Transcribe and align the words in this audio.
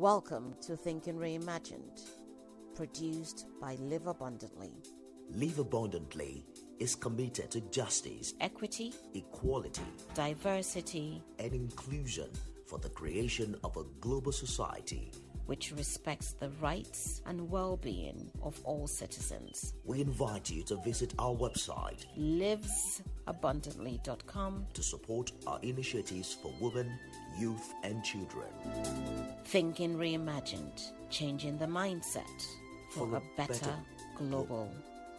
Welcome 0.00 0.54
to 0.62 0.78
Thinking 0.78 1.16
Reimagined, 1.16 2.00
produced 2.74 3.44
by 3.60 3.74
Live 3.74 4.06
Abundantly. 4.06 4.72
Live 5.28 5.58
Abundantly 5.58 6.46
is 6.78 6.94
committed 6.94 7.50
to 7.50 7.60
justice, 7.70 8.32
equity, 8.40 8.94
equality, 9.12 9.82
diversity, 10.14 11.22
and 11.38 11.52
inclusion 11.52 12.30
for 12.66 12.78
the 12.78 12.88
creation 12.88 13.54
of 13.62 13.76
a 13.76 13.84
global 14.00 14.32
society 14.32 15.12
which 15.50 15.72
respects 15.72 16.34
the 16.34 16.48
rights 16.62 17.22
and 17.26 17.50
well 17.50 17.76
being 17.76 18.30
of 18.40 18.58
all 18.64 18.86
citizens. 18.86 19.74
We 19.84 20.00
invite 20.00 20.48
you 20.48 20.62
to 20.62 20.76
visit 20.76 21.12
our 21.18 21.34
website, 21.34 22.06
livesabundantly.com, 23.32 24.66
to 24.74 24.82
support 24.82 25.32
our 25.46 25.58
initiatives 25.62 26.36
for 26.42 26.52
women, 26.60 26.98
youth, 27.38 27.74
and 27.82 28.02
children. 28.04 28.48
Thinking 29.44 29.96
Reimagined, 29.96 30.92
changing 31.10 31.58
the 31.58 31.66
mindset 31.66 32.24
for, 32.92 33.08
for 33.08 33.16
a, 33.16 33.22
better, 33.36 33.52
better 33.52 33.74
global 34.16 34.70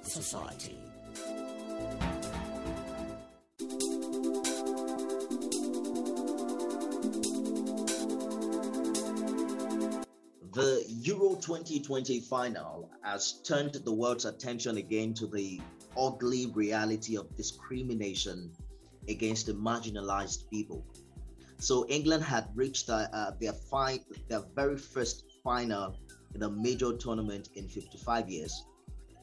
society. 0.02 0.78
society. 0.78 2.22
The 10.54 10.84
Euro 11.04 11.36
2020 11.36 12.20
final 12.20 12.90
has 13.04 13.42
turned 13.44 13.74
the 13.74 13.92
world's 13.92 14.26
attention 14.26 14.78
again 14.78 15.14
to 15.16 15.26
the 15.26 15.62
ugly 15.98 16.48
reality 16.48 17.18
of 17.18 17.36
discrimination 17.36 18.52
against 19.08 19.46
the 19.48 19.54
marginalized 19.54 20.50
people. 20.50 20.84
So 21.58 21.86
England 21.88 22.24
had 22.24 22.48
reached 22.56 22.90
uh, 22.90 23.08
uh, 23.14 23.32
their, 23.40 23.54
fi- 23.54 24.04
their 24.28 24.42
very 24.56 24.78
first 24.78 25.26
final 25.44 25.96
in 26.34 26.44
a 26.44 26.50
major 26.50 26.96
tournament 26.98 27.50
in 27.56 27.68
55 27.68 28.30
years. 28.30 28.66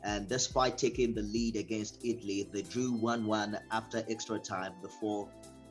And 0.05 0.28
despite 0.28 0.78
taking 0.78 1.14
the 1.14 1.22
lead 1.22 1.56
against 1.56 2.05
Italy, 2.05 2.48
they 2.52 2.62
drew 2.62 2.92
1 2.92 3.27
1 3.27 3.58
after 3.72 4.05
extra 4.08 4.39
time 4.39 4.74
before 4.80 5.28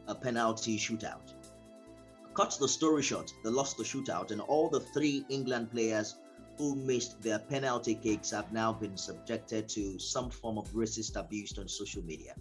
a 0.07 0.15
penalty 0.15 0.77
shootout. 0.77 1.33
Cut 2.33 2.55
the 2.59 2.67
story 2.67 3.01
short, 3.01 3.33
they 3.43 3.49
lost 3.49 3.77
the 3.77 3.83
shootout, 3.83 4.31
and 4.31 4.41
all 4.41 4.69
the 4.69 4.81
three 4.81 5.25
England 5.29 5.71
players 5.71 6.15
who 6.57 6.75
missed 6.75 7.21
their 7.21 7.39
penalty 7.39 7.95
kicks 7.95 8.31
have 8.31 8.51
now 8.51 8.73
been 8.73 8.97
subjected 8.97 9.69
to 9.69 9.99
some 9.99 10.29
form 10.29 10.57
of 10.57 10.67
racist 10.71 11.15
abuse 11.15 11.57
on 11.57 11.67
social 11.67 12.03
media. 12.03 12.33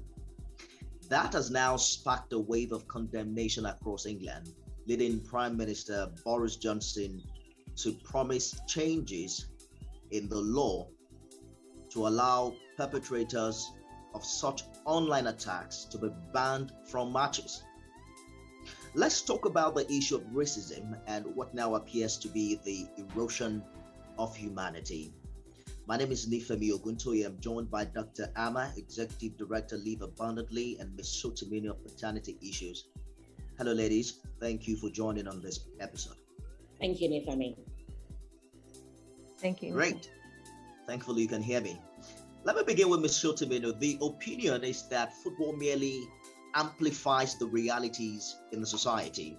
That 1.09 1.35
has 1.35 1.51
now 1.51 1.77
sparked 1.77 2.33
a 2.33 2.39
wave 2.39 2.73
of 2.73 2.89
condemnation 2.89 3.67
across 3.67 4.07
England, 4.07 4.53
leading 4.87 5.21
Prime 5.21 5.57
Minister 5.57 6.11
Boris 6.25 6.57
Johnson 6.57 7.23
to 7.77 7.93
promise 7.93 8.59
changes 8.67 9.47
in 10.11 10.29
the 10.29 10.41
law 10.41 10.89
to 11.91 12.07
allow 12.07 12.55
perpetrators 12.77 13.71
of 14.15 14.25
such 14.25 14.65
online 14.85 15.27
attacks 15.27 15.85
to 15.85 15.99
be 15.99 16.09
banned 16.33 16.73
from 16.87 17.13
matches. 17.13 17.63
Let's 18.95 19.21
talk 19.21 19.45
about 19.45 19.75
the 19.75 19.91
issue 19.93 20.17
of 20.17 20.23
racism 20.33 20.99
and 21.07 21.27
what 21.37 21.55
now 21.55 21.75
appears 21.75 22.17
to 22.19 22.29
be 22.29 22.59
the 22.65 22.87
erosion 22.97 23.63
of 24.19 24.37
humanity. 24.37 25.13
My 25.87 25.97
name 25.97 26.11
is 26.11 26.27
Nifemi 26.27 26.71
Oguntoye. 26.73 27.25
I'm 27.25 27.39
joined 27.39 27.71
by 27.71 27.85
Dr. 27.85 28.31
Ama, 28.37 28.73
Executive 28.77 29.37
Director, 29.37 29.77
Live 29.77 30.03
Abundantly, 30.03 30.77
and 30.81 30.95
Ms. 30.97 31.23
Sotimini 31.25 31.69
of 31.69 31.83
Paternity 31.85 32.37
Issues. 32.43 32.89
Hello, 33.57 33.73
ladies. 33.73 34.21
Thank 34.41 34.67
you 34.67 34.77
for 34.77 34.91
joining 34.91 35.29
on 35.29 35.41
this 35.41 35.61
episode. 35.79 36.17
Thank 36.81 37.01
you, 37.01 37.09
Nifemi. 37.09 37.57
Thank 39.39 39.63
you. 39.63 39.73
Great. 39.73 40.11
Thankfully, 40.87 41.23
you 41.23 41.29
can 41.29 41.43
hear 41.43 41.61
me. 41.61 41.79
Let 42.45 42.57
me 42.57 42.63
begin 42.65 42.89
with 42.89 43.01
Ms. 43.01 43.13
Sotimino. 43.13 43.79
The 43.79 43.99
opinion 44.03 44.65
is 44.65 44.89
that 44.89 45.13
football 45.23 45.53
merely 45.57 46.01
amplifies 46.55 47.37
the 47.37 47.47
realities 47.47 48.37
in 48.53 48.61
the 48.61 48.67
society, 48.67 49.39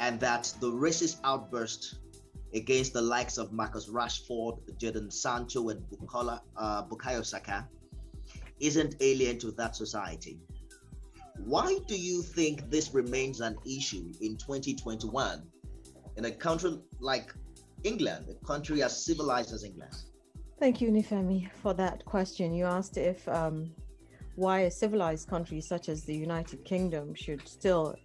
and 0.00 0.18
that 0.20 0.52
the 0.60 0.70
racist 0.70 1.18
outburst 1.22 1.96
against 2.54 2.92
the 2.92 3.02
likes 3.02 3.36
of 3.36 3.52
Marcus 3.52 3.88
Rashford, 3.88 4.58
Jadon 4.78 5.12
Sancho, 5.12 5.68
and 5.70 5.80
Bukola, 5.90 6.40
uh, 6.56 6.84
Bukayo 6.84 7.24
Saka 7.24 7.68
isn't 8.60 8.94
alien 9.00 9.38
to 9.40 9.50
that 9.52 9.74
society. 9.74 10.38
Why 11.38 11.78
do 11.88 11.96
you 11.96 12.22
think 12.22 12.70
this 12.70 12.94
remains 12.94 13.40
an 13.40 13.56
issue 13.66 14.12
in 14.20 14.36
2021 14.36 15.42
in 16.16 16.24
a 16.24 16.30
country 16.30 16.78
like 17.00 17.34
England, 17.82 18.26
a 18.30 18.46
country 18.46 18.82
as 18.82 19.04
civilized 19.04 19.52
as 19.52 19.64
England? 19.64 19.94
Thank 20.60 20.80
you, 20.80 20.90
Nifemi, 20.90 21.50
for 21.62 21.74
that 21.74 22.04
question. 22.04 22.54
You 22.54 22.66
asked 22.66 22.96
if 22.96 23.28
um, 23.28 23.72
why 24.36 24.60
a 24.60 24.70
civilized 24.70 25.28
country 25.28 25.60
such 25.60 25.88
as 25.88 26.04
the 26.04 26.14
United 26.14 26.64
Kingdom 26.64 27.14
should 27.14 27.46
still 27.48 27.96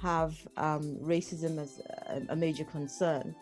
have 0.00 0.36
um, 0.56 0.96
racism 1.02 1.58
as 1.58 1.80
a, 2.08 2.22
a, 2.30 2.36
major 2.36 2.64
concern. 2.64 3.34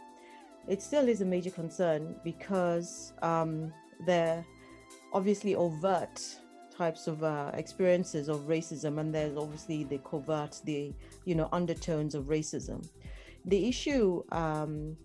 It 0.69 0.83
still 0.83 1.09
is 1.09 1.23
a 1.23 1.25
major 1.25 1.51
concern 1.51 2.15
because 2.23 3.15
um, 3.23 3.73
there 4.07 4.45
obviously 5.13 5.55
overt 5.55 6.21
types 6.77 7.07
of 7.07 7.25
uh, 7.25 7.51
experiences 7.55 8.29
of 8.29 8.43
racism, 8.43 9.01
and 9.01 9.13
there's 9.13 9.37
obviously 9.37 9.85
the 9.85 9.99
covert, 9.99 10.61
the 10.65 10.93
you 11.25 11.35
know 11.35 11.49
undertones 11.53 12.15
of 12.15 12.25
racism. 12.25 12.87
The 13.47 13.69
issue 13.69 14.23
um, 14.31 14.97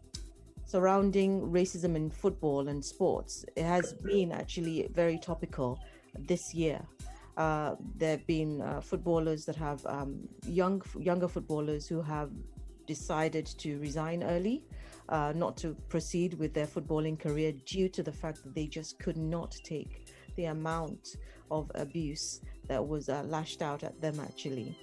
surrounding 0.66 1.42
racism 1.42 1.96
in 1.96 2.10
football 2.10 2.68
and 2.68 2.84
sports 2.84 3.46
it 3.56 3.64
has 3.64 3.94
been 3.94 4.32
actually 4.32 4.88
very 4.94 5.18
topical 5.18 5.80
this 6.28 6.54
year. 6.54 6.80
Uh, 7.38 7.76
there 7.98 8.12
have 8.12 8.28
been 8.28 8.62
uh, 8.62 8.80
footballers 8.80 9.46
that 9.46 9.56
have 9.56 9.84
um, 9.86 10.28
young 10.46 10.82
younger 11.00 11.28
footballers 11.28 11.88
who 11.88 12.02
have 12.02 12.30
decided 12.86 13.46
to 13.46 13.80
resign 13.80 14.24
early, 14.24 14.64
uh, 15.10 15.34
not 15.36 15.58
to 15.58 15.76
proceed 15.90 16.34
with 16.36 16.54
their 16.54 16.68
footballing 16.68 17.20
career 17.20 17.54
due 17.66 17.90
to 17.90 18.04
the 18.04 18.12
fact 18.12 18.44
that 18.44 18.56
they 18.56 18.68
just 18.68 19.00
could 19.00 19.18
not 19.18 19.56
take 19.64 20.08
the 20.36 20.46
amount 20.46 21.18
of 21.52 21.72
abuse 21.76 22.42
that 22.68 22.86
was 22.86 23.10
uh, 23.10 23.24
lashed 23.24 23.62
out 23.62 23.84
at 23.84 24.00
them 24.02 24.20
actually, 24.20 24.78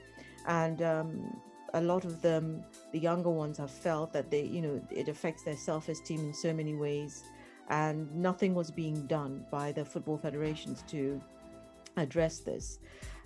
and 0.46 0.82
um, 0.82 1.40
a 1.74 1.80
lot 1.80 2.04
of 2.04 2.20
them, 2.22 2.62
the 2.92 2.98
younger 2.98 3.30
ones, 3.30 3.58
have 3.58 3.70
felt 3.70 4.12
that 4.12 4.30
they, 4.30 4.42
you 4.42 4.60
know, 4.60 4.80
it 4.90 5.08
affects 5.08 5.42
their 5.42 5.56
self-esteem 5.56 6.20
in 6.20 6.34
so 6.34 6.52
many 6.52 6.74
ways, 6.74 7.24
and 7.68 8.14
nothing 8.14 8.54
was 8.54 8.70
being 8.70 9.06
done 9.06 9.44
by 9.50 9.72
the 9.72 9.84
football 9.84 10.18
federations 10.18 10.82
to 10.88 11.20
address 11.96 12.38
this 12.38 12.78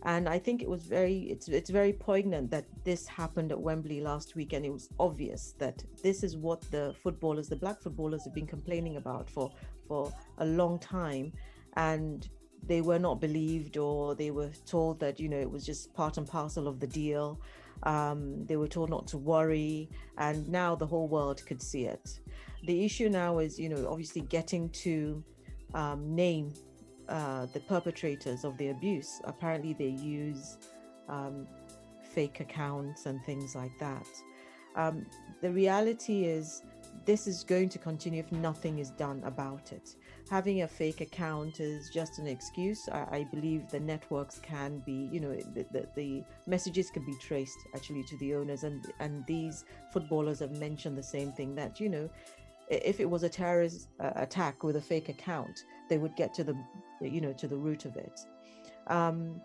and 0.04 0.28
i 0.28 0.38
think 0.38 0.62
it 0.62 0.68
was 0.68 0.82
very 0.82 1.18
it's 1.30 1.48
it's 1.48 1.70
very 1.70 1.92
poignant 1.92 2.50
that 2.50 2.64
this 2.84 3.06
happened 3.06 3.50
at 3.50 3.58
wembley 3.58 4.00
last 4.00 4.36
week 4.36 4.52
and 4.52 4.64
it 4.64 4.72
was 4.72 4.88
obvious 4.98 5.54
that 5.58 5.82
this 6.02 6.22
is 6.22 6.36
what 6.36 6.60
the 6.70 6.94
footballers 7.02 7.48
the 7.48 7.56
black 7.56 7.80
footballers 7.80 8.24
have 8.24 8.34
been 8.34 8.46
complaining 8.46 8.96
about 8.96 9.30
for 9.30 9.50
for 9.86 10.12
a 10.38 10.44
long 10.44 10.78
time. 10.78 11.32
And 11.76 12.28
they 12.66 12.80
were 12.80 12.98
not 12.98 13.20
believed 13.20 13.76
or 13.76 14.14
they 14.14 14.30
were 14.30 14.50
told 14.64 14.98
that 15.00 15.20
you 15.20 15.28
know 15.28 15.38
it 15.38 15.50
was 15.50 15.66
just 15.66 15.92
part 15.92 16.16
and 16.16 16.26
parcel 16.26 16.66
of 16.66 16.80
the 16.80 16.86
deal. 16.86 17.40
Um, 17.82 18.46
they 18.46 18.56
were 18.56 18.68
told 18.68 18.88
not 18.88 19.06
to 19.08 19.18
worry 19.18 19.90
and 20.16 20.48
now 20.48 20.74
the 20.74 20.86
whole 20.86 21.08
world 21.08 21.44
could 21.44 21.60
see 21.60 21.84
it. 21.84 22.20
The 22.66 22.84
issue 22.84 23.10
now 23.10 23.38
is 23.38 23.58
you 23.58 23.68
know 23.68 23.86
obviously 23.90 24.22
getting 24.22 24.70
to 24.70 25.22
um, 25.74 26.14
name 26.14 26.54
uh, 27.08 27.46
the 27.52 27.60
perpetrators 27.60 28.44
of 28.44 28.56
the 28.58 28.68
abuse. 28.68 29.20
Apparently, 29.24 29.72
they 29.72 29.88
use 30.02 30.58
um, 31.08 31.46
fake 32.02 32.40
accounts 32.40 33.06
and 33.06 33.22
things 33.24 33.54
like 33.54 33.72
that. 33.78 34.06
Um, 34.76 35.06
the 35.40 35.50
reality 35.50 36.24
is, 36.24 36.62
this 37.04 37.26
is 37.26 37.44
going 37.44 37.68
to 37.68 37.78
continue 37.78 38.20
if 38.20 38.32
nothing 38.32 38.78
is 38.78 38.90
done 38.90 39.22
about 39.24 39.72
it. 39.72 39.96
Having 40.30 40.62
a 40.62 40.68
fake 40.68 41.00
account 41.00 41.60
is 41.60 41.90
just 41.90 42.18
an 42.18 42.26
excuse. 42.26 42.88
I, 42.90 43.06
I 43.10 43.26
believe 43.30 43.68
the 43.68 43.80
networks 43.80 44.38
can 44.38 44.78
be, 44.86 45.08
you 45.12 45.20
know, 45.20 45.34
the, 45.34 45.66
the, 45.70 45.88
the, 45.94 46.24
messages 46.46 46.90
can 46.90 47.04
be 47.04 47.14
traced 47.20 47.58
actually 47.74 48.04
to 48.04 48.16
the 48.18 48.34
owners, 48.34 48.64
and 48.64 48.86
and 49.00 49.24
these 49.26 49.64
footballers 49.92 50.38
have 50.38 50.52
mentioned 50.52 50.96
the 50.96 51.02
same 51.02 51.32
thing 51.32 51.54
that 51.56 51.78
you 51.78 51.88
know, 51.88 52.08
if 52.68 53.00
it 53.00 53.08
was 53.08 53.22
a 53.22 53.28
terrorist 53.28 53.88
uh, 54.00 54.12
attack 54.16 54.62
with 54.62 54.76
a 54.76 54.80
fake 54.80 55.08
account, 55.08 55.64
they 55.88 55.98
would 55.98 56.16
get 56.16 56.32
to 56.34 56.44
the 56.44 56.56
you 57.00 57.20
know 57.20 57.32
to 57.32 57.48
the 57.48 57.56
root 57.56 57.84
of 57.84 57.96
it 57.96 58.20
um, 58.88 59.40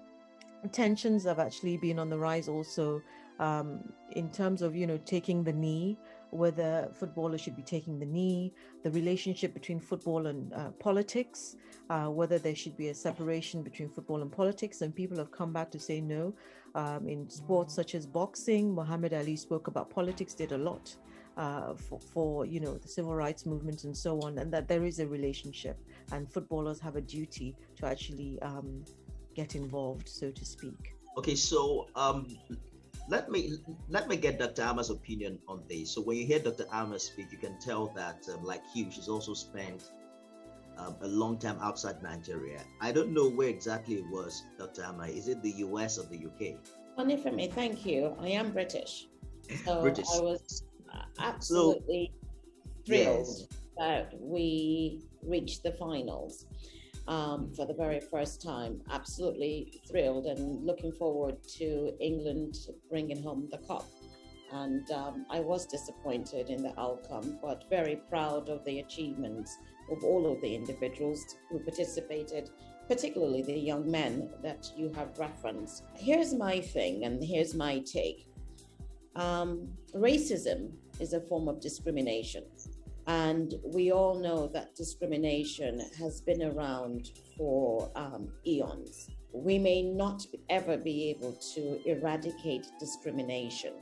tensions 0.72 1.24
have 1.24 1.40
actually 1.40 1.78
been 1.78 2.00
on 2.00 2.10
the 2.10 2.18
rise 2.18 2.48
also 2.48 3.02
um, 3.40 3.80
in 4.12 4.30
terms 4.30 4.62
of 4.62 4.76
you 4.76 4.86
know 4.86 4.98
taking 5.06 5.44
the 5.44 5.54
knee 5.54 5.98
whether 6.32 6.90
footballers 6.94 7.42
should 7.42 7.56
be 7.56 7.62
taking 7.62 8.00
the 8.00 8.06
knee, 8.06 8.54
the 8.84 8.92
relationship 8.92 9.54
between 9.54 9.80
football 9.80 10.28
and 10.28 10.54
uh, 10.54 10.70
politics, 10.80 11.56
uh, 11.90 12.06
whether 12.06 12.38
there 12.38 12.56
should 12.56 12.78
be 12.78 12.90
a 12.90 12.94
separation 12.94 13.64
between 13.64 13.90
football 13.90 14.22
and 14.22 14.32
politics. 14.32 14.82
And 14.82 14.96
people 14.96 15.18
have 15.18 15.32
come 15.32 15.52
back 15.52 15.72
to 15.72 15.80
say 15.80 16.02
no. 16.02 16.34
Um, 16.76 17.08
in 17.08 17.30
sports 17.30 17.74
such 17.74 17.96
as 17.96 18.06
boxing, 18.06 18.74
Muhammad 18.74 19.14
Ali 19.14 19.36
spoke 19.36 19.68
about 19.68 19.90
politics, 19.90 20.34
did 20.36 20.52
a 20.52 20.58
lot. 20.58 20.96
Uh, 21.38 21.74
for, 21.74 22.00
for 22.02 22.46
you 22.46 22.60
know 22.60 22.76
the 22.78 22.88
civil 22.88 23.16
rights 23.16 23.46
movement 23.46 23.86
and 23.86 23.96
so 23.96 24.20
on, 24.24 24.38
and 24.40 24.52
that 24.52 24.68
there 24.68 24.84
is 24.84 25.00
a 25.00 25.08
relationship, 25.08 25.80
and 26.12 26.30
footballers 26.30 26.82
have 26.82 26.98
a 26.98 27.02
duty 27.02 27.56
to 27.78 27.86
actually 27.86 28.42
um, 28.42 28.84
get 29.36 29.56
involved, 29.56 30.10
so 30.10 30.32
to 30.32 30.44
speak. 30.44 30.96
Okay, 31.18 31.36
so 31.36 31.88
um, 31.96 32.28
let 33.10 33.32
me 33.32 33.54
let 33.90 34.08
me 34.08 34.16
get 34.16 34.40
Dr. 34.40 34.62
Ama's 34.62 34.90
opinion 34.90 35.40
on 35.48 35.64
this. 35.68 35.92
So 35.92 36.02
when 36.02 36.18
you 36.18 36.26
hear 36.26 36.40
Dr. 36.40 36.66
Ama 36.72 37.00
speak, 37.00 37.32
you 37.32 37.38
can 37.38 37.58
tell 37.60 37.88
that, 37.96 38.28
um, 38.32 38.44
like 38.44 38.62
Hugh, 38.74 38.92
she's 38.92 39.08
also 39.10 39.34
spent 39.34 39.92
um, 40.78 40.96
a 41.02 41.08
long 41.08 41.38
time 41.38 41.58
outside 41.62 42.02
Nigeria. 42.02 42.62
I 42.82 42.92
don't 42.92 43.12
know 43.12 43.30
where 43.30 43.50
exactly 43.50 43.96
it 43.96 44.06
was, 44.10 44.44
Dr. 44.58 44.84
Ama. 44.84 45.08
Is 45.08 45.28
it 45.28 45.42
the 45.42 45.52
US 45.68 45.98
or 45.98 46.06
the 46.06 46.18
UK? 46.18 46.60
Funny 46.96 47.18
for 47.18 47.32
me, 47.32 47.48
thank 47.48 47.86
you. 47.86 48.16
I 48.20 48.30
am 48.30 48.52
British. 48.52 49.08
So 49.66 49.82
British. 49.82 50.06
I 50.14 50.20
was 50.22 50.64
absolutely 51.20 52.12
so, 52.22 52.30
thrilled 52.86 53.28
yes. 53.28 53.48
that 53.78 54.14
we 54.20 55.02
reached 55.24 55.64
the 55.64 55.72
finals 55.74 56.46
um, 57.08 57.52
for 57.56 57.66
the 57.66 57.74
very 57.74 58.00
first 58.00 58.42
time. 58.42 58.82
Absolutely 58.92 59.82
thrilled 59.90 60.28
and 60.28 60.66
looking 60.66 60.92
forward 60.92 61.36
to 61.58 61.94
England 62.00 62.56
bringing 62.90 63.22
home 63.22 63.50
the 63.52 63.58
cup. 63.58 63.86
And 64.52 64.90
um, 64.92 65.26
I 65.30 65.40
was 65.42 65.66
disappointed 65.66 66.50
in 66.50 66.64
the 66.64 66.80
outcome, 66.80 67.38
but 67.42 67.66
very 67.70 67.98
proud 68.10 68.50
of 68.50 68.66
the 68.66 68.80
achievements 68.80 69.56
of 69.92 70.04
all 70.04 70.32
of 70.32 70.42
the 70.42 70.56
individuals 70.56 71.24
who 71.50 71.60
participated, 71.60 72.50
particularly 72.88 73.44
the 73.44 73.54
young 73.54 73.90
men 73.90 74.30
that 74.42 74.72
you 74.76 74.92
have 74.96 75.18
referenced. 75.20 75.84
Here's 75.96 76.34
my 76.34 76.62
thing, 76.62 77.06
and 77.06 77.24
here's 77.24 77.54
my 77.54 77.80
take 77.80 78.29
um, 79.16 79.68
racism 79.94 80.72
is 81.00 81.14
a 81.14 81.22
form 81.22 81.48
of 81.48 81.60
discrimination. 81.60 82.44
And 83.08 83.56
we 83.64 83.92
all 83.92 84.20
know 84.20 84.48
that 84.48 84.76
discrimination 84.76 85.82
has 85.98 86.22
been 86.22 86.44
around 86.44 87.10
for 87.36 87.92
um, 87.96 88.30
eons. 88.46 89.10
We 89.34 89.58
may 89.58 89.82
not 89.82 90.26
ever 90.50 90.78
be 90.78 91.10
able 91.10 91.34
to 91.56 91.90
eradicate 91.90 92.68
discrimination. 92.80 93.74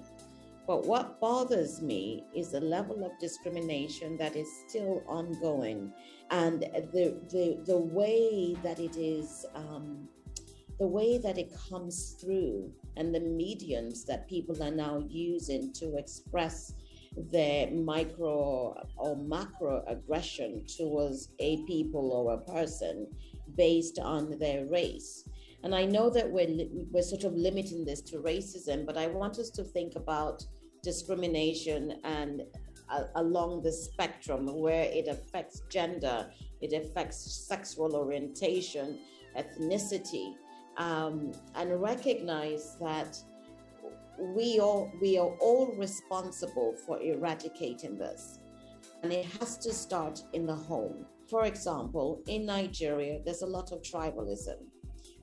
But 0.65 0.85
what 0.85 1.19
bothers 1.21 1.81
me 1.81 2.25
is 2.35 2.51
the 2.51 2.59
level 2.59 3.05
of 3.05 3.11
discrimination 3.19 4.17
that 4.17 4.35
is 4.35 4.49
still 4.67 5.01
ongoing 5.07 5.93
and 6.29 6.61
the, 6.61 7.17
the, 7.29 7.57
the 7.65 7.77
way 7.77 8.55
that 8.63 8.79
it 8.79 8.97
is, 8.97 9.45
um, 9.55 10.09
the 10.79 10.87
way 10.87 11.17
that 11.17 11.37
it 11.37 11.51
comes 11.69 12.15
through 12.21 12.71
and 12.95 13.13
the 13.13 13.19
mediums 13.19 14.05
that 14.05 14.27
people 14.27 14.61
are 14.61 14.71
now 14.71 15.03
using 15.07 15.73
to 15.73 15.97
express 15.97 16.73
their 17.31 17.71
micro 17.71 18.75
or 18.97 19.15
macro 19.15 19.83
aggression 19.87 20.63
towards 20.65 21.29
a 21.39 21.63
people 21.65 22.11
or 22.11 22.33
a 22.33 22.51
person 22.51 23.07
based 23.55 23.97
on 23.97 24.37
their 24.37 24.65
race. 24.67 25.27
And 25.63 25.73
I 25.73 25.85
know 25.85 26.11
that 26.11 26.29
we're, 26.29 26.67
we're 26.91 27.01
sort 27.01 27.23
of 27.23 27.33
limiting 27.33 27.83
this 27.83 28.01
to 28.01 28.17
racism, 28.17 28.85
but 28.85 28.97
I 28.97 29.07
want 29.07 29.39
us 29.39 29.49
to 29.51 29.63
think 29.63 29.95
about 29.95 30.45
discrimination 30.83 31.99
and 32.03 32.43
uh, 32.89 33.03
along 33.15 33.63
the 33.63 33.71
spectrum 33.71 34.59
where 34.59 34.83
it 34.83 35.07
affects 35.07 35.63
gender, 35.69 36.29
it 36.61 36.73
affects 36.73 37.17
sexual 37.47 37.95
orientation, 37.95 38.99
ethnicity, 39.37 40.35
um, 40.77 41.31
and 41.55 41.81
recognize 41.81 42.75
that 42.79 43.17
we 44.19 44.59
all 44.59 44.91
we 45.01 45.17
are 45.17 45.35
all 45.39 45.73
responsible 45.77 46.73
for 46.85 47.01
eradicating 47.01 47.97
this. 47.97 48.39
And 49.03 49.11
it 49.13 49.25
has 49.39 49.57
to 49.59 49.73
start 49.73 50.23
in 50.33 50.45
the 50.45 50.55
home. 50.55 51.05
For 51.29 51.45
example 51.45 52.21
in 52.27 52.45
nigeria 52.45 53.19
there's 53.25 53.41
a 53.41 53.45
lot 53.47 53.71
of 53.71 53.81
tribalism 53.81 54.57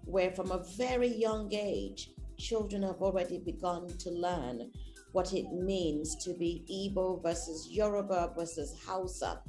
where 0.05 0.31
from 0.33 0.51
a 0.51 0.63
very 0.77 1.09
young 1.09 1.49
age 1.53 2.11
children 2.37 2.83
have 2.83 3.01
already 3.01 3.39
begun 3.39 3.89
to 3.99 4.11
learn 4.11 4.71
what 5.13 5.33
it 5.33 5.51
means 5.53 6.17
to 6.25 6.35
be 6.35 6.65
Igbo 6.71 7.23
versus 7.23 7.69
Yoruba 7.71 8.33
versus 8.37 8.77
Hausa. 8.85 9.41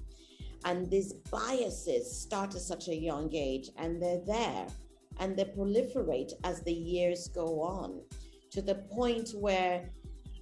And 0.63 0.89
these 0.89 1.13
biases 1.31 2.09
start 2.21 2.55
at 2.55 2.61
such 2.61 2.87
a 2.87 2.95
young 2.95 3.33
age 3.35 3.69
and 3.77 4.01
they're 4.01 4.21
there 4.25 4.67
and 5.19 5.37
they 5.37 5.45
proliferate 5.45 6.33
as 6.43 6.61
the 6.61 6.73
years 6.73 7.29
go 7.29 7.61
on 7.61 8.01
to 8.51 8.61
the 8.61 8.75
point 8.75 9.31
where 9.35 9.89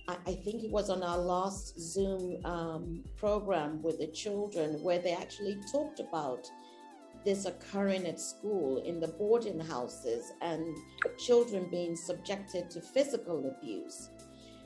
I, 0.07 0.33
think 0.33 0.65
it 0.65 0.71
was 0.71 0.89
on 0.89 1.01
our 1.01 1.17
last 1.17 1.79
Zoom 1.79 2.37
um, 2.45 3.03
program 3.15 3.81
with 3.81 3.99
the 3.99 4.07
children 4.07 4.83
where 4.83 4.99
they 4.99 5.13
actually 5.13 5.57
talked 5.71 6.01
about 6.01 6.49
this 7.23 7.45
occurring 7.45 8.05
at 8.05 8.19
school 8.19 8.83
in 8.83 8.99
the 8.99 9.07
boarding 9.07 9.59
houses 9.61 10.33
and 10.41 10.75
children 11.17 11.67
being 11.71 11.95
subjected 11.95 12.69
to 12.71 12.81
physical 12.81 13.47
abuse. 13.47 14.09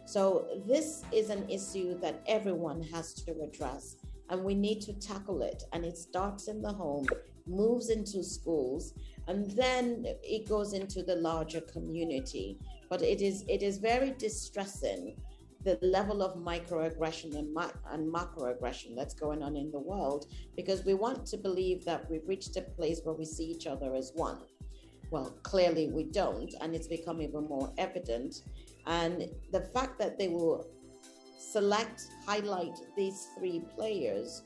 So, 0.05 0.47
this 0.65 1.03
is 1.11 1.29
an 1.29 1.47
issue 1.49 1.99
that 1.99 2.23
everyone 2.27 2.81
has 2.93 3.13
to 3.25 3.31
address, 3.41 3.97
and 4.29 4.43
we 4.43 4.55
need 4.55 4.81
to 4.81 4.93
tackle 4.93 5.43
it. 5.43 5.63
And 5.73 5.85
it 5.85 5.97
starts 5.97 6.47
in 6.47 6.61
the 6.61 6.71
home, 6.71 7.05
moves 7.45 7.89
into 7.89 8.23
schools, 8.23 8.93
and 9.27 9.51
then 9.51 10.05
it 10.23 10.47
goes 10.47 10.73
into 10.73 11.03
the 11.03 11.15
larger 11.15 11.61
community 11.61 12.57
but 12.89 13.01
it 13.01 13.21
is 13.21 13.43
it 13.47 13.61
is 13.61 13.77
very 13.77 14.11
distressing 14.17 15.15
the 15.63 15.77
level 15.81 16.21
of 16.21 16.37
microaggression 16.37 17.35
and, 17.37 17.53
ma- 17.53 17.71
and 17.91 18.13
macroaggression 18.13 18.95
that's 18.95 19.13
going 19.13 19.43
on 19.43 19.55
in 19.57 19.69
the 19.71 19.79
world 19.79 20.27
because 20.55 20.85
we 20.85 20.93
want 20.93 21.25
to 21.25 21.37
believe 21.37 21.83
that 21.83 22.09
we've 22.09 22.27
reached 22.27 22.55
a 22.55 22.61
place 22.61 23.01
where 23.03 23.15
we 23.15 23.25
see 23.25 23.45
each 23.45 23.67
other 23.67 23.93
as 23.93 24.11
one. 24.15 24.37
Well, 25.09 25.37
clearly 25.43 25.89
we 25.89 26.03
don't, 26.03 26.53
and 26.61 26.73
it's 26.75 26.87
become 26.87 27.21
even 27.21 27.47
more 27.47 27.73
evident. 27.77 28.43
And 28.85 29.29
the 29.51 29.61
fact 29.61 29.99
that 29.99 30.17
they 30.17 30.29
will 30.29 30.67
select, 31.37 32.03
highlight 32.25 32.77
these 32.95 33.27
three 33.37 33.61
players 33.75 34.43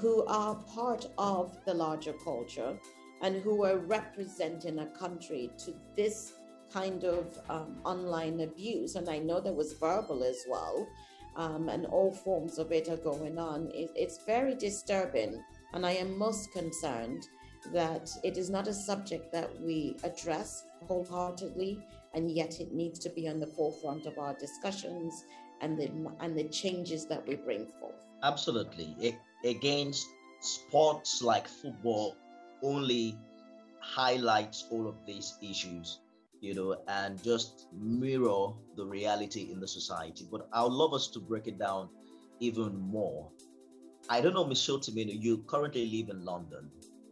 who 0.00 0.24
are 0.26 0.54
part 0.74 1.06
of 1.18 1.56
the 1.64 1.74
larger 1.74 2.14
culture 2.24 2.78
and 3.22 3.40
who 3.40 3.64
are 3.64 3.78
representing 3.78 4.80
a 4.80 4.86
country 4.86 5.50
to 5.56 5.72
this 5.96 6.34
kind 6.72 7.04
of 7.04 7.38
um, 7.48 7.76
online 7.84 8.40
abuse, 8.40 8.96
and 8.96 9.08
I 9.08 9.18
know 9.18 9.40
there 9.40 9.52
was 9.52 9.74
verbal 9.74 10.24
as 10.24 10.44
well, 10.48 10.88
um, 11.36 11.68
and 11.68 11.86
all 11.86 12.12
forms 12.12 12.58
of 12.58 12.72
it 12.72 12.88
are 12.88 12.96
going 12.96 13.38
on. 13.38 13.70
It, 13.72 13.90
it's 13.94 14.24
very 14.24 14.54
disturbing, 14.54 15.42
and 15.72 15.86
I 15.86 15.92
am 15.92 16.18
most 16.18 16.52
concerned 16.52 17.26
that 17.72 18.10
it 18.24 18.36
is 18.36 18.50
not 18.50 18.66
a 18.66 18.74
subject 18.74 19.32
that 19.32 19.60
we 19.60 19.96
address 20.02 20.64
wholeheartedly, 20.88 21.78
and 22.14 22.30
yet 22.30 22.60
it 22.60 22.72
needs 22.72 22.98
to 23.00 23.08
be 23.10 23.28
on 23.28 23.38
the 23.38 23.46
forefront 23.46 24.06
of 24.06 24.18
our 24.18 24.34
discussions 24.34 25.24
and 25.60 25.78
the 25.78 25.90
and 26.20 26.36
the 26.36 26.48
changes 26.48 27.06
that 27.06 27.26
we 27.26 27.36
bring 27.36 27.66
forth. 27.78 28.04
Absolutely, 28.24 28.96
it, 29.00 29.14
against 29.44 30.06
sports 30.40 31.22
like 31.22 31.46
football 31.46 32.16
only 32.62 33.18
highlights 33.80 34.66
all 34.70 34.88
of 34.88 34.94
these 35.06 35.36
issues 35.42 36.00
you 36.42 36.54
know, 36.54 36.76
and 36.88 37.22
just 37.22 37.68
mirror 37.72 38.48
the 38.76 38.84
reality 38.84 39.48
in 39.52 39.60
the 39.60 39.68
society. 39.68 40.26
But 40.30 40.48
I 40.52 40.64
would 40.64 40.72
love 40.72 40.92
us 40.92 41.06
to 41.12 41.20
break 41.20 41.46
it 41.46 41.56
down 41.56 41.88
even 42.40 42.76
more. 42.76 43.30
I 44.10 44.20
don't 44.20 44.34
know, 44.34 44.44
Ms. 44.44 44.58
Shotimino, 44.58 45.14
you 45.14 45.38
currently 45.46 45.86
live 45.88 46.10
in 46.10 46.24
London. 46.24 46.68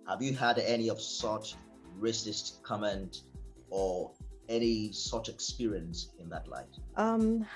Have 0.08 0.20
you 0.20 0.34
had 0.34 0.58
any 0.58 0.90
of 0.90 1.00
such 1.00 1.54
racist 2.00 2.60
comment 2.64 3.22
or 3.70 4.10
any 4.48 4.90
such 4.90 5.28
experience 5.28 6.08
in 6.18 6.28
that 6.30 6.48
light? 6.48 6.76
Um, 6.96 7.46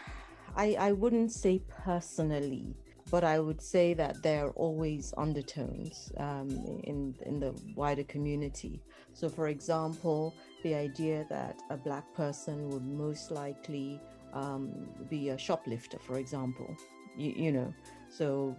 I, 0.54 0.76
I 0.78 0.92
wouldn't 0.92 1.32
say 1.32 1.60
personally, 1.68 2.76
but 3.14 3.22
I 3.22 3.38
would 3.38 3.62
say 3.62 3.94
that 3.94 4.24
there 4.24 4.46
are 4.46 4.50
always 4.66 5.14
undertones 5.16 6.10
um, 6.16 6.48
in 6.82 7.14
in 7.28 7.38
the 7.38 7.52
wider 7.76 8.02
community. 8.14 8.82
So, 9.12 9.28
for 9.28 9.46
example, 9.46 10.34
the 10.64 10.74
idea 10.74 11.24
that 11.30 11.54
a 11.70 11.76
black 11.76 12.06
person 12.22 12.56
would 12.70 12.84
most 12.84 13.30
likely 13.30 14.00
um, 14.32 14.64
be 15.08 15.28
a 15.28 15.38
shoplifter, 15.38 16.00
for 16.00 16.18
example. 16.18 16.68
You, 17.16 17.30
you, 17.44 17.52
know, 17.52 17.72
so 18.10 18.56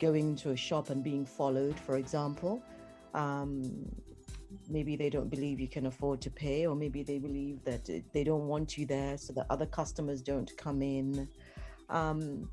going 0.00 0.34
to 0.42 0.50
a 0.50 0.56
shop 0.56 0.90
and 0.90 1.00
being 1.04 1.24
followed, 1.24 1.78
for 1.86 1.98
example. 1.98 2.60
Um, 3.14 3.52
maybe 4.68 4.96
they 4.96 5.10
don't 5.16 5.30
believe 5.30 5.60
you 5.60 5.72
can 5.76 5.86
afford 5.86 6.20
to 6.22 6.30
pay, 6.30 6.66
or 6.66 6.74
maybe 6.74 7.04
they 7.04 7.20
believe 7.20 7.62
that 7.62 7.88
they 8.12 8.24
don't 8.24 8.48
want 8.48 8.76
you 8.76 8.86
there 8.86 9.16
so 9.16 9.32
that 9.34 9.46
other 9.50 9.66
customers 9.66 10.20
don't 10.20 10.50
come 10.56 10.82
in. 10.82 11.28
Um, 11.90 12.50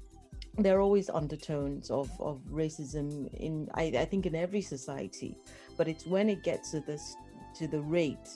there 0.58 0.78
are 0.78 0.82
always 0.82 1.10
undertones 1.10 1.90
of, 1.90 2.10
of 2.20 2.40
racism 2.52 3.34
in 3.36 3.68
I, 3.74 3.84
I 3.84 4.06
think 4.06 4.26
in 4.26 4.36
every 4.36 4.62
society 4.62 5.38
but 5.78 5.88
it's 5.88 6.06
when 6.06 6.30
it 6.30 6.44
gets 6.44 6.72
to 6.72 6.80
this 6.82 7.16
to 7.56 7.68
the 7.68 7.82
rate 7.82 8.30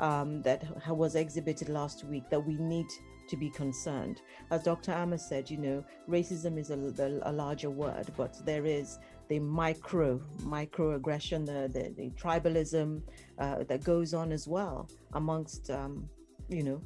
um, 0.00 0.42
that 0.42 0.64
was 0.88 1.14
exhibited 1.14 1.68
last 1.68 2.04
week 2.04 2.28
that 2.30 2.40
we 2.40 2.56
need 2.56 2.86
to 3.28 3.36
be 3.36 3.50
concerned. 3.50 4.22
As 4.50 4.62
dr 4.62 4.90
Amma 4.90 5.18
said 5.18 5.50
you 5.50 5.58
know 5.58 5.84
racism 6.08 6.58
is 6.58 6.70
a, 6.70 6.78
a, 7.02 7.30
a 7.30 7.32
larger 7.32 7.70
word 7.70 8.12
but 8.16 8.34
there 8.46 8.64
is 8.64 8.98
the 9.28 9.38
micro 9.40 10.20
microaggression 10.42 11.44
the, 11.44 11.68
the, 11.68 11.92
the 11.96 12.10
tribalism 12.10 13.02
uh, 13.38 13.64
that 13.64 13.82
goes 13.82 14.14
on 14.14 14.32
as 14.32 14.46
well 14.46 14.88
amongst 15.14 15.70
um, 15.70 16.08
you 16.48 16.62
know 16.62 16.80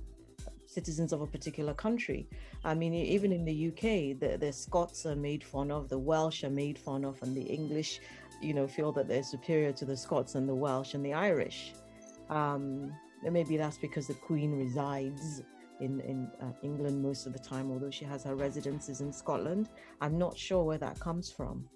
citizens 0.70 1.12
of 1.12 1.20
a 1.20 1.26
particular 1.26 1.74
country. 1.74 2.28
I 2.64 2.74
mean, 2.74 2.94
even 2.94 3.32
in 3.32 3.44
the 3.44 3.68
UK, 3.68 4.18
the, 4.20 4.38
the 4.38 4.52
Scots 4.52 5.04
are 5.06 5.16
made 5.16 5.42
fun 5.42 5.70
of, 5.70 5.88
the 5.88 5.98
Welsh 5.98 6.44
are 6.44 6.50
made 6.50 6.78
fun 6.78 7.04
of, 7.04 7.20
and 7.22 7.36
the 7.36 7.42
English, 7.42 8.00
you 8.40 8.54
know, 8.54 8.66
feel 8.66 8.92
that 8.92 9.08
they're 9.08 9.22
superior 9.22 9.72
to 9.72 9.84
the 9.84 9.96
Scots 9.96 10.34
and 10.36 10.48
the 10.48 10.54
Welsh 10.54 10.94
and 10.94 11.04
the 11.04 11.12
Irish. 11.12 11.72
Um, 12.28 12.92
maybe 13.28 13.56
that's 13.56 13.78
because 13.78 14.06
the 14.06 14.14
Queen 14.14 14.52
resides 14.52 15.42
in, 15.80 16.00
in 16.00 16.30
uh, 16.40 16.52
England 16.62 17.02
most 17.02 17.26
of 17.26 17.32
the 17.32 17.38
time, 17.38 17.70
although 17.70 17.90
she 17.90 18.04
has 18.04 18.22
her 18.24 18.36
residences 18.36 19.00
in 19.00 19.12
Scotland. 19.12 19.68
I'm 20.00 20.18
not 20.18 20.38
sure 20.38 20.62
where 20.62 20.78
that 20.78 21.00
comes 21.00 21.30
from. 21.30 21.68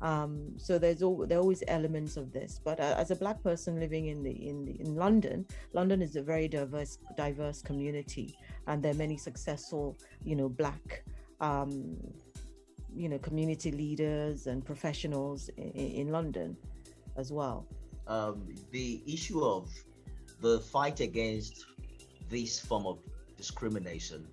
Um, 0.00 0.52
so 0.56 0.78
there's 0.78 1.02
all 1.02 1.26
there 1.26 1.38
are 1.38 1.40
always 1.40 1.62
elements 1.66 2.16
of 2.16 2.32
this. 2.32 2.60
But 2.62 2.78
uh, 2.80 2.94
as 2.96 3.10
a 3.10 3.16
black 3.16 3.42
person 3.42 3.80
living 3.80 4.06
in 4.06 4.22
the 4.22 4.30
in 4.30 4.64
the, 4.64 4.80
in 4.80 4.94
London, 4.94 5.46
London 5.72 6.02
is 6.02 6.16
a 6.16 6.22
very 6.22 6.48
diverse 6.48 6.98
diverse 7.16 7.62
community, 7.62 8.36
and 8.66 8.82
there 8.82 8.92
are 8.92 8.96
many 8.96 9.16
successful 9.16 9.98
you 10.24 10.36
know 10.36 10.48
black 10.48 11.04
um, 11.40 11.96
you 12.94 13.08
know 13.08 13.18
community 13.18 13.72
leaders 13.72 14.46
and 14.46 14.64
professionals 14.64 15.48
in, 15.56 15.72
in 15.72 16.08
London 16.12 16.56
as 17.16 17.32
well. 17.32 17.66
Um, 18.06 18.48
the 18.70 19.02
issue 19.06 19.44
of 19.44 19.68
the 20.40 20.60
fight 20.60 21.00
against 21.00 21.66
this 22.30 22.60
form 22.60 22.86
of 22.86 22.98
discrimination 23.36 24.26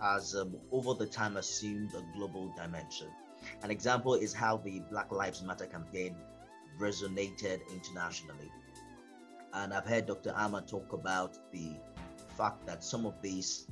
has 0.00 0.34
um, 0.34 0.56
over 0.72 0.94
the 0.94 1.06
time 1.06 1.36
assumed 1.36 1.90
a 1.94 2.02
global 2.16 2.52
dimension 2.56 3.06
an 3.62 3.70
example 3.70 4.14
is 4.14 4.32
how 4.32 4.58
the 4.58 4.80
Black 4.90 5.10
Lives 5.12 5.42
Matter 5.42 5.66
campaign 5.66 6.16
resonated 6.78 7.60
internationally. 7.72 8.50
And 9.52 9.72
I've 9.72 9.86
heard 9.86 10.06
Dr. 10.06 10.34
Amma 10.36 10.62
talk 10.62 10.92
about 10.92 11.38
the 11.52 11.76
fact 12.36 12.66
that 12.66 12.82
some 12.82 13.06
of 13.06 13.14
these 13.22 13.66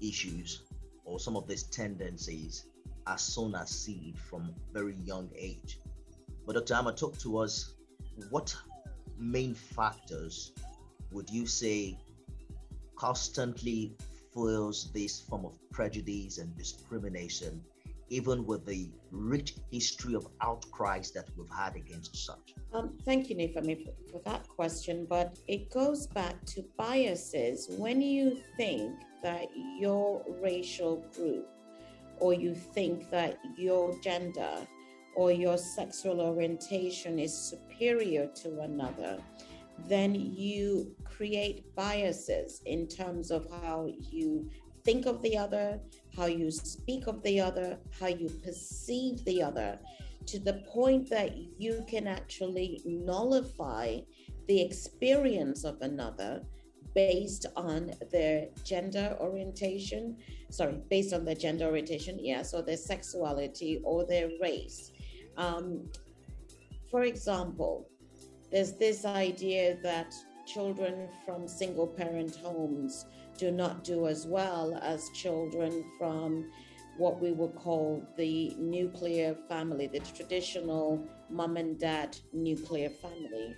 issues 0.00 0.62
or 1.04 1.20
some 1.20 1.36
of 1.36 1.46
these 1.46 1.64
tendencies 1.64 2.66
are 3.06 3.18
sown 3.18 3.54
as 3.54 3.70
seed 3.70 4.18
from 4.18 4.54
very 4.72 4.94
young 5.04 5.30
age. 5.36 5.80
But 6.46 6.54
Dr. 6.54 6.74
Amma, 6.74 6.92
talk 6.92 7.18
to 7.18 7.38
us 7.38 7.74
what 8.30 8.54
main 9.18 9.54
factors 9.54 10.52
would 11.10 11.28
you 11.30 11.46
say 11.46 11.98
constantly 12.96 13.94
fuels 14.32 14.90
this 14.92 15.20
form 15.20 15.44
of 15.44 15.58
prejudice 15.70 16.38
and 16.38 16.56
discrimination 16.56 17.62
even 18.10 18.46
with 18.46 18.64
the 18.66 18.90
rich 19.10 19.54
history 19.70 20.14
of 20.14 20.26
outcries 20.40 21.10
that 21.12 21.28
we've 21.36 21.50
had 21.50 21.76
against 21.76 22.16
such? 22.16 22.54
Um, 22.72 22.98
thank 23.04 23.30
you, 23.30 23.36
Nifemi, 23.36 23.84
for, 23.84 23.92
for 24.10 24.20
that 24.24 24.48
question. 24.48 25.06
But 25.08 25.38
it 25.46 25.70
goes 25.70 26.06
back 26.06 26.44
to 26.46 26.64
biases. 26.76 27.68
When 27.76 28.00
you 28.00 28.40
think 28.56 28.92
that 29.22 29.46
your 29.78 30.24
racial 30.40 31.04
group, 31.14 31.48
or 32.20 32.34
you 32.34 32.54
think 32.54 33.10
that 33.10 33.38
your 33.56 33.96
gender 34.00 34.66
or 35.14 35.32
your 35.32 35.56
sexual 35.56 36.20
orientation 36.20 37.18
is 37.18 37.32
superior 37.36 38.26
to 38.26 38.60
another, 38.60 39.18
then 39.86 40.14
you 40.14 40.94
create 41.04 41.74
biases 41.74 42.60
in 42.66 42.86
terms 42.86 43.30
of 43.30 43.48
how 43.62 43.88
you 44.10 44.48
think 44.84 45.06
of 45.06 45.20
the 45.22 45.36
other, 45.36 45.80
how 46.18 46.26
you 46.26 46.50
speak 46.50 47.06
of 47.06 47.22
the 47.22 47.40
other, 47.40 47.78
how 48.00 48.08
you 48.08 48.28
perceive 48.44 49.24
the 49.24 49.40
other, 49.40 49.78
to 50.26 50.38
the 50.40 50.54
point 50.70 51.08
that 51.08 51.34
you 51.58 51.84
can 51.88 52.06
actually 52.06 52.82
nullify 52.84 53.98
the 54.48 54.60
experience 54.60 55.64
of 55.64 55.80
another 55.80 56.42
based 56.94 57.46
on 57.56 57.92
their 58.10 58.48
gender 58.64 59.16
orientation 59.20 60.16
sorry 60.50 60.74
based 60.90 61.12
on 61.12 61.24
their 61.24 61.34
gender 61.34 61.66
orientation 61.66 62.18
yes 62.18 62.54
or 62.54 62.62
their 62.62 62.76
sexuality 62.76 63.80
or 63.84 64.06
their 64.06 64.30
race. 64.40 64.92
Um, 65.36 65.88
for 66.90 67.02
example 67.04 67.88
there's 68.50 68.72
this 68.72 69.04
idea 69.04 69.78
that 69.82 70.14
children 70.46 71.08
from 71.24 71.46
single 71.46 71.86
parent 71.86 72.36
homes 72.36 73.04
do 73.38 73.50
not 73.50 73.84
do 73.84 74.06
as 74.06 74.26
well 74.26 74.78
as 74.82 75.08
children 75.14 75.84
from 75.98 76.50
what 76.98 77.20
we 77.20 77.30
would 77.30 77.54
call 77.54 78.02
the 78.16 78.54
nuclear 78.58 79.34
family, 79.48 79.86
the 79.86 80.00
traditional 80.00 81.08
mom 81.30 81.56
and 81.56 81.78
dad 81.78 82.16
nuclear 82.32 82.90
family. 82.90 83.54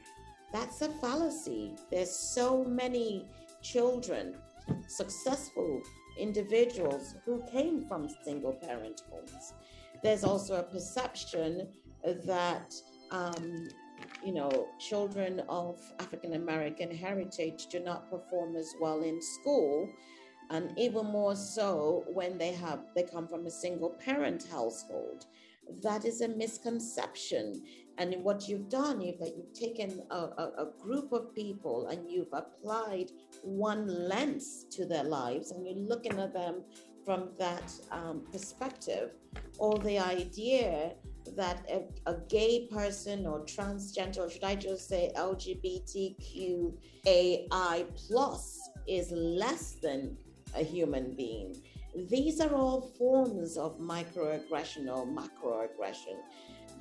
That's 0.53 0.83
a 0.83 0.89
fallacy. 1.01 1.75
There's 1.91 2.11
so 2.11 2.65
many 2.65 3.27
children, 3.63 4.37
successful 4.89 5.83
individuals 6.19 7.15
who 7.25 7.43
came 7.51 7.87
from 7.89 8.09
single 8.25 8.53
parent 8.53 9.03
homes. 9.11 9.55
There's 10.03 10.25
also 10.25 10.57
a 10.57 10.63
perception 10.63 11.69
that 12.27 12.75
um, 13.11 13.69
you 14.25 14.33
know, 14.33 14.69
children 14.79 15.43
of 15.49 15.81
African 15.99 16.35
American 16.35 16.95
heritage 16.95 17.67
do 17.67 17.81
not 17.81 18.11
perform 18.11 18.57
as 18.57 18.75
well 18.81 19.03
in 19.03 19.21
school, 19.21 19.89
and 20.51 20.73
even 20.79 21.07
more 21.07 21.37
so 21.37 22.05
when 22.13 22.39
they 22.39 22.53
have 22.53 22.81
they 22.95 23.05
come 23.05 23.27
from 23.29 23.47
a 23.47 23.51
single 23.51 23.91
parent 23.91 24.47
household. 24.51 25.27
That 25.83 26.05
is 26.05 26.21
a 26.21 26.29
misconception. 26.29 27.63
And 27.99 28.25
what 28.25 28.49
you've 28.49 28.69
done 28.69 29.03
is 29.03 29.19
that 29.21 29.37
you've 29.37 29.53
taken 29.53 30.03
a, 30.11 30.17
a, 30.17 30.53
a 30.59 30.69
group 30.81 31.13
of 31.13 31.35
people 31.35 31.89
and 31.89 32.11
you've 32.11 32.33
applied 32.33 33.13
one 33.43 34.09
lens 34.09 34.65
to 34.71 34.87
their 34.87 35.05
lives, 35.05 35.51
and 35.51 35.67
you're 35.67 35.87
looking 35.87 36.19
at 36.19 36.33
them 36.33 36.63
from 37.05 37.31
that 37.39 37.73
um, 37.91 38.25
perspective, 38.33 39.13
or 39.59 39.79
the 39.79 39.99
idea 39.99 40.95
that 41.37 41.67
a, 41.71 41.83
a, 42.11 42.17
gay 42.29 42.67
person 42.71 43.27
or 43.27 43.41
transgender, 43.41 44.19
or 44.19 44.31
should 44.31 44.45
I 44.45 44.55
just 44.55 44.89
say 44.89 45.11
LGBTQAI 45.17 46.77
plus, 47.97 48.59
is 48.87 49.11
less 49.13 49.73
than 49.73 50.17
a 50.57 50.63
human 50.63 51.15
being. 51.15 51.57
These 52.09 52.41
are 52.41 52.55
all 52.55 52.81
forms 52.99 53.57
of 53.57 53.79
microaggression 53.79 54.89
or 54.89 55.07
macroaggression 55.07 56.19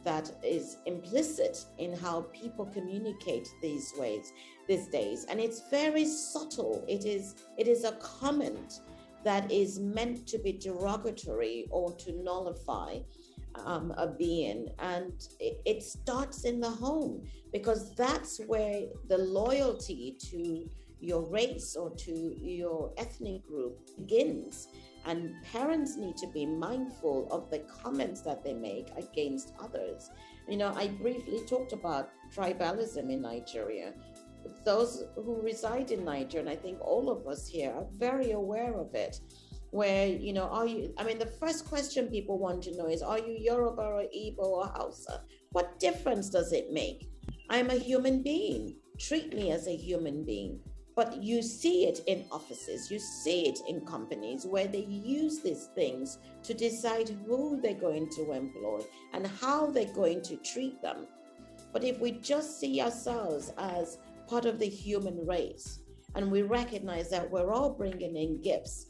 that 0.03 0.32
is 0.44 0.77
implicit 0.86 1.65
in 1.77 1.96
how 1.98 2.22
people 2.32 2.65
communicate 2.68 3.50
these 3.62 3.94
ways 3.98 4.32
these 4.68 4.88
days 4.88 5.25
and 5.25 5.39
it's 5.39 5.63
very 5.70 6.06
subtle 6.06 6.86
it 6.88 7.06
is 7.06 7.36
it 7.58 7.68
is 7.68 7.84
a 7.84 7.91
comment 7.94 8.79
that 9.24 9.51
is 9.51 9.79
meant 9.79 10.25
to 10.27 10.38
be 10.38 10.53
derogatory 10.53 11.68
or 11.72 11.91
to 11.98 12.13
nullify 12.24 12.98
um, 13.66 13.94
a 13.98 14.08
being. 14.08 14.70
And 14.80 15.13
it, 15.39 15.62
it 15.66 15.84
starts 15.84 16.44
in 16.46 16.60
the 16.60 16.70
home 16.70 17.24
because 17.51 17.94
that's 17.96 18.39
where 18.48 18.84
the 19.08 19.18
loyalty 19.18 20.18
to 20.32 20.70
your 21.00 21.30
race 21.30 21.75
or 21.75 21.92
to 21.92 22.36
your 22.42 22.92
ethnic 22.98 23.46
group 23.48 23.80
begins. 23.98 24.68
And 25.06 25.34
parents 25.44 25.96
need 25.96 26.18
to 26.18 26.28
be 26.28 26.46
mindful 26.46 27.28
of 27.32 27.50
the 27.50 27.60
comments 27.60 28.22
that 28.22 28.44
they 28.44 28.54
make 28.54 28.89
against 28.98 29.54
others. 29.62 30.12
You 30.48 30.58
know, 30.58 30.74
I 30.75 30.88
briefly 30.88 31.42
talked 31.48 31.74
about 31.74 32.10
tribalism 32.36 33.10
in 33.10 33.22
Nigeria. 33.22 33.94
Those 34.66 35.04
who 35.16 35.42
reside 35.42 35.92
in 35.92 36.04
Nigeria, 36.04 36.48
and 36.48 36.50
I 36.50 36.62
think 36.62 36.80
all 36.82 37.10
of 37.10 37.28
us 37.28 37.48
here 37.48 37.72
are 37.72 37.86
very 37.98 38.32
aware 38.32 38.75
of 38.75 38.94
it 38.94 39.20
where 39.71 40.07
you 40.07 40.33
know 40.33 40.47
are 40.49 40.65
you 40.65 40.91
i 40.97 41.03
mean 41.03 41.19
the 41.19 41.25
first 41.25 41.67
question 41.67 42.07
people 42.07 42.39
want 42.39 42.61
to 42.63 42.75
know 42.75 42.88
is 42.88 43.01
are 43.01 43.19
you 43.19 43.38
yoruba 43.39 43.81
or 43.81 44.03
igbo 44.15 44.39
or 44.39 44.67
hausa? 44.67 45.21
What 45.51 45.79
difference 45.79 46.29
does 46.29 46.53
it 46.53 46.71
make? 46.71 47.09
I'm 47.49 47.71
a 47.71 47.75
human 47.75 48.21
being. 48.21 48.75
Treat 48.99 49.33
me 49.33 49.51
as 49.51 49.67
a 49.67 49.75
human 49.75 50.23
being. 50.23 50.59
But 50.95 51.23
you 51.23 51.41
see 51.41 51.85
it 51.85 52.01
in 52.05 52.25
offices. 52.31 52.91
You 52.91 52.99
see 52.99 53.47
it 53.47 53.59
in 53.67 53.81
companies 53.85 54.45
where 54.45 54.67
they 54.67 54.85
use 54.85 55.39
these 55.39 55.69
things 55.73 56.19
to 56.43 56.53
decide 56.53 57.09
who 57.25 57.59
they're 57.61 57.73
going 57.73 58.09
to 58.11 58.33
employ 58.33 58.81
and 59.13 59.25
how 59.25 59.71
they're 59.71 59.93
going 59.93 60.21
to 60.23 60.35
treat 60.38 60.81
them. 60.81 61.07
But 61.73 61.83
if 61.83 61.99
we 61.99 62.11
just 62.11 62.59
see 62.59 62.81
ourselves 62.81 63.53
as 63.57 63.97
part 64.27 64.45
of 64.45 64.59
the 64.59 64.69
human 64.69 65.25
race 65.25 65.79
and 66.13 66.29
we 66.29 66.43
recognize 66.43 67.09
that 67.09 67.31
we're 67.31 67.51
all 67.51 67.71
bringing 67.71 68.15
in 68.15 68.41
gifts 68.41 68.88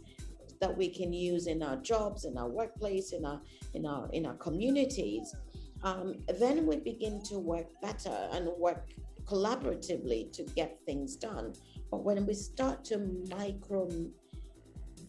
that 0.60 0.76
we 0.76 0.90
can 0.90 1.14
use 1.14 1.48
in 1.48 1.64
our 1.64 1.78
jobs, 1.78 2.26
in 2.26 2.38
our 2.38 2.48
workplace, 2.48 3.14
in 3.14 3.26
our 3.26 3.42
in 3.74 3.86
our 3.86 4.10
in 4.12 4.26
our 4.26 4.36
communities, 4.36 5.36
um, 5.84 6.16
then 6.40 6.66
we 6.66 6.78
begin 6.78 7.22
to 7.24 7.40
work 7.40 7.68
better 7.82 8.30
and 8.32 8.48
work 8.58 8.90
collaboratively 9.26 10.32
to 10.34 10.44
get 10.56 10.80
things 10.86 11.16
done. 11.16 11.54
But 11.92 12.04
when 12.04 12.26
we 12.26 12.34
start 12.34 12.84
to 12.86 12.98
micro 13.30 13.90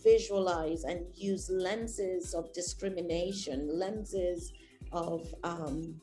visualize 0.02 0.84
and 0.84 1.04
use 1.14 1.50
lenses 1.50 2.34
of 2.34 2.52
discrimination, 2.52 3.78
lenses 3.78 4.52
of 4.92 5.34
um, 5.44 5.94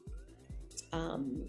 um, 0.93 1.45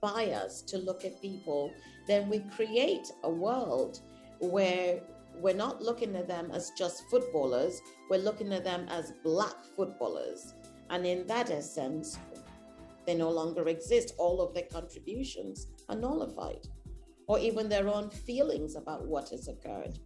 bias 0.00 0.62
to 0.62 0.78
look 0.78 1.04
at 1.04 1.20
people, 1.20 1.72
then 2.06 2.28
we 2.28 2.40
create 2.56 3.10
a 3.24 3.30
world 3.30 4.00
where 4.40 5.00
we're 5.40 5.54
not 5.54 5.82
looking 5.82 6.14
at 6.16 6.28
them 6.28 6.50
as 6.52 6.70
just 6.76 7.08
footballers, 7.10 7.80
we're 8.08 8.18
looking 8.18 8.52
at 8.52 8.64
them 8.64 8.86
as 8.88 9.12
black 9.24 9.64
footballers. 9.76 10.54
And 10.90 11.06
in 11.06 11.26
that 11.26 11.50
essence, 11.50 12.18
they 13.06 13.14
no 13.14 13.30
longer 13.30 13.68
exist. 13.68 14.14
All 14.18 14.40
of 14.40 14.54
their 14.54 14.64
contributions 14.64 15.68
are 15.88 15.96
nullified, 15.96 16.66
or 17.26 17.38
even 17.38 17.68
their 17.68 17.88
own 17.88 18.10
feelings 18.10 18.76
about 18.76 19.06
what 19.06 19.30
has 19.30 19.48
occurred 19.48 19.98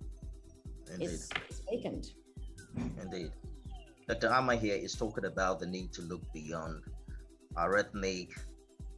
is, 1.01 1.31
is 1.51 1.63
vacant. 1.71 2.15
Indeed. 3.03 3.33
Dr. 4.07 4.29
Amma 4.29 4.57
here 4.57 4.77
is 4.77 4.95
talking 4.95 5.25
about 5.25 5.61
the 5.61 5.67
need 5.67 5.93
to 5.95 6.03
look 6.03 6.21
beyond 6.33 6.85
our 7.57 7.77
ethnic, 7.79 8.39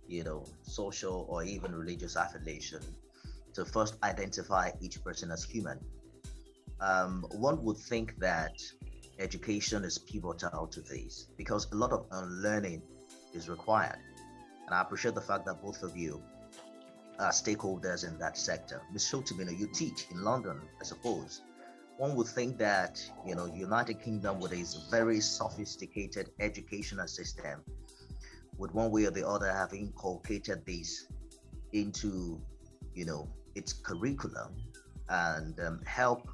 you 0.08 0.24
know, 0.24 0.44
social 0.62 1.26
or 1.28 1.44
even 1.44 1.72
religious 1.74 2.16
affiliation 2.16 2.80
to 3.54 3.64
first 3.64 3.96
identify 4.02 4.70
each 4.80 5.02
person 5.04 5.30
as 5.30 5.44
human. 5.44 5.78
Um, 6.80 7.26
one 7.30 7.62
would 7.64 7.78
think 7.78 8.18
that 8.18 8.60
education 9.18 9.84
is 9.84 9.98
pivotal 9.98 10.66
to 10.66 10.80
this 10.82 11.28
because 11.36 11.70
a 11.72 11.74
lot 11.74 11.92
of 11.92 12.06
unlearning 12.10 12.82
is 13.32 13.48
required. 13.48 13.98
And 14.66 14.74
I 14.74 14.80
appreciate 14.82 15.14
the 15.14 15.20
fact 15.20 15.46
that 15.46 15.62
both 15.62 15.82
of 15.82 15.96
you 15.96 16.22
are 17.18 17.30
stakeholders 17.30 18.06
in 18.06 18.18
that 18.18 18.36
sector. 18.36 18.82
Ms. 18.92 19.04
Shotimino, 19.10 19.58
you 19.58 19.68
teach 19.72 20.06
in 20.10 20.22
London, 20.22 20.60
I 20.80 20.84
suppose. 20.84 21.42
One 21.96 22.14
would 22.16 22.26
think 22.26 22.58
that, 22.58 23.00
you 23.26 23.34
know, 23.34 23.46
United 23.46 24.02
Kingdom 24.02 24.38
with 24.38 24.52
its 24.52 24.74
very 24.90 25.20
sophisticated 25.20 26.30
educational 26.40 27.06
system 27.06 27.62
would 28.58 28.70
one 28.72 28.90
way 28.90 29.06
or 29.06 29.10
the 29.10 29.26
other 29.26 29.50
have 29.50 29.72
inculcated 29.72 30.64
this 30.66 31.06
into, 31.72 32.38
you 32.94 33.06
know, 33.06 33.28
its 33.54 33.72
curriculum 33.72 34.54
and 35.08 35.58
um, 35.60 35.80
help 35.86 36.28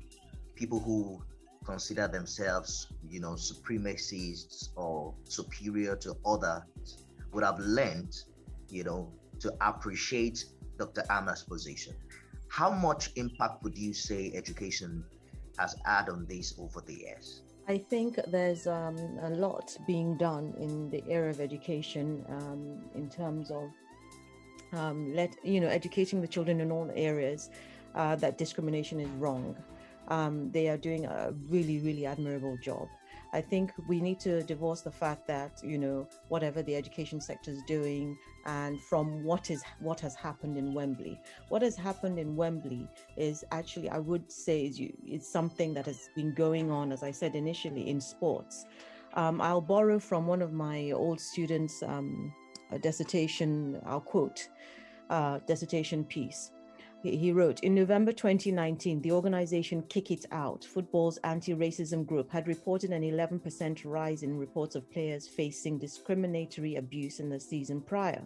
people 0.54 0.80
who 0.80 1.22
consider 1.64 2.08
themselves, 2.08 2.88
you 3.08 3.20
know, 3.20 3.32
supremacists 3.32 4.70
or 4.76 5.14
superior 5.24 5.96
to 5.96 6.16
others 6.26 6.62
would 7.32 7.44
have 7.44 7.58
learned, 7.60 8.14
you 8.68 8.84
know, 8.84 9.12
to 9.40 9.52
appreciate 9.60 10.44
Dr. 10.78 11.04
Amma's 11.10 11.42
position. 11.42 11.94
How 12.48 12.70
much 12.70 13.10
impact 13.16 13.62
would 13.62 13.78
you 13.78 13.94
say 13.94 14.32
education 14.34 15.04
has 15.58 15.76
had 15.84 16.08
on 16.08 16.26
this 16.26 16.54
over 16.58 16.80
the 16.80 16.94
years? 16.94 17.42
I 17.68 17.78
think 17.78 18.18
there's 18.28 18.66
um, 18.66 18.96
a 19.22 19.30
lot 19.30 19.76
being 19.86 20.16
done 20.16 20.54
in 20.58 20.90
the 20.90 21.02
area 21.08 21.30
of 21.30 21.40
education 21.40 22.24
um, 22.28 22.82
in 22.94 23.08
terms 23.08 23.50
of 23.50 23.70
um, 24.72 25.14
let 25.14 25.36
you 25.44 25.60
know 25.60 25.68
educating 25.68 26.20
the 26.20 26.26
children 26.26 26.60
in 26.60 26.72
all 26.72 26.90
areas 26.94 27.50
uh, 27.94 28.16
that 28.16 28.38
discrimination 28.38 29.00
is 29.00 29.08
wrong. 29.10 29.56
Um, 30.08 30.50
they 30.50 30.68
are 30.68 30.76
doing 30.76 31.06
a 31.06 31.32
really, 31.48 31.78
really 31.80 32.06
admirable 32.06 32.56
job. 32.62 32.88
I 33.34 33.40
think 33.40 33.72
we 33.88 34.00
need 34.00 34.20
to 34.20 34.42
divorce 34.42 34.82
the 34.82 34.90
fact 34.90 35.26
that 35.28 35.62
you 35.64 35.78
know 35.78 36.06
whatever 36.28 36.62
the 36.62 36.76
education 36.76 37.20
sector 37.20 37.50
is 37.50 37.62
doing 37.66 38.18
and 38.44 38.78
from 38.80 39.24
what 39.24 39.50
is 39.50 39.62
what 39.80 40.00
has 40.00 40.14
happened 40.14 40.58
in 40.58 40.74
Wembley. 40.74 41.18
What 41.48 41.62
has 41.62 41.74
happened 41.74 42.18
in 42.18 42.36
Wembley 42.36 42.86
is 43.16 43.44
actually 43.50 43.88
I 43.88 43.98
would 43.98 44.30
say 44.30 44.66
is 44.66 44.78
you, 44.78 44.92
it's 45.06 45.28
something 45.28 45.72
that 45.74 45.86
has 45.86 46.10
been 46.14 46.34
going 46.34 46.70
on 46.70 46.92
as 46.92 47.02
I 47.02 47.10
said 47.10 47.34
initially 47.34 47.88
in 47.88 48.00
sports. 48.00 48.66
Um, 49.14 49.40
I'll 49.40 49.60
borrow 49.60 49.98
from 49.98 50.26
one 50.26 50.42
of 50.42 50.52
my 50.52 50.90
old 50.90 51.20
students' 51.20 51.82
um, 51.82 52.32
dissertation. 52.82 53.80
I'll 53.86 54.00
quote 54.00 54.48
uh, 55.10 55.38
dissertation 55.46 56.04
piece. 56.04 56.50
He 57.02 57.32
wrote 57.32 57.58
In 57.64 57.74
November 57.74 58.12
2019, 58.12 59.02
the 59.02 59.10
organization 59.10 59.82
Kick 59.88 60.12
It 60.12 60.24
Out, 60.30 60.64
football's 60.64 61.16
anti 61.24 61.52
racism 61.52 62.06
group, 62.06 62.30
had 62.30 62.46
reported 62.46 62.92
an 62.92 63.02
11% 63.02 63.84
rise 63.84 64.22
in 64.22 64.38
reports 64.38 64.76
of 64.76 64.88
players 64.88 65.26
facing 65.26 65.80
discriminatory 65.80 66.76
abuse 66.76 67.18
in 67.18 67.28
the 67.28 67.40
season 67.40 67.80
prior. 67.80 68.24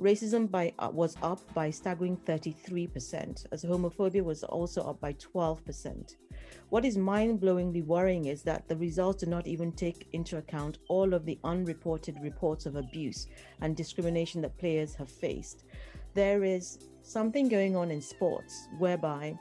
Racism 0.00 0.50
by, 0.50 0.72
uh, 0.80 0.90
was 0.92 1.16
up 1.22 1.40
by 1.54 1.70
staggering 1.70 2.16
33%, 2.16 3.46
as 3.52 3.62
homophobia 3.62 4.24
was 4.24 4.42
also 4.42 4.82
up 4.82 5.00
by 5.00 5.12
12%. 5.12 6.16
What 6.70 6.84
is 6.84 6.98
mind 6.98 7.40
blowingly 7.40 7.84
worrying 7.84 8.24
is 8.24 8.42
that 8.42 8.66
the 8.66 8.76
results 8.76 9.22
do 9.22 9.30
not 9.30 9.46
even 9.46 9.70
take 9.70 10.08
into 10.12 10.38
account 10.38 10.78
all 10.88 11.14
of 11.14 11.24
the 11.24 11.38
unreported 11.44 12.16
reports 12.20 12.66
of 12.66 12.74
abuse 12.74 13.28
and 13.60 13.76
discrimination 13.76 14.42
that 14.42 14.58
players 14.58 14.96
have 14.96 15.08
faced. 15.08 15.62
There 16.14 16.42
is 16.42 16.80
something 17.04 17.48
going 17.48 17.76
on 17.76 17.90
in 17.90 18.00
sports 18.00 18.68
whereby 18.78 19.38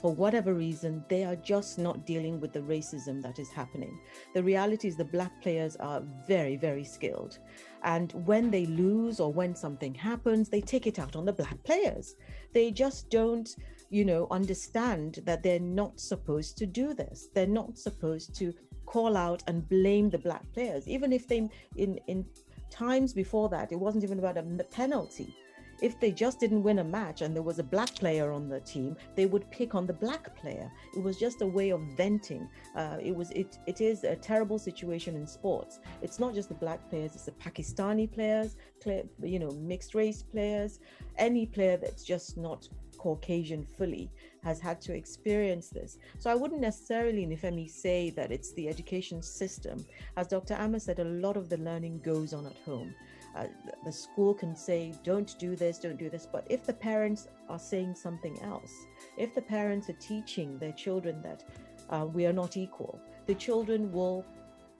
for 0.00 0.14
whatever 0.14 0.54
reason, 0.54 1.04
they 1.08 1.24
are 1.24 1.34
just 1.36 1.78
not 1.78 2.06
dealing 2.06 2.40
with 2.40 2.52
the 2.52 2.60
racism 2.60 3.20
that 3.22 3.38
is 3.38 3.50
happening. 3.50 3.98
The 4.32 4.42
reality 4.42 4.86
is 4.86 4.96
the 4.96 5.04
black 5.04 5.42
players 5.42 5.74
are 5.76 6.02
very, 6.26 6.56
very 6.56 6.84
skilled. 6.84 7.38
And 7.82 8.12
when 8.24 8.50
they 8.50 8.66
lose 8.66 9.18
or 9.18 9.32
when 9.32 9.56
something 9.56 9.94
happens, 9.94 10.48
they 10.48 10.60
take 10.60 10.86
it 10.86 11.00
out 11.00 11.16
on 11.16 11.24
the 11.24 11.32
black 11.32 11.62
players. 11.64 12.14
They 12.52 12.70
just 12.70 13.10
don't, 13.10 13.48
you 13.90 14.04
know, 14.04 14.28
understand 14.30 15.18
that 15.24 15.42
they're 15.42 15.58
not 15.58 15.98
supposed 15.98 16.56
to 16.58 16.66
do 16.66 16.94
this. 16.94 17.28
They're 17.34 17.46
not 17.46 17.76
supposed 17.76 18.36
to 18.36 18.54
call 18.86 19.16
out 19.16 19.42
and 19.48 19.68
blame 19.68 20.10
the 20.10 20.18
black 20.18 20.44
players. 20.52 20.86
Even 20.86 21.12
if 21.12 21.26
they, 21.26 21.48
in, 21.76 21.98
in 22.06 22.24
times 22.70 23.12
before 23.12 23.48
that, 23.48 23.72
it 23.72 23.80
wasn't 23.80 24.04
even 24.04 24.20
about 24.20 24.38
a 24.38 24.42
penalty 24.70 25.34
if 25.80 25.98
they 26.00 26.10
just 26.10 26.40
didn't 26.40 26.62
win 26.62 26.78
a 26.80 26.84
match 26.84 27.22
and 27.22 27.34
there 27.34 27.42
was 27.42 27.58
a 27.58 27.62
black 27.62 27.94
player 27.94 28.32
on 28.32 28.48
the 28.48 28.60
team, 28.60 28.96
they 29.14 29.26
would 29.26 29.50
pick 29.50 29.74
on 29.74 29.86
the 29.86 29.92
black 29.92 30.34
player. 30.36 30.70
It 30.96 31.02
was 31.02 31.18
just 31.18 31.42
a 31.42 31.46
way 31.46 31.70
of 31.70 31.80
venting. 31.96 32.48
Uh, 32.74 32.98
it 33.00 33.14
was 33.14 33.30
it 33.32 33.58
it 33.66 33.80
is 33.80 34.04
a 34.04 34.16
terrible 34.16 34.58
situation 34.58 35.14
in 35.16 35.26
sports. 35.26 35.80
It's 36.02 36.18
not 36.18 36.34
just 36.34 36.48
the 36.48 36.54
black 36.54 36.88
players; 36.90 37.14
it's 37.14 37.24
the 37.24 37.32
Pakistani 37.32 38.10
players, 38.10 38.56
you 39.22 39.38
know, 39.38 39.50
mixed 39.52 39.94
race 39.94 40.22
players, 40.22 40.80
any 41.16 41.46
player 41.46 41.76
that's 41.76 42.04
just 42.04 42.36
not 42.36 42.68
Caucasian 42.98 43.64
fully 43.64 44.10
has 44.42 44.60
had 44.60 44.80
to 44.82 44.94
experience 44.94 45.68
this. 45.68 45.98
So 46.18 46.30
I 46.30 46.34
wouldn't 46.34 46.60
necessarily, 46.60 47.26
Nifemi, 47.26 47.70
say 47.70 48.10
that 48.10 48.30
it's 48.30 48.52
the 48.54 48.68
education 48.68 49.22
system. 49.22 49.84
As 50.16 50.26
Dr. 50.28 50.54
Amma 50.54 50.80
said, 50.80 50.98
a 50.98 51.04
lot 51.04 51.36
of 51.36 51.48
the 51.48 51.58
learning 51.58 52.00
goes 52.04 52.34
on 52.34 52.46
at 52.46 52.56
home 52.64 52.94
uh, 53.38 53.46
the 53.84 53.92
school 53.92 54.34
can 54.34 54.56
say, 54.56 54.92
don't 55.04 55.38
do 55.38 55.54
this, 55.54 55.78
don't 55.78 55.98
do 55.98 56.10
this. 56.10 56.26
But 56.30 56.46
if 56.50 56.66
the 56.66 56.72
parents 56.72 57.28
are 57.48 57.58
saying 57.58 57.94
something 57.94 58.40
else, 58.42 58.72
if 59.16 59.34
the 59.34 59.42
parents 59.42 59.88
are 59.88 59.98
teaching 60.00 60.58
their 60.58 60.72
children 60.72 61.22
that 61.22 61.44
uh, 61.90 62.06
we 62.06 62.26
are 62.26 62.32
not 62.32 62.56
equal, 62.56 63.00
the 63.26 63.34
children 63.34 63.92
will, 63.92 64.24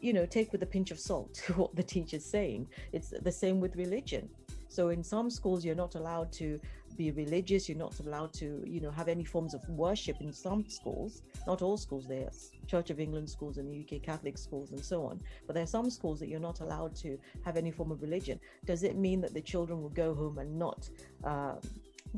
you 0.01 0.13
know, 0.13 0.27
take 0.27 0.53
with 0.53 0.63
a 0.63 0.67
pinch 0.67 0.91
of 0.91 0.99
salt 0.99 1.43
what 1.57 1.75
the 1.77 1.83
teacher's 1.83 2.25
saying. 2.25 2.67
It's 2.93 3.11
the 3.11 3.33
same 3.33 3.61
with 3.61 3.77
religion. 3.77 4.29
So 4.69 4.89
in 4.91 5.03
some 5.03 5.31
schools, 5.31 5.65
you're 5.65 5.75
not 5.75 5.95
allowed 5.95 6.33
to 6.33 6.61
be 6.99 7.13
religious. 7.13 7.69
You're 7.69 7.79
not 7.79 7.99
allowed 8.01 8.35
to, 8.35 8.63
you 8.67 8.81
know, 8.81 8.91
have 8.91 9.09
any 9.09 9.25
forms 9.25 9.55
of 9.55 9.67
worship 9.69 10.17
in 10.21 10.33
some 10.33 10.69
schools. 10.69 11.23
Not 11.47 11.63
all 11.63 11.79
schools. 11.79 12.07
There's 12.07 12.51
Church 12.67 12.91
of 12.91 13.01
England 13.01 13.31
schools 13.31 13.57
and 13.57 13.67
UK, 13.73 14.03
Catholic 14.03 14.37
schools, 14.37 14.73
and 14.73 14.85
so 14.85 15.05
on. 15.05 15.21
But 15.47 15.55
there 15.55 15.63
are 15.63 15.75
some 15.79 15.89
schools 15.89 16.19
that 16.21 16.29
you're 16.29 16.41
not 16.41 16.61
allowed 16.61 16.95
to 16.97 17.17
have 17.45 17.57
any 17.57 17.71
form 17.71 17.93
of 17.93 18.03
religion. 18.03 18.39
Does 18.67 18.83
it 18.83 18.97
mean 18.97 19.21
that 19.23 19.33
the 19.33 19.41
children 19.41 19.81
will 19.81 19.89
go 20.05 20.13
home 20.15 20.39
and 20.39 20.59
not 20.59 20.91
um, 21.25 21.61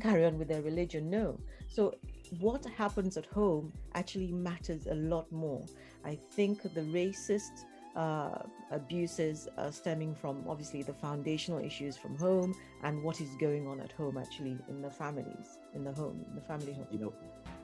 carry 0.01 0.25
on 0.25 0.37
with 0.37 0.47
their 0.47 0.63
religion? 0.63 1.09
No. 1.09 1.39
So 1.67 1.95
what 2.39 2.65
happens 2.65 3.17
at 3.17 3.27
home 3.27 3.71
actually 3.93 4.31
matters 4.31 4.87
a 4.87 4.95
lot 4.95 5.31
more. 5.31 5.63
I 6.03 6.15
think 6.15 6.63
the 6.63 6.81
racist 6.81 7.65
uh, 7.95 8.39
abuses 8.71 9.47
uh, 9.57 9.69
stemming 9.69 10.15
from 10.15 10.43
obviously 10.47 10.81
the 10.83 10.93
foundational 10.93 11.59
issues 11.59 11.97
from 11.97 12.17
home 12.17 12.55
and 12.83 13.01
what 13.03 13.19
is 13.19 13.29
going 13.35 13.67
on 13.67 13.79
at 13.79 13.91
home 13.91 14.17
actually 14.17 14.57
in 14.69 14.81
the 14.81 14.89
families 14.89 15.59
in 15.73 15.83
the 15.83 15.91
home 15.93 16.25
in 16.29 16.35
the 16.35 16.41
family 16.41 16.73
home 16.73 16.87
you 16.91 16.99
know 16.99 17.13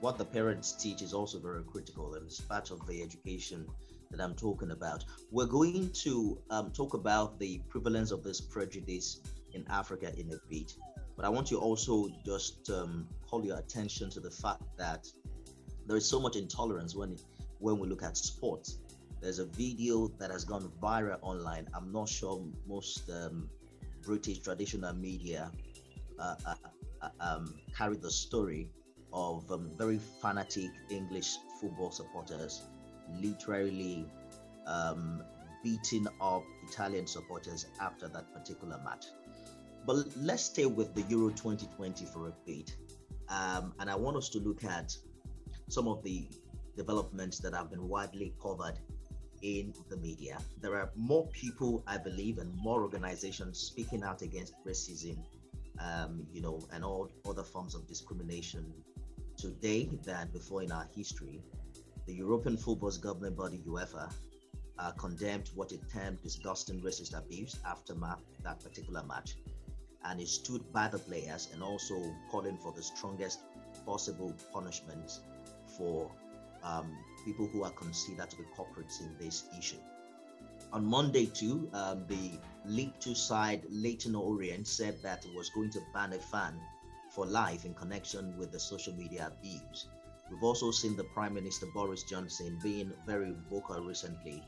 what 0.02 0.18
the 0.18 0.26
parents 0.26 0.74
teach 0.74 1.02
is 1.02 1.13
also 1.13 1.40
very 1.40 1.63
critical 1.63 2.13
and 2.16 2.26
it's 2.26 2.42
part 2.42 2.72
of 2.72 2.86
the 2.88 3.02
education 3.02 3.66
that 4.12 4.22
i'm 4.22 4.36
talking 4.36 4.72
about 4.72 5.04
we're 5.32 5.46
going 5.46 5.90
to 5.92 6.38
um, 6.50 6.72
talk 6.72 6.94
about 6.94 7.40
the 7.40 7.60
prevalence 7.70 8.12
of 8.12 8.24
this 8.24 8.42
prejudice 8.42 9.22
in 9.54 9.66
africa 9.70 10.12
in 10.18 10.32
a 10.34 10.38
bit 10.50 10.74
but 11.16 11.26
i 11.26 11.30
want 11.30 11.48
to 11.48 11.58
also 11.58 12.10
just 12.26 12.70
um, 12.70 13.08
call 13.26 13.46
your 13.46 13.58
attention 13.58 14.10
to 14.10 14.20
the 14.20 14.32
fact 14.32 14.62
that 14.78 15.08
there 15.88 15.96
is 15.96 16.08
so 16.08 16.20
much 16.20 16.36
intolerance 16.36 16.96
when 16.96 17.18
when 17.60 17.80
we 17.80 17.88
look 17.88 18.04
at 18.04 18.18
sports. 18.18 18.80
There's 19.28 19.40
a 19.40 19.46
video 19.46 20.08
that 20.20 20.32
has 20.32 20.46
gone 20.46 20.72
viral 20.82 21.18
online. 21.22 21.68
I'm 21.74 21.92
not 21.92 22.08
sure 22.08 22.42
most 22.66 23.10
um, 23.10 23.50
British 24.02 24.40
traditional 24.40 24.94
media 24.94 25.52
uh, 26.18 26.36
uh, 26.46 26.56
uh 27.02 27.10
um, 27.20 27.54
carry 27.78 27.98
the 27.98 28.10
story 28.10 28.70
of 29.12 29.52
um, 29.52 29.70
very 29.78 30.00
fanatic 30.22 30.72
English 30.90 31.36
football 31.60 31.92
supporters 31.92 32.62
literally 33.20 34.06
um, 34.66 35.22
beating 35.62 36.08
up 36.22 36.46
Italian 36.66 37.06
supporters 37.06 37.66
after 37.82 38.08
that 38.08 38.34
particular 38.34 38.80
match. 38.86 39.08
But 39.86 40.06
let's 40.16 40.44
stay 40.44 40.68
with 40.68 40.96
the 40.96 41.02
Euro 41.10 41.32
2020 41.32 42.06
for 42.06 42.30
a 42.30 42.34
bit. 42.46 42.74
Um, 43.28 43.74
and 43.82 43.90
I 43.90 43.96
want 43.96 44.16
us 44.16 44.30
to 44.30 44.40
look 44.40 44.63
at 44.63 44.96
some 45.68 45.90
of 45.90 46.02
the 46.02 46.30
developments 46.78 47.40
that 47.40 47.54
have 47.54 47.70
been 47.70 47.90
widely 47.90 48.34
covered 48.42 48.80
in 49.41 49.73
the 49.89 49.97
media. 49.97 50.38
There 50.62 50.76
are 50.76 50.89
more 50.95 51.28
people, 51.28 51.84
I 51.88 51.97
believe, 51.97 52.38
and 52.38 52.54
more 52.56 52.82
organizations 52.82 53.60
speaking 53.60 54.04
out 54.04 54.21
against 54.21 54.54
racism, 54.65 55.17
um, 55.80 56.26
you 56.34 56.41
know, 56.41 56.60
and 56.73 56.84
all 56.84 57.10
other 57.28 57.43
forms 57.43 57.76
of 57.76 57.88
discrimination 57.88 58.73
today 59.38 59.89
than 60.04 60.30
before 60.34 60.63
in 60.63 60.71
our 60.71 60.88
history. 60.95 61.41
The 62.08 62.13
European 62.13 62.58
football's 62.58 62.97
governing 62.97 63.36
body, 63.36 63.62
UEFA, 63.67 64.12
uh, 64.80 64.91
condemned 64.91 65.50
what 65.56 65.71
it 65.71 65.82
termed 65.91 66.21
disgusting 66.23 66.82
racist 66.82 67.17
abuse 67.17 67.60
after 67.65 67.93
that 68.43 68.60
particular 68.63 69.04
match. 69.04 69.36
And 70.06 70.21
it 70.21 70.28
stood 70.28 70.71
by 70.71 70.88
the 70.88 71.00
players 71.00 71.50
and 71.54 71.62
also 71.62 71.95
calling 72.30 72.58
for 72.58 72.71
the 72.71 72.82
strongest 72.84 73.41
possible 73.86 74.34
punishment 74.54 75.19
for 75.78 76.12
um, 76.63 76.95
people 77.28 77.48
who 77.52 77.63
are 77.63 77.72
considered 77.72 78.30
to 78.30 78.38
be 78.38 78.44
culprits 78.56 79.02
in 79.02 79.13
this 79.20 79.50
issue. 79.60 79.84
On 80.72 80.86
Monday, 80.86 81.26
too, 81.26 81.70
um, 81.74 82.06
the 82.08 82.32
League 82.66 82.98
Two 83.02 83.16
side 83.16 83.63
Leyton 83.70 84.16
Orient 84.16 84.66
said 84.66 84.96
that 85.04 85.26
it 85.26 85.36
was 85.36 85.50
going 85.50 85.70
to 85.72 85.82
ban 85.94 86.13
a 86.13 86.20
fan 86.20 86.54
for 87.10 87.26
life 87.26 87.66
in 87.66 87.74
connection 87.74 88.34
with 88.38 88.52
the 88.52 88.60
social 88.60 88.94
media 88.94 89.32
abuse. 89.32 89.88
We've 90.30 90.44
also 90.44 90.72
seen 90.72 90.96
the 90.96 91.04
Prime 91.16 91.34
Minister 91.34 91.68
Boris 91.74 92.04
Johnson 92.04 92.60
being 92.63 92.94
very 93.06 93.34
vocal 93.50 93.82
recently 93.82 94.42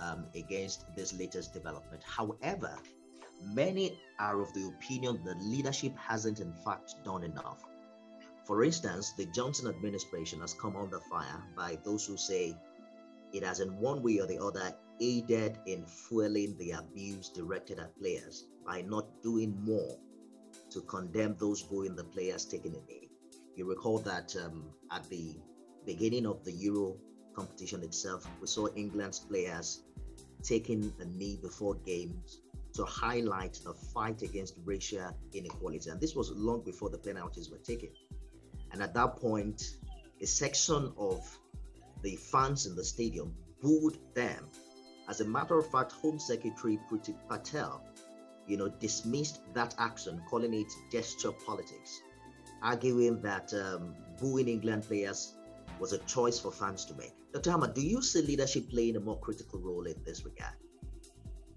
um, 0.00 0.26
against 0.34 0.94
this 0.96 1.12
latest 1.12 1.52
development. 1.52 2.02
However, 2.04 2.76
many 3.52 3.98
are 4.18 4.40
of 4.40 4.52
the 4.52 4.66
opinion 4.68 5.20
that 5.24 5.40
leadership 5.40 5.96
hasn't, 5.96 6.40
in 6.40 6.52
fact, 6.64 6.94
done 7.04 7.24
enough. 7.24 7.64
For 8.44 8.64
instance, 8.64 9.12
the 9.12 9.26
Johnson 9.26 9.68
administration 9.68 10.40
has 10.40 10.54
come 10.54 10.76
under 10.76 10.98
fire 11.00 11.42
by 11.56 11.78
those 11.84 12.06
who 12.06 12.16
say 12.16 12.56
it 13.32 13.44
has, 13.44 13.60
in 13.60 13.78
one 13.78 14.02
way 14.02 14.18
or 14.18 14.26
the 14.26 14.42
other, 14.42 14.74
aided 15.00 15.58
in 15.66 15.86
fueling 15.86 16.56
the 16.58 16.72
abuse 16.72 17.28
directed 17.28 17.78
at 17.78 17.96
players 17.98 18.46
by 18.66 18.82
not 18.82 19.22
doing 19.22 19.56
more 19.64 19.96
to 20.70 20.80
condemn 20.82 21.36
those 21.38 21.62
booing 21.62 21.96
the 21.96 22.04
players 22.04 22.44
taking 22.44 22.74
a 22.74 22.80
knee. 22.86 23.08
You 23.56 23.68
recall 23.68 23.98
that 24.00 24.34
um, 24.36 24.64
at 24.90 25.08
the 25.08 25.36
beginning 25.86 26.26
of 26.26 26.44
the 26.44 26.52
Euro 26.52 26.96
competition 27.34 27.82
itself, 27.82 28.28
we 28.40 28.46
saw 28.46 28.68
England's 28.74 29.20
players 29.20 29.84
taking 30.42 30.92
a 31.00 31.04
knee 31.04 31.38
before 31.40 31.76
games 31.86 32.40
to 32.74 32.84
highlight 32.84 33.60
the 33.64 33.74
fight 33.74 34.22
against 34.22 34.54
racial 34.64 35.16
inequality. 35.32 35.90
And 35.90 36.00
this 36.00 36.14
was 36.14 36.30
long 36.32 36.62
before 36.62 36.90
the 36.90 36.98
penalties 36.98 37.50
were 37.50 37.58
taken. 37.58 37.90
And 38.72 38.82
at 38.82 38.94
that 38.94 39.16
point, 39.16 39.76
a 40.20 40.26
section 40.26 40.92
of 40.96 41.38
the 42.02 42.16
fans 42.16 42.66
in 42.66 42.74
the 42.74 42.84
stadium 42.84 43.34
booed 43.60 43.98
them. 44.14 44.48
As 45.08 45.20
a 45.20 45.24
matter 45.24 45.58
of 45.58 45.70
fact, 45.70 45.92
Home 45.92 46.18
Secretary 46.18 46.78
Priti 46.90 47.14
Patel, 47.28 47.82
you 48.46 48.56
know, 48.56 48.68
dismissed 48.68 49.40
that 49.54 49.74
action, 49.78 50.22
calling 50.28 50.54
it 50.54 50.72
gesture 50.90 51.32
politics, 51.32 52.02
arguing 52.62 53.20
that 53.22 53.52
um, 53.54 53.94
booing 54.20 54.48
England 54.48 54.84
players 54.84 55.34
was 55.78 55.92
a 55.92 55.98
choice 55.98 56.38
for 56.38 56.50
fans 56.50 56.84
to 56.86 56.94
make. 56.94 57.12
Dr. 57.32 57.50
Amma, 57.50 57.68
do 57.68 57.80
you 57.80 58.02
see 58.02 58.22
leadership 58.22 58.70
playing 58.70 58.96
a 58.96 59.00
more 59.00 59.18
critical 59.18 59.58
role 59.60 59.86
in 59.86 59.96
this 60.04 60.24
regard? 60.24 60.54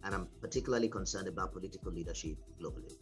And 0.03 0.13
I'm 0.13 0.27
particularly 0.41 0.87
concerned 0.87 1.27
about 1.27 1.53
political 1.53 1.91
leadership 1.91 2.37
globally. 2.61 2.93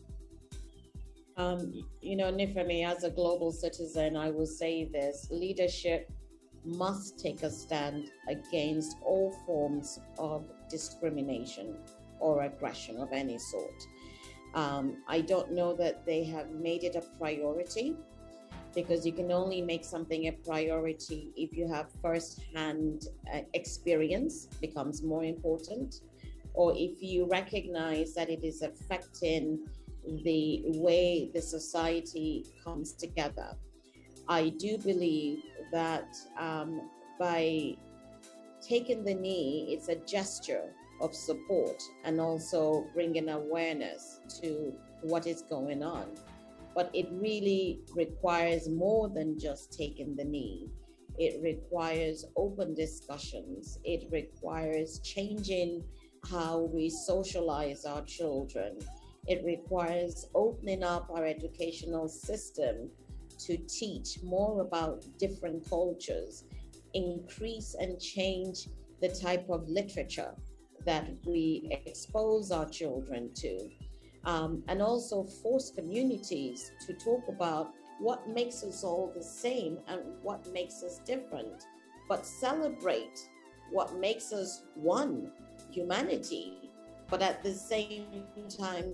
Um, 1.36 1.86
you 2.02 2.16
know, 2.16 2.32
Nifemi, 2.32 2.86
as 2.86 3.04
a 3.04 3.10
global 3.10 3.52
citizen, 3.52 4.16
I 4.16 4.30
will 4.30 4.46
say 4.46 4.86
this 4.86 5.28
leadership 5.32 6.12
must 6.64 7.20
take 7.20 7.44
a 7.44 7.50
stand 7.50 8.12
against 8.30 8.98
all 9.04 9.32
forms 9.46 10.00
of 10.18 10.46
discrimination 10.70 11.76
or 12.20 12.44
aggression 12.44 12.98
of 12.98 13.12
any 13.12 13.38
sort. 13.38 13.84
Um, 14.54 14.98
I 15.08 15.22
don't 15.22 15.52
know 15.52 15.74
that 15.76 16.06
they 16.06 16.24
have 16.26 16.52
made 16.52 16.84
it 16.84 16.96
a 16.96 17.02
priority 17.18 17.96
because 18.76 19.06
you 19.06 19.12
can 19.12 19.32
only 19.32 19.62
make 19.62 19.84
something 19.84 20.28
a 20.28 20.32
priority 20.32 21.32
if 21.36 21.58
you 21.58 21.68
have 21.68 21.88
first-hand 22.02 23.08
uh, 23.34 23.42
experience 23.54 24.48
becomes 24.62 25.04
more 25.04 25.24
important 25.24 26.02
or 26.54 26.74
if 26.76 27.02
you 27.02 27.26
recognize 27.26 28.14
that 28.14 28.30
it 28.30 28.44
is 28.44 28.62
affecting 28.62 29.60
the 30.24 30.64
way 30.66 31.30
the 31.34 31.42
society 31.42 32.46
comes 32.64 32.94
together 32.94 33.56
i 34.28 34.50
do 34.50 34.78
believe 34.78 35.40
that 35.72 36.16
um, 36.40 36.82
by 37.20 37.76
taking 38.62 39.04
the 39.04 39.14
knee 39.14 39.68
it's 39.70 39.90
a 39.90 39.96
gesture 40.06 40.74
of 41.02 41.14
support 41.14 41.82
and 42.06 42.22
also 42.22 42.86
bringing 42.94 43.30
awareness 43.30 44.20
to 44.42 44.74
what 45.02 45.28
is 45.28 45.42
going 45.44 45.84
on 45.84 46.08
but 46.76 46.90
it 46.94 47.08
really 47.12 47.82
requires 47.96 48.68
more 48.68 49.10
than 49.10 49.40
just 49.40 49.72
taking 49.72 50.16
the 50.16 50.24
knee. 50.24 50.70
It 51.20 51.42
requires 51.44 52.26
open 52.36 52.74
discussions. 52.74 53.78
It 53.84 54.08
requires 54.12 55.00
changing 55.00 55.84
how 56.30 56.62
we 56.74 56.90
socialize 56.90 57.86
our 57.86 58.02
children. 58.04 58.80
It 59.28 59.44
requires 59.46 60.28
opening 60.36 60.84
up 60.84 61.10
our 61.10 61.26
educational 61.26 62.08
system 62.08 62.90
to 63.40 63.58
teach 63.58 64.22
more 64.24 64.62
about 64.62 65.06
different 65.18 65.68
cultures, 65.70 66.44
increase 66.94 67.76
and 67.80 68.00
change 68.00 68.68
the 69.02 69.10
type 69.10 69.50
of 69.50 69.68
literature 69.68 70.34
that 70.86 71.08
we 71.26 71.70
expose 71.86 72.52
our 72.52 72.68
children 72.70 73.34
to 73.36 73.70
um, 74.26 74.64
and 74.68 74.82
also 74.82 75.24
force 75.24 75.72
communities 75.72 76.72
to 76.86 76.94
talk 76.94 77.24
about 77.28 77.72
what 78.00 78.28
makes 78.28 78.64
us 78.64 78.84
all 78.84 79.12
the 79.16 79.24
same 79.24 79.80
and 79.88 80.02
what 80.22 80.46
makes 80.52 80.84
us 80.84 81.00
different, 81.06 81.66
but 82.10 82.26
celebrate 82.26 83.20
what 83.72 83.98
makes 84.00 84.32
us 84.32 84.64
one 84.76 85.32
humanity. 85.72 86.70
But 87.10 87.22
at 87.22 87.44
the 87.44 87.54
same 87.54 88.06
time, 88.50 88.94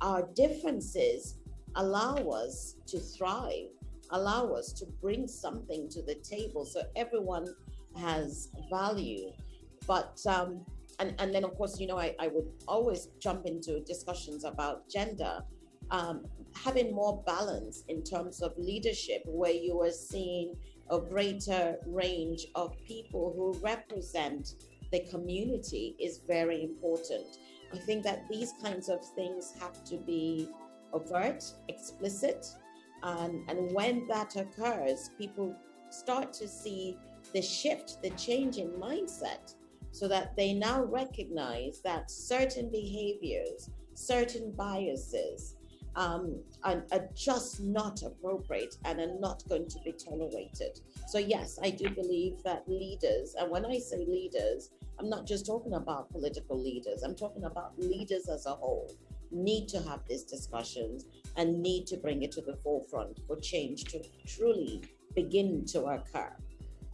our 0.00 0.28
differences 0.34 1.36
allow 1.76 2.16
us 2.16 2.76
to 2.86 2.98
thrive, 2.98 3.68
allow 4.10 4.52
us 4.52 4.72
to 4.72 4.86
bring 5.00 5.28
something 5.28 5.88
to 5.90 6.02
the 6.02 6.14
table. 6.16 6.64
So 6.64 6.82
everyone 6.96 7.46
has 7.96 8.48
value. 8.68 9.32
But 9.86 10.20
um, 10.26 10.64
and, 10.98 11.14
and 11.18 11.34
then 11.34 11.44
of 11.44 11.56
course 11.56 11.80
you 11.80 11.86
know 11.86 11.98
I, 11.98 12.14
I 12.18 12.28
would 12.28 12.48
always 12.68 13.08
jump 13.18 13.46
into 13.46 13.80
discussions 13.80 14.44
about 14.44 14.88
gender. 14.88 15.42
Um, 15.90 16.24
having 16.54 16.94
more 16.94 17.22
balance 17.26 17.82
in 17.88 18.02
terms 18.02 18.42
of 18.42 18.56
leadership 18.56 19.22
where 19.26 19.52
you 19.52 19.80
are 19.82 19.90
seeing 19.90 20.54
a 20.90 21.00
greater 21.00 21.78
range 21.86 22.46
of 22.54 22.76
people 22.84 23.32
who 23.36 23.58
represent 23.64 24.54
the 24.92 25.00
community 25.00 25.96
is 25.98 26.20
very 26.26 26.62
important 26.62 27.38
i 27.72 27.76
think 27.76 28.02
that 28.02 28.28
these 28.28 28.54
kinds 28.62 28.88
of 28.88 29.04
things 29.14 29.54
have 29.60 29.82
to 29.84 29.96
be 29.96 30.48
overt 30.92 31.44
explicit 31.68 32.46
and, 33.02 33.48
and 33.48 33.72
when 33.72 34.06
that 34.08 34.36
occurs 34.36 35.10
people 35.16 35.54
start 35.90 36.32
to 36.32 36.46
see 36.46 36.96
the 37.32 37.42
shift 37.42 38.02
the 38.02 38.10
change 38.10 38.58
in 38.58 38.68
mindset 38.72 39.54
so 39.92 40.08
that 40.08 40.36
they 40.36 40.52
now 40.52 40.84
recognize 40.84 41.80
that 41.82 42.10
certain 42.10 42.70
behaviors, 42.70 43.70
certain 43.94 44.52
biases 44.52 45.56
um, 45.96 46.38
are, 46.62 46.84
are, 46.92 47.08
just 47.14 47.60
not 47.60 48.02
appropriate 48.02 48.76
and 48.84 49.00
are 49.00 49.18
not 49.18 49.42
going 49.48 49.68
to 49.68 49.78
be 49.80 49.92
tolerated. 49.92 50.80
So, 51.08 51.18
yes, 51.18 51.58
I 51.62 51.70
do 51.70 51.90
believe 51.90 52.42
that 52.44 52.68
leaders, 52.68 53.34
and 53.38 53.50
when 53.50 53.66
I 53.66 53.78
say 53.78 54.04
leaders, 54.06 54.70
I'm 54.98 55.08
not 55.08 55.26
just 55.26 55.46
talking 55.46 55.74
about 55.74 56.10
political 56.10 56.62
leaders, 56.62 57.02
I'm 57.02 57.14
talking 57.14 57.44
about 57.44 57.78
leaders 57.78 58.28
as 58.28 58.46
a 58.46 58.50
whole, 58.50 58.92
need 59.32 59.68
to 59.68 59.80
have 59.82 60.00
these 60.08 60.24
discussions 60.24 61.06
and 61.36 61.62
need 61.62 61.86
to 61.88 61.96
bring 61.96 62.22
it 62.22 62.32
to 62.32 62.40
the 62.40 62.56
forefront 62.62 63.20
for 63.26 63.36
change 63.36 63.84
to 63.84 64.02
truly 64.26 64.82
begin 65.14 65.64
to 65.66 65.84
occur. 65.86 66.32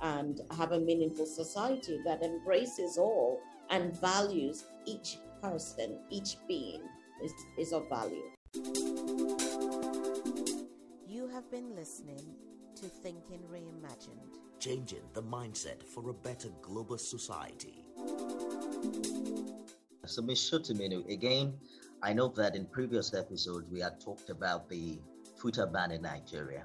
and 0.03 0.43
have 0.59 0.73
a 0.73 0.79
meaningful 0.79 1.25
society 1.25 1.99
that 2.05 2.23
embraces 2.23 2.99
all 2.99 3.41
and 3.71 3.99
values 3.99 4.67
each 4.85 5.17
person, 5.43 5.99
each 6.11 6.37
being 6.47 6.83
is, 7.25 7.33
is 7.59 7.73
of 7.73 7.89
value. 7.89 8.36
You 11.07 11.29
have 11.31 11.51
been 11.51 11.75
listening 11.77 12.25
to 12.77 12.87
Thinking 12.87 13.43
Reimagined, 13.53 14.39
changing 14.59 15.03
the 15.13 15.23
mindset 15.23 15.83
for 15.83 16.09
a 16.09 16.15
better 16.15 16.49
global 16.63 16.97
society. 16.97 17.85
So, 20.07 20.23
Ms. 20.23 20.39
Shotiminu, 20.39 21.07
again, 21.13 21.53
I 22.03 22.15
know 22.15 22.29
that 22.29 22.57
in 22.57 22.65
previous 22.65 23.13
episodes 23.13 23.69
we 23.71 23.81
had 23.81 24.01
talked 24.01 24.31
about 24.31 24.71
the 24.71 25.01
Twitter 25.39 25.67
ban 25.67 25.91
in 25.91 26.01
Nigeria. 26.01 26.65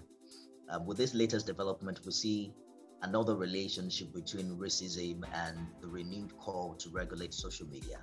Um, 0.70 0.86
with 0.86 0.98
this 0.98 1.14
latest 1.14 1.46
development, 1.46 2.00
we 2.06 2.14
see 2.14 2.54
another 3.02 3.36
relationship 3.36 4.14
between 4.14 4.56
racism 4.58 5.24
and 5.34 5.58
the 5.82 5.88
renewed 5.88 6.38
call 6.38 6.74
to 6.76 6.90
regulate 6.90 7.34
social 7.34 7.68
media. 7.68 8.00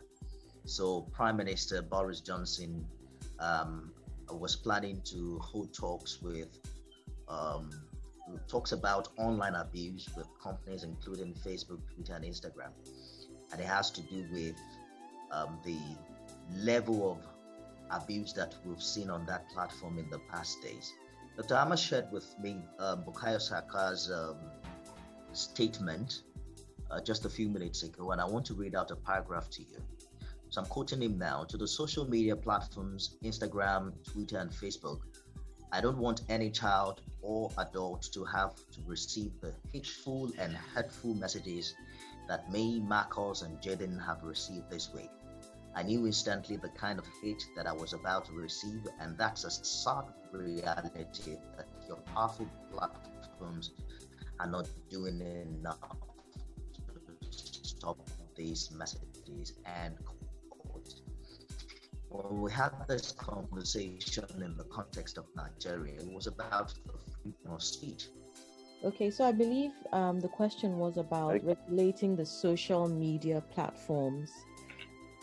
So, 0.66 1.08
Prime 1.10 1.38
Minister 1.38 1.80
Boris 1.80 2.20
Johnson 2.20 2.84
um, 3.40 3.92
was 4.30 4.56
planning 4.56 5.00
to 5.04 5.38
hold 5.38 5.72
talks 5.72 6.20
with 6.22 6.58
um, 7.28 7.70
talks 8.46 8.72
about 8.72 9.08
online 9.16 9.54
abuse 9.54 10.08
with 10.16 10.26
companies 10.42 10.84
including 10.84 11.34
Facebook, 11.34 11.80
Twitter, 11.94 12.14
and 12.14 12.24
Instagram, 12.24 12.72
and 13.52 13.60
it 13.60 13.66
has 13.66 13.90
to 13.90 14.02
do 14.02 14.26
with 14.32 14.56
um, 15.30 15.58
the 15.64 15.78
level 16.54 17.12
of 17.12 17.18
abuse 18.02 18.32
that 18.34 18.54
we've 18.64 18.82
seen 18.82 19.10
on 19.10 19.24
that 19.26 19.48
platform 19.50 19.98
in 19.98 20.08
the 20.10 20.18
past 20.30 20.62
days. 20.62 20.92
Dr. 21.36 21.54
Amma 21.54 21.76
shared 21.76 22.10
with 22.10 22.34
me 22.40 22.56
um, 22.78 23.04
Bukayo 23.04 23.40
Saka's 23.40 24.10
um, 24.10 24.36
statement 25.32 26.22
uh, 26.90 27.00
just 27.00 27.24
a 27.24 27.28
few 27.28 27.48
minutes 27.48 27.82
ago, 27.82 28.10
and 28.10 28.20
I 28.20 28.24
want 28.24 28.44
to 28.46 28.54
read 28.54 28.74
out 28.74 28.90
a 28.90 28.96
paragraph 28.96 29.48
to 29.50 29.62
you. 29.62 29.82
So 30.50 30.62
I'm 30.62 30.66
quoting 30.66 31.02
him 31.02 31.18
now 31.18 31.44
to 31.44 31.56
the 31.56 31.68
social 31.68 32.08
media 32.08 32.34
platforms 32.34 33.16
Instagram, 33.22 33.92
Twitter, 34.10 34.38
and 34.38 34.50
Facebook. 34.50 35.00
I 35.72 35.80
don't 35.82 35.98
want 35.98 36.22
any 36.30 36.50
child 36.50 37.02
or 37.20 37.50
adult 37.58 38.02
to 38.14 38.24
have 38.24 38.54
to 38.56 38.80
receive 38.86 39.32
the 39.40 39.52
hateful 39.72 40.30
and 40.38 40.54
hurtful 40.74 41.14
messages 41.14 41.74
that 42.28 42.50
me, 42.50 42.80
Marcus, 42.80 43.42
and 43.42 43.60
Jadon 43.60 44.04
have 44.04 44.22
received 44.22 44.70
this 44.70 44.90
week. 44.94 45.10
I 45.74 45.82
knew 45.82 46.06
instantly 46.06 46.56
the 46.56 46.70
kind 46.70 46.98
of 46.98 47.06
hate 47.22 47.46
that 47.54 47.66
I 47.66 47.72
was 47.72 47.92
about 47.92 48.24
to 48.26 48.32
receive, 48.32 48.86
and 49.00 49.18
that's 49.18 49.44
a 49.44 49.50
sad 49.50 50.04
reality 50.32 51.36
that 51.56 51.66
your 51.86 51.98
powerful 52.14 52.48
platforms 52.72 53.72
are 54.40 54.46
not 54.46 54.68
doing 54.88 55.20
enough 55.20 55.78
to 57.30 57.68
stop 57.68 57.98
these 58.34 58.70
messages 58.72 59.52
and 59.66 59.94
when 62.10 62.40
we 62.40 62.50
had 62.50 62.72
this 62.88 63.12
conversation 63.12 64.24
in 64.42 64.56
the 64.56 64.64
context 64.64 65.18
of 65.18 65.26
Nigeria, 65.36 65.94
it 65.94 66.12
was 66.12 66.26
about 66.26 66.72
freedom 67.22 67.52
of 67.52 67.62
speech. 67.62 68.08
Okay, 68.84 69.10
so 69.10 69.24
I 69.24 69.32
believe 69.32 69.72
um, 69.92 70.20
the 70.20 70.28
question 70.28 70.78
was 70.78 70.98
about 70.98 71.32
right. 71.32 71.44
regulating 71.44 72.14
the 72.14 72.24
social 72.24 72.88
media 72.88 73.42
platforms. 73.52 74.30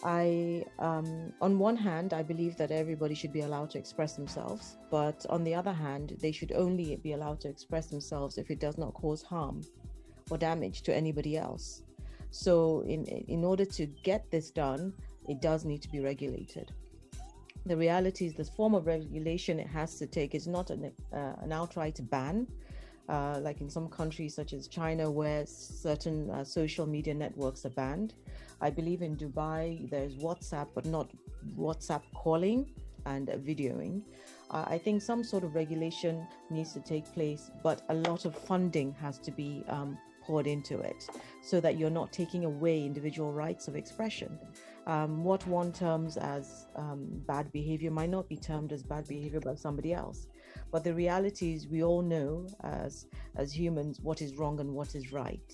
I, 0.04 0.66
um, 0.80 1.32
on 1.42 1.58
one 1.58 1.78
hand, 1.78 2.14
I 2.14 2.22
believe 2.22 2.58
that 2.58 2.70
everybody 2.70 3.16
should 3.16 3.32
be 3.32 3.42
allowed 3.42 3.70
to 3.72 3.78
express 3.78 4.16
themselves, 4.16 4.78
but 4.92 5.26
on 5.30 5.44
the 5.44 5.56
other 5.56 5.72
hand, 5.72 6.18
they 6.20 6.34
should 6.34 6.52
only 6.52 6.98
be 6.98 7.14
allowed 7.14 7.40
to 7.42 7.48
express 7.48 7.88
themselves 7.88 8.38
if 8.38 8.52
it 8.52 8.60
does 8.60 8.78
not 8.78 8.94
cause 8.94 9.24
harm 9.24 9.62
or 10.30 10.38
damage 10.38 10.82
to 10.84 10.94
anybody 10.94 11.38
else. 11.38 11.82
So, 12.32 12.82
in 12.82 13.06
in 13.06 13.46
order 13.46 13.64
to 13.64 13.86
get 14.04 14.30
this 14.30 14.52
done, 14.52 14.94
it 15.28 15.42
does 15.42 15.66
need 15.66 15.82
to 15.82 15.90
be 15.90 16.00
regulated. 16.00 16.72
The 17.66 17.76
reality 17.76 18.28
is, 18.28 18.34
this 18.36 18.50
form 18.50 18.76
of 18.76 18.86
regulation 18.86 19.60
it 19.60 19.68
has 19.68 19.96
to 19.96 20.06
take 20.06 20.36
is 20.36 20.48
not 20.48 20.70
an, 20.70 20.92
uh, 21.12 21.34
an 21.42 21.52
outright 21.52 22.00
ban, 22.12 22.48
uh, 23.10 23.40
like 23.42 23.60
in 23.60 23.70
some 23.70 23.88
countries 23.88 24.36
such 24.36 24.54
as 24.54 24.68
China, 24.68 25.10
where 25.10 25.46
certain 25.48 26.30
uh, 26.30 26.44
social 26.44 26.86
media 26.86 27.14
networks 27.14 27.66
are 27.66 27.72
banned. 27.72 28.14
I 28.62 28.70
believe 28.70 29.02
in 29.02 29.16
Dubai, 29.16 29.90
there's 29.90 30.16
WhatsApp, 30.16 30.68
but 30.76 30.86
not 30.86 31.10
WhatsApp 31.58 32.04
calling 32.14 32.72
and 33.08 33.28
videoing. 33.28 34.02
Uh, 34.52 34.66
I 34.68 34.78
think 34.78 35.02
some 35.02 35.24
sort 35.24 35.44
of 35.44 35.56
regulation 35.56 36.28
needs 36.52 36.74
to 36.74 36.80
take 36.80 37.12
place, 37.14 37.50
but 37.64 37.82
a 37.90 37.96
lot 37.96 38.26
of 38.26 38.36
funding 38.36 38.94
has 39.02 39.18
to 39.20 39.32
be 39.32 39.64
um, 39.70 39.98
poured 40.22 40.48
into 40.48 40.80
it 40.80 41.08
so 41.42 41.60
that 41.62 41.78
you're 41.78 41.90
not 41.90 42.12
taking 42.12 42.46
away 42.46 42.86
individual 42.86 43.32
rights 43.32 43.68
of 43.68 43.76
expression 43.76 44.40
um, 44.88 45.24
what 45.24 45.46
one 45.48 45.72
terms 45.72 46.18
as 46.18 46.68
um, 46.76 47.08
bad 47.28 47.52
behavior 47.52 47.90
might 47.90 48.10
not 48.10 48.30
be 48.30 48.38
termed 48.38 48.72
as 48.72 48.84
bad 48.84 49.08
behavior 49.08 49.40
by 49.40 49.56
somebody 49.56 49.94
else. 49.94 50.28
But 50.72 50.84
the 50.84 50.94
reality 50.94 51.54
is, 51.54 51.68
we 51.68 51.84
all 51.84 52.02
know 52.02 52.48
as 52.64 53.08
as 53.36 53.52
humans 53.58 54.00
what 54.02 54.22
is 54.22 54.36
wrong 54.36 54.60
and 54.60 54.74
what 54.74 54.96
is 54.96 55.12
right. 55.12 55.52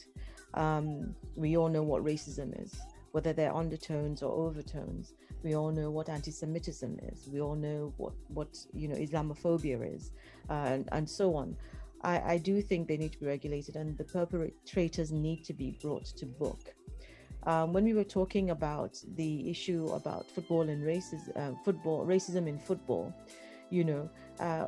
Um, 0.54 1.16
we 1.36 1.58
all 1.58 1.70
know 1.70 1.84
what 1.84 2.04
racism 2.04 2.62
is, 2.62 2.80
whether 3.14 3.32
they're 3.32 3.56
undertones 3.56 4.22
or 4.22 4.32
overtones. 4.48 5.14
We 5.44 5.56
all 5.56 5.72
know 5.72 5.90
what 5.90 6.10
anti-Semitism 6.10 7.00
is. 7.12 7.30
We 7.32 7.42
all 7.42 7.56
know 7.56 7.94
what 7.98 8.14
what 8.28 8.58
you 8.74 8.88
know 8.90 8.96
Islamophobia 8.96 9.96
is, 9.96 10.12
uh, 10.50 10.54
and 10.54 10.90
and 10.92 11.10
so 11.10 11.36
on. 11.36 11.56
I, 12.04 12.34
I 12.34 12.38
do 12.38 12.62
think 12.62 12.88
they 12.88 12.98
need 12.98 13.14
to 13.14 13.20
be 13.20 13.28
regulated, 13.28 13.76
and 13.76 13.98
the 13.98 14.04
perpetrators 14.04 15.12
need 15.12 15.46
to 15.46 15.54
be 15.54 15.78
brought 15.82 16.06
to 16.06 16.26
book 16.26 16.74
um, 17.44 17.74
when 17.74 17.84
we 17.84 17.94
were 17.94 18.04
talking 18.04 18.52
about 18.52 19.02
the 19.16 19.50
issue 19.50 19.88
about 19.94 20.30
football 20.30 20.70
and 20.70 20.84
racism, 20.84 21.36
uh, 21.36 21.56
football 21.64 22.06
racism 22.06 22.48
in 22.48 22.60
football, 22.60 23.14
you 23.70 23.84
know, 23.84 24.10
uh, 24.40 24.68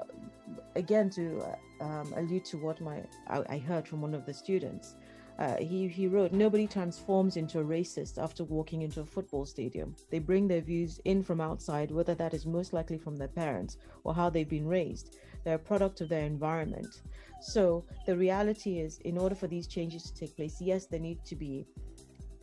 again 0.75 1.09
to 1.11 1.39
uh, 1.39 1.83
um, 1.83 2.13
allude 2.17 2.45
to 2.45 2.57
what 2.57 2.81
my 2.81 3.01
I, 3.27 3.43
I, 3.49 3.57
heard 3.57 3.87
from 3.87 4.01
one 4.01 4.15
of 4.15 4.25
the 4.25 4.33
students, 4.33 4.95
uh, 5.37 5.57
he 5.57 5.87
he 5.87 6.07
wrote, 6.07 6.31
nobody 6.31 6.65
transforms 6.65 7.37
into 7.37 7.59
a 7.59 7.63
racist 7.63 8.21
after 8.21 8.43
walking 8.43 8.81
into 8.81 9.01
a 9.01 9.05
football 9.05 9.45
stadium. 9.45 9.95
They 10.09 10.19
bring 10.19 10.47
their 10.47 10.61
views 10.61 10.99
in 11.05 11.21
from 11.21 11.41
outside, 11.41 11.91
whether 11.91 12.15
that 12.15 12.33
is 12.33 12.45
most 12.45 12.73
likely 12.73 12.97
from 12.97 13.17
their 13.17 13.27
parents 13.27 13.77
or 14.03 14.15
how 14.15 14.29
they've 14.29 14.49
been 14.49 14.67
raised. 14.67 15.17
They're 15.43 15.55
a 15.55 15.59
product 15.59 16.01
of 16.01 16.09
their 16.09 16.25
environment. 16.25 17.01
So 17.41 17.83
the 18.05 18.15
reality 18.15 18.79
is, 18.79 18.99
in 18.99 19.17
order 19.17 19.35
for 19.35 19.47
these 19.47 19.67
changes 19.67 20.03
to 20.03 20.13
take 20.13 20.35
place, 20.35 20.61
yes, 20.61 20.85
there 20.85 20.99
need 20.99 21.25
to 21.25 21.35
be 21.35 21.67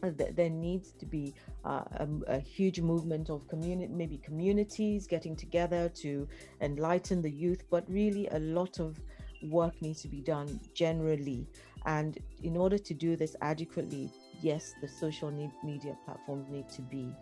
there 0.02 0.50
needs 0.50 0.92
to 0.92 1.06
be 1.06 1.34
uh, 1.64 1.82
a, 1.92 2.08
a, 2.28 2.38
huge 2.38 2.80
movement 2.80 3.28
of 3.30 3.46
community, 3.48 3.92
maybe 3.92 4.18
communities 4.18 5.06
getting 5.06 5.36
together 5.36 5.88
to 5.88 6.26
enlighten 6.60 7.20
the 7.20 7.30
youth, 7.30 7.64
but 7.70 7.84
really 7.88 8.26
a 8.28 8.38
lot 8.38 8.80
of 8.80 8.98
work 9.42 9.80
needs 9.82 10.02
to 10.02 10.08
be 10.08 10.20
done 10.20 10.60
generally. 10.74 11.46
And 11.86 12.18
in 12.42 12.56
order 12.56 12.78
to 12.78 12.94
do 12.94 13.16
this 13.16 13.36
adequately, 13.40 14.10
yes, 14.42 14.74
the 14.80 14.88
social 14.88 15.30
media 15.62 15.96
platforms 16.04 16.48
need 16.50 16.68
to 16.70 16.82
be 16.82 17.14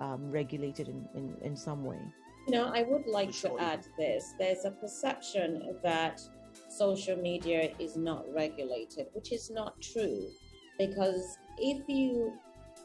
um, 0.00 0.30
regulated 0.30 0.88
in, 0.88 1.08
in, 1.14 1.36
in 1.42 1.56
some 1.56 1.84
way. 1.84 2.00
You 2.46 2.54
know, 2.54 2.70
I 2.72 2.82
would 2.82 3.06
like 3.06 3.32
to 3.40 3.58
add 3.58 3.86
this. 3.98 4.34
There's 4.38 4.64
a 4.64 4.70
perception 4.70 5.76
that 5.82 6.20
social 6.68 7.16
media 7.16 7.72
is 7.78 7.96
not 7.96 8.24
regulated, 8.32 9.06
which 9.12 9.32
is 9.32 9.50
not 9.50 9.80
true 9.80 10.28
because 10.78 11.38
if 11.58 11.88
you 11.88 12.32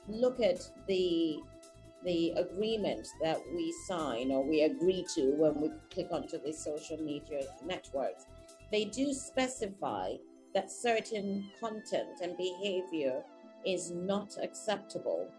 look 0.08 0.40
at 0.42 0.60
the 0.88 1.40
the 2.04 2.32
agreement 2.32 3.08
that 3.22 3.40
we 3.54 3.72
sign 3.86 4.32
or 4.32 4.44
we 4.44 4.62
agree 4.64 5.06
to 5.14 5.36
when 5.38 5.62
we 5.62 5.70
click 5.94 6.08
onto 6.12 6.42
the 6.42 6.52
social 6.52 6.98
media 6.98 7.42
networks, 7.64 8.26
they 8.72 8.86
do 8.86 9.14
specify 9.14 10.14
that 10.56 10.72
certain 10.72 11.48
content 11.60 12.20
and 12.24 12.36
behavior 12.38 13.24
is 13.66 13.92
not 13.92 14.36
acceptable. 14.42 15.30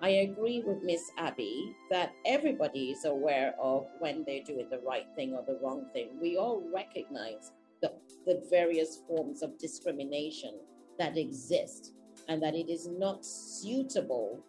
I 0.00 0.08
agree 0.10 0.62
with 0.64 0.82
Miss 0.82 1.02
Abby 1.18 1.74
that 1.90 2.12
everybody 2.26 2.90
is 2.90 3.04
aware 3.04 3.54
of 3.60 3.86
when 3.98 4.24
they're 4.24 4.44
doing 4.44 4.68
the 4.70 4.80
right 4.86 5.06
thing 5.16 5.34
or 5.34 5.42
the 5.46 5.58
wrong 5.62 5.86
thing. 5.92 6.10
We 6.20 6.36
all 6.36 6.62
recognize 6.72 7.52
the, 7.82 7.92
the 8.26 8.42
various 8.50 9.00
forms 9.08 9.42
of 9.42 9.58
discrimination 9.58 10.54
that 10.98 11.16
exist 11.16 11.92
and 12.28 12.42
that 12.42 12.54
it 12.54 12.68
is 12.68 12.88
not 12.88 13.24
suitable 13.24 14.42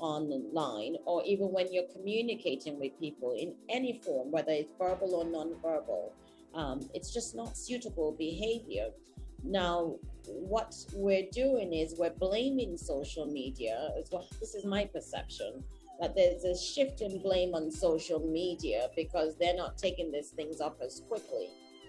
online 0.00 0.96
or 1.06 1.22
even 1.24 1.46
when 1.52 1.72
you're 1.72 1.88
communicating 1.92 2.78
with 2.78 2.98
people 2.98 3.32
in 3.32 3.54
any 3.68 4.00
form, 4.04 4.30
whether 4.30 4.52
it's 4.52 4.72
verbal 4.78 5.14
or 5.14 5.24
non-verbal. 5.24 6.12
Um, 6.54 6.80
it's 6.94 7.12
just 7.12 7.34
not 7.34 7.56
suitable 7.56 8.12
behavior. 8.12 8.88
Now, 9.42 9.96
what 10.26 10.74
we're 10.94 11.28
doing 11.32 11.72
is 11.72 11.96
we're 11.98 12.10
blaming 12.10 12.76
social 12.76 13.26
media. 13.26 13.90
As 13.98 14.10
well, 14.10 14.26
this 14.40 14.54
is 14.54 14.64
my 14.64 14.84
perception 14.84 15.64
that 16.00 16.14
there's 16.14 16.44
a 16.44 16.56
shift 16.56 17.00
in 17.00 17.20
blame 17.20 17.54
on 17.54 17.70
social 17.70 18.20
media 18.20 18.88
because 18.96 19.36
they're 19.36 19.56
not 19.56 19.78
taking 19.78 20.10
these 20.10 20.30
things 20.30 20.60
up 20.60 20.78
as 20.82 21.02
quickly 21.08 21.48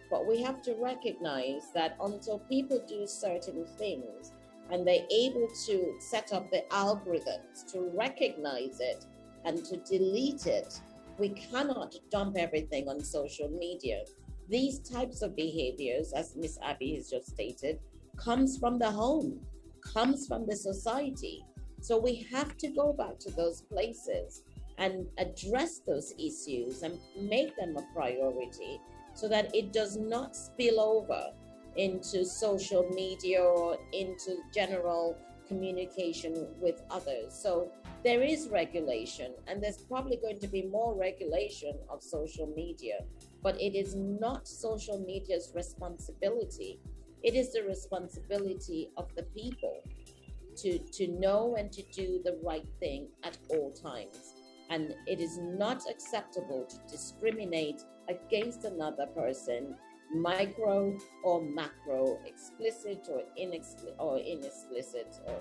But 0.10 0.28
we 0.28 0.42
have 0.42 0.62
to 0.64 0.76
recognize 0.76 1.72
that 1.74 1.98
until 2.02 2.40
people 2.40 2.82
do 2.88 3.08
certain 3.08 3.66
things 3.78 4.32
and 4.72 4.86
they're 4.86 5.06
able 5.12 5.48
to 5.66 5.96
set 6.00 6.34
up 6.34 6.50
the 6.52 6.64
algorithms 6.72 7.72
to 7.72 7.92
recognize 7.94 8.80
it 8.80 9.06
and 9.46 9.64
to 9.66 9.78
delete 9.78 10.48
it, 10.48 10.80
we 11.18 11.30
cannot 11.30 11.96
dump 12.12 12.36
everything 12.38 12.88
on 12.88 13.04
social 13.04 13.50
media. 13.50 14.02
These 14.50 14.80
types 14.80 15.22
of 15.22 15.36
behaviors, 15.36 16.14
as 16.14 16.36
Miss 16.36 16.60
Abby 16.62 16.96
has 16.96 17.10
just 17.10 17.30
stated, 17.30 17.80
comes 18.18 18.58
from 18.58 18.78
the 18.78 18.92
home, 18.92 19.40
comes 19.82 20.28
from 20.28 20.46
the 20.46 20.56
society. 20.56 21.44
So 21.82 21.98
we 21.98 22.28
have 22.32 22.58
to 22.58 22.68
go 22.70 22.94
back 22.94 23.20
to 23.20 23.32
those 23.32 23.62
places 23.62 24.44
and 24.78 25.08
address 25.18 25.80
those 25.80 26.14
issues 26.20 26.84
and 26.84 27.00
make 27.18 27.56
them 27.56 27.78
a 27.78 27.94
priority 27.94 28.80
so 29.16 29.28
that 29.28 29.54
it 29.56 29.74
does 29.74 29.98
not 29.98 30.36
spill 30.36 30.80
over 30.80 31.32
into 31.76 32.24
social 32.24 32.88
media 32.90 33.42
or 33.42 33.78
into 33.92 34.38
general 34.54 35.18
communication 35.48 36.48
with 36.60 36.82
others. 36.90 37.34
So 37.34 37.72
there 38.04 38.22
is 38.22 38.50
regulation, 38.50 39.34
and 39.48 39.62
there's 39.64 39.78
probably 39.78 40.18
going 40.18 40.40
to 40.40 40.48
be 40.48 40.64
more 40.64 40.96
regulation 40.96 41.74
of 41.90 42.04
social 42.04 42.48
media, 42.56 43.00
but 43.42 43.60
it 43.60 43.76
is 43.76 43.96
not 43.96 44.48
social 44.48 45.00
media's 45.00 45.52
responsibility. 45.56 46.80
It 47.24 47.36
is 47.36 47.54
the 47.54 47.64
responsibility 47.64 48.90
of 48.98 49.08
the 49.16 49.24
people 49.24 49.82
to, 50.58 50.78
to 50.78 51.08
know 51.08 51.56
and 51.58 51.72
to 51.72 51.82
do 51.92 52.22
the 52.24 52.40
right 52.44 52.68
thing 52.80 53.08
at 53.24 53.38
all 53.50 53.72
times. 53.72 54.36
And 54.70 54.96
it 55.06 55.20
is 55.20 55.38
not 55.38 55.84
acceptable 55.90 56.66
to 56.66 56.78
discriminate 56.90 57.82
against 58.10 58.64
another 58.66 59.08
person, 59.08 59.76
micro 60.14 60.98
or 61.24 61.42
macro, 61.42 62.20
explicit 62.26 63.08
or 63.12 63.24
inexplicit 63.38 63.96
or 64.00 64.20
inexplicit 64.20 65.20
or 65.28 65.40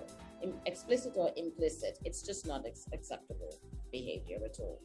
explicit 0.67 1.13
or 1.17 1.31
implicit. 1.37 1.99
It's 2.05 2.23
just 2.23 2.47
not 2.47 2.67
ex- 2.67 2.87
acceptable 2.93 3.55
behavior 3.93 4.39
at 4.45 4.59
all. 4.61 4.81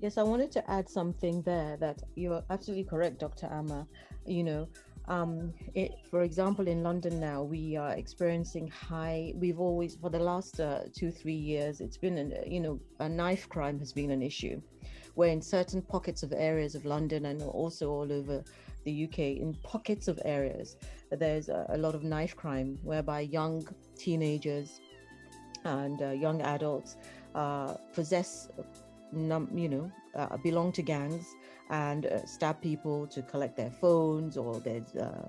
Yes, 0.00 0.18
I 0.18 0.24
wanted 0.24 0.50
to 0.52 0.70
add 0.70 0.88
something 0.88 1.42
there 1.42 1.76
that 1.76 2.02
you're 2.16 2.42
absolutely 2.50 2.84
correct, 2.84 3.20
Dr. 3.20 3.46
Amma. 3.46 3.86
You 4.26 4.42
know, 4.42 4.68
um, 5.08 5.52
it, 5.74 5.92
for 6.10 6.22
example, 6.22 6.66
in 6.66 6.82
London 6.82 7.20
now, 7.20 7.42
we 7.42 7.76
are 7.76 7.90
experiencing 7.90 8.68
high. 8.68 9.32
We've 9.36 9.60
always, 9.60 9.96
for 9.96 10.10
the 10.10 10.18
last 10.18 10.60
uh, 10.60 10.80
two, 10.92 11.10
three 11.10 11.34
years, 11.34 11.80
it's 11.80 11.96
been, 11.96 12.18
an, 12.18 12.34
you 12.46 12.60
know, 12.60 12.80
a 13.00 13.08
knife 13.08 13.48
crime 13.48 13.78
has 13.78 13.92
been 13.92 14.10
an 14.10 14.22
issue, 14.22 14.60
where 15.14 15.30
in 15.30 15.42
certain 15.42 15.82
pockets 15.82 16.22
of 16.22 16.32
areas 16.32 16.74
of 16.74 16.84
London 16.84 17.26
and 17.26 17.42
also 17.42 17.90
all 17.90 18.12
over 18.12 18.42
the 18.84 19.04
UK, 19.04 19.18
in 19.18 19.56
pockets 19.62 20.08
of 20.08 20.18
areas, 20.24 20.76
there's 21.10 21.48
a, 21.48 21.66
a 21.70 21.78
lot 21.78 21.94
of 21.94 22.02
knife 22.02 22.34
crime, 22.34 22.78
whereby 22.82 23.20
young 23.20 23.66
teenagers 23.96 24.80
and 25.64 26.02
uh, 26.02 26.10
young 26.10 26.42
adults 26.42 26.96
uh, 27.34 27.74
possess, 27.94 28.48
num- 29.12 29.50
you 29.54 29.68
know, 29.68 29.92
uh, 30.16 30.36
belong 30.38 30.72
to 30.72 30.82
gangs 30.82 31.26
and 31.70 32.06
uh, 32.06 32.24
stab 32.26 32.60
people 32.60 33.06
to 33.06 33.22
collect 33.22 33.56
their 33.56 33.70
phones 33.70 34.36
or 34.36 34.60
there's 34.60 34.94
uh, 34.96 35.28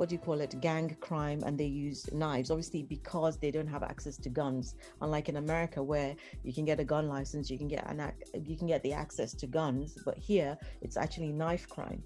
what 0.00 0.08
do 0.08 0.14
you 0.14 0.18
call 0.18 0.40
it 0.40 0.58
gang 0.62 0.96
crime 1.00 1.42
and 1.44 1.58
they 1.58 1.66
use 1.66 2.10
knives 2.10 2.50
obviously 2.50 2.82
because 2.82 3.36
they 3.36 3.50
don't 3.50 3.66
have 3.66 3.82
access 3.82 4.16
to 4.16 4.30
guns. 4.30 4.74
Unlike 5.02 5.28
in 5.28 5.36
america 5.36 5.82
where 5.82 6.16
you 6.42 6.54
can 6.54 6.64
get 6.64 6.80
a 6.80 6.84
gun 6.84 7.06
license 7.06 7.50
you 7.50 7.58
can 7.58 7.68
get 7.68 7.86
an 7.86 8.10
you 8.46 8.56
can 8.56 8.66
get 8.66 8.82
the 8.82 8.94
access 8.94 9.34
to 9.34 9.46
guns 9.46 9.98
but 10.06 10.16
here 10.16 10.56
it's 10.80 10.96
actually 10.96 11.32
knife 11.32 11.68
crime. 11.68 12.02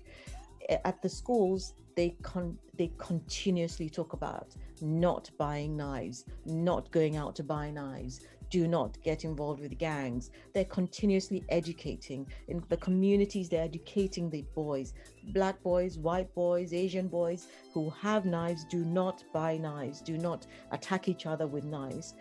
At 0.84 1.02
the 1.02 1.08
schools 1.08 1.74
they 1.94 2.16
con 2.22 2.58
they 2.76 2.90
continuously 2.98 3.88
talk 3.88 4.12
about 4.12 4.48
not 4.80 5.30
buying 5.38 5.76
knives 5.76 6.24
not 6.46 6.90
going 6.90 7.16
out 7.16 7.36
to 7.36 7.44
buy 7.44 7.70
knives 7.70 8.26
do 8.54 8.68
not 8.68 8.96
get 9.02 9.24
involved 9.24 9.60
with 9.60 9.76
gangs. 9.78 10.30
They're 10.52 10.64
continuously 10.66 11.42
educating 11.48 12.24
in 12.46 12.62
the 12.68 12.76
communities, 12.76 13.48
they're 13.48 13.64
educating 13.64 14.30
the 14.30 14.44
boys, 14.54 14.94
black 15.32 15.60
boys, 15.64 15.98
white 15.98 16.32
boys, 16.36 16.72
Asian 16.72 17.08
boys 17.08 17.48
who 17.72 17.90
have 17.90 18.26
knives. 18.26 18.64
Do 18.70 18.84
not 18.84 19.24
buy 19.32 19.56
knives, 19.56 20.00
do 20.00 20.16
not 20.16 20.46
attack 20.70 21.08
each 21.08 21.26
other 21.26 21.48
with 21.48 21.64
knives. 21.64 22.14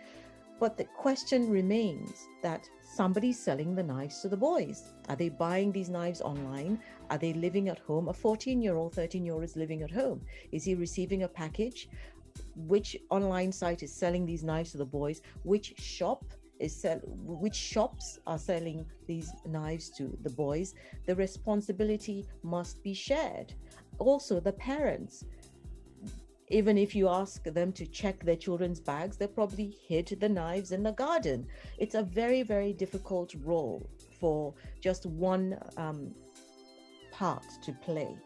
But 0.58 0.76
the 0.76 0.84
question 0.84 1.50
remains 1.50 2.26
that 2.42 2.68
somebody's 2.80 3.38
selling 3.38 3.76
the 3.76 3.82
knives 3.84 4.20
to 4.22 4.28
the 4.28 4.36
boys. 4.36 4.92
Are 5.08 5.16
they 5.16 5.28
buying 5.28 5.70
these 5.70 5.88
knives 5.88 6.20
online? 6.20 6.80
Are 7.10 7.18
they 7.18 7.32
living 7.32 7.68
at 7.68 7.78
home? 7.78 8.08
A 8.08 8.12
14 8.12 8.60
year 8.60 8.74
old, 8.74 8.94
13 8.94 9.24
year 9.24 9.34
old 9.34 9.44
is 9.44 9.56
living 9.56 9.82
at 9.82 9.90
home. 9.90 10.20
Is 10.50 10.64
he 10.64 10.74
receiving 10.74 11.22
a 11.22 11.28
package? 11.28 11.88
Which 12.56 12.96
online 13.10 13.52
site 13.52 13.82
is 13.82 13.92
selling 13.92 14.26
these 14.26 14.42
knives 14.42 14.72
to 14.72 14.78
the 14.78 14.84
boys, 14.84 15.22
which 15.42 15.74
shop 15.78 16.24
is 16.60 16.74
sell 16.74 16.98
which 16.98 17.54
shops 17.54 18.18
are 18.26 18.38
selling 18.38 18.86
these 19.06 19.32
knives 19.46 19.90
to 19.90 20.16
the 20.22 20.30
boys 20.30 20.74
the 21.06 21.14
responsibility 21.14 22.26
must 22.42 22.82
be 22.82 22.94
shared. 22.94 23.52
Also 23.98 24.40
the 24.40 24.52
parents 24.52 25.24
even 26.48 26.76
if 26.76 26.94
you 26.94 27.08
ask 27.08 27.42
them 27.44 27.72
to 27.72 27.86
check 27.86 28.24
their 28.24 28.36
children's 28.36 28.78
bags 28.78 29.16
they 29.16 29.26
probably 29.26 29.76
hid 29.88 30.06
the 30.20 30.28
knives 30.28 30.72
in 30.72 30.82
the 30.82 30.92
garden. 30.92 31.46
It's 31.78 31.94
a 31.94 32.02
very 32.02 32.42
very 32.42 32.72
difficult 32.72 33.34
role 33.42 33.88
for 34.20 34.54
just 34.80 35.06
one 35.06 35.58
um, 35.76 36.14
part 37.10 37.44
to 37.62 37.72
play. 37.72 38.16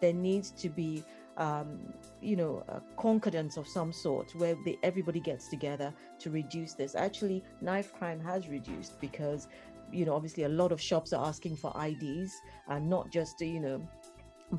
There 0.00 0.12
needs 0.12 0.50
to 0.52 0.68
be 0.68 1.02
um, 1.36 1.80
you 2.20 2.36
know, 2.36 2.62
a 2.68 2.80
concordance 3.00 3.56
of 3.56 3.66
some 3.66 3.92
sort 3.92 4.34
where 4.34 4.56
they, 4.64 4.78
everybody 4.82 5.20
gets 5.20 5.48
together 5.48 5.92
to 6.20 6.30
reduce 6.30 6.74
this. 6.74 6.94
Actually, 6.94 7.42
knife 7.60 7.92
crime 7.92 8.20
has 8.20 8.48
reduced 8.48 9.00
because, 9.00 9.48
you 9.90 10.04
know, 10.04 10.14
obviously 10.14 10.44
a 10.44 10.48
lot 10.48 10.72
of 10.72 10.80
shops 10.80 11.12
are 11.12 11.26
asking 11.26 11.56
for 11.56 11.72
IDs 11.82 12.32
and 12.68 12.88
not 12.88 13.10
just, 13.10 13.40
you 13.40 13.60
know, 13.60 13.82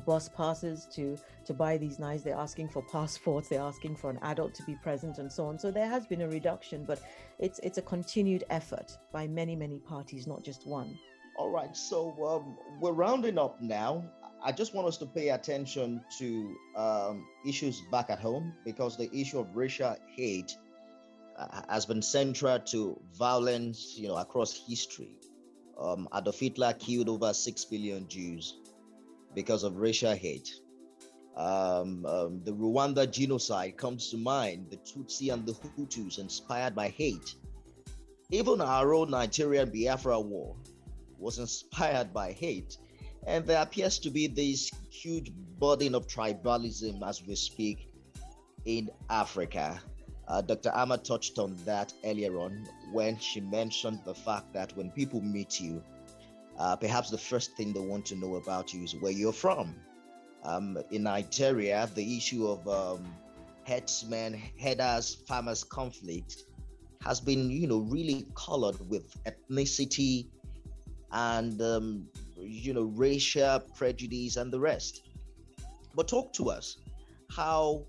bus 0.04 0.28
passes 0.28 0.86
to 0.86 1.16
to 1.44 1.54
buy 1.54 1.76
these 1.78 1.98
knives. 1.98 2.24
They're 2.24 2.34
asking 2.34 2.68
for 2.68 2.82
passports. 2.90 3.48
They're 3.48 3.60
asking 3.60 3.96
for 3.96 4.10
an 4.10 4.18
adult 4.22 4.54
to 4.54 4.62
be 4.64 4.74
present 4.76 5.18
and 5.18 5.30
so 5.30 5.46
on. 5.46 5.58
So 5.58 5.70
there 5.70 5.88
has 5.88 6.06
been 6.06 6.22
a 6.22 6.28
reduction 6.28 6.84
but 6.84 7.00
it's 7.38 7.60
it's 7.60 7.78
a 7.78 7.82
continued 7.82 8.44
effort 8.50 8.98
by 9.12 9.28
many 9.28 9.54
many 9.54 9.78
parties 9.78 10.26
not 10.26 10.42
just 10.42 10.66
one. 10.66 10.98
All 11.36 11.50
right. 11.50 11.76
So 11.76 12.14
um, 12.26 12.58
we're 12.80 12.92
rounding 12.92 13.38
up 13.38 13.60
now 13.60 14.04
I 14.46 14.52
just 14.52 14.74
want 14.74 14.86
us 14.86 14.98
to 14.98 15.06
pay 15.06 15.30
attention 15.30 16.02
to 16.18 16.56
um, 16.76 17.26
issues 17.46 17.80
back 17.90 18.10
at 18.10 18.18
home 18.18 18.52
because 18.64 18.98
the 18.98 19.08
issue 19.16 19.38
of 19.38 19.56
racial 19.56 19.96
hate 20.14 20.54
uh, 21.38 21.62
has 21.70 21.86
been 21.86 22.02
central 22.02 22.58
to 22.58 23.00
violence, 23.14 23.94
you 23.96 24.08
know, 24.08 24.16
across 24.16 24.52
history. 24.68 25.16
Um, 25.80 26.08
Adolf 26.14 26.38
Hitler 26.38 26.74
killed 26.74 27.08
over 27.08 27.32
six 27.32 27.64
billion 27.64 28.06
Jews 28.06 28.58
because 29.34 29.64
of 29.64 29.76
racial 29.76 30.14
hate. 30.14 30.52
Um, 31.36 32.04
um, 32.06 32.40
the 32.44 32.52
Rwanda 32.52 33.10
genocide 33.10 33.78
comes 33.78 34.10
to 34.10 34.18
mind, 34.18 34.66
the 34.70 34.76
Tutsi 34.76 35.32
and 35.32 35.46
the 35.46 35.52
Hutus 35.52 36.18
inspired 36.18 36.74
by 36.74 36.88
hate. 36.88 37.34
Even 38.30 38.60
our 38.60 38.94
own 38.94 39.10
Nigerian 39.10 39.70
Biafra 39.70 40.20
war 40.20 40.54
was 41.18 41.38
inspired 41.38 42.12
by 42.12 42.32
hate. 42.32 42.76
And 43.26 43.46
there 43.46 43.62
appears 43.62 43.98
to 44.00 44.10
be 44.10 44.26
this 44.26 44.70
huge 44.90 45.32
burden 45.58 45.94
of 45.94 46.06
tribalism 46.06 47.06
as 47.06 47.26
we 47.26 47.34
speak 47.34 47.88
in 48.64 48.90
Africa. 49.08 49.80
Uh, 50.26 50.40
Dr. 50.40 50.70
Amma 50.74 50.98
touched 50.98 51.38
on 51.38 51.56
that 51.64 51.92
earlier 52.04 52.38
on 52.38 52.66
when 52.92 53.18
she 53.18 53.40
mentioned 53.40 54.00
the 54.04 54.14
fact 54.14 54.52
that 54.54 54.76
when 54.76 54.90
people 54.90 55.20
meet 55.20 55.60
you, 55.60 55.82
uh, 56.58 56.76
perhaps 56.76 57.10
the 57.10 57.18
first 57.18 57.56
thing 57.56 57.72
they 57.72 57.80
want 57.80 58.06
to 58.06 58.14
know 58.16 58.36
about 58.36 58.72
you 58.72 58.84
is 58.84 58.94
where 58.96 59.12
you're 59.12 59.32
from. 59.32 59.74
Um, 60.44 60.78
in 60.90 61.02
Nigeria, 61.04 61.88
the 61.94 62.16
issue 62.16 62.46
of 62.46 62.66
um, 62.68 63.14
herdsmen, 63.66 64.40
herders, 64.60 65.14
farmers 65.26 65.64
conflict 65.64 66.44
has 67.04 67.20
been, 67.20 67.50
you 67.50 67.66
know, 67.66 67.78
really 67.78 68.26
colored 68.34 68.76
with 68.88 69.14
ethnicity 69.24 70.26
and 71.12 71.60
um, 71.60 72.08
you 72.46 72.74
know, 72.74 72.82
racial 72.82 73.60
prejudice 73.60 74.36
and 74.36 74.52
the 74.52 74.60
rest. 74.60 75.02
But 75.94 76.08
talk 76.08 76.32
to 76.34 76.50
us 76.50 76.78
how 77.30 77.84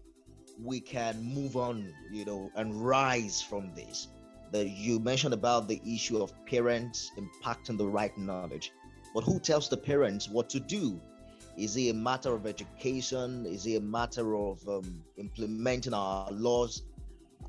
we 0.62 0.80
can 0.80 1.22
move 1.22 1.58
on, 1.58 1.94
you 2.12 2.26
know, 2.26 2.52
and 2.56 2.74
rise 2.76 3.42
from 3.42 3.74
this. 3.76 4.08
That 4.52 4.70
you 4.70 5.00
mentioned 5.00 5.34
about 5.34 5.68
the 5.68 5.82
issue 5.86 6.22
of 6.22 6.34
parents 6.46 7.12
impacting 7.18 7.78
the 7.78 7.88
right 7.88 8.16
knowledge, 8.18 8.72
but 9.14 9.24
who 9.24 9.40
tells 9.40 9.70
the 9.70 9.78
parents 9.78 10.30
what 10.30 10.50
to 10.52 10.60
do? 10.60 11.02
Is 11.58 11.76
it 11.78 11.90
a 11.90 11.94
matter 11.94 12.34
of 12.34 12.46
education? 12.46 13.46
Is 13.46 13.66
it 13.66 13.76
a 13.78 13.82
matter 13.82 14.36
of 14.36 14.68
um, 14.68 15.04
implementing 15.18 15.94
our 15.94 16.30
laws? 16.32 16.84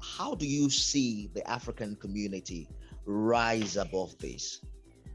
How 0.01 0.35
do 0.35 0.47
you 0.47 0.71
see 0.71 1.29
the 1.35 1.49
African 1.49 1.97
community 1.97 2.69
rise 3.05 3.77
above 3.77 4.17
this, 4.19 4.61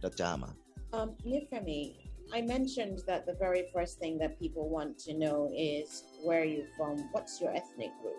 Dr. 0.02 0.24
Amma? 0.24 0.56
Um, 0.94 1.16
Nifemi, 1.26 1.96
I 2.34 2.42
mentioned 2.42 3.04
that 3.08 3.26
the 3.26 3.34
very 3.34 3.70
first 3.74 3.98
thing 4.00 4.18
that 4.18 4.38
people 4.40 4.68
want 4.68 5.00
to 5.00 5.14
know 5.14 5.50
is 5.56 6.04
where 6.22 6.42
are 6.42 6.46
you 6.46 6.66
from? 6.76 6.98
What's 7.14 7.40
your 7.40 7.56
ethnic 7.56 7.92
group? 8.02 8.18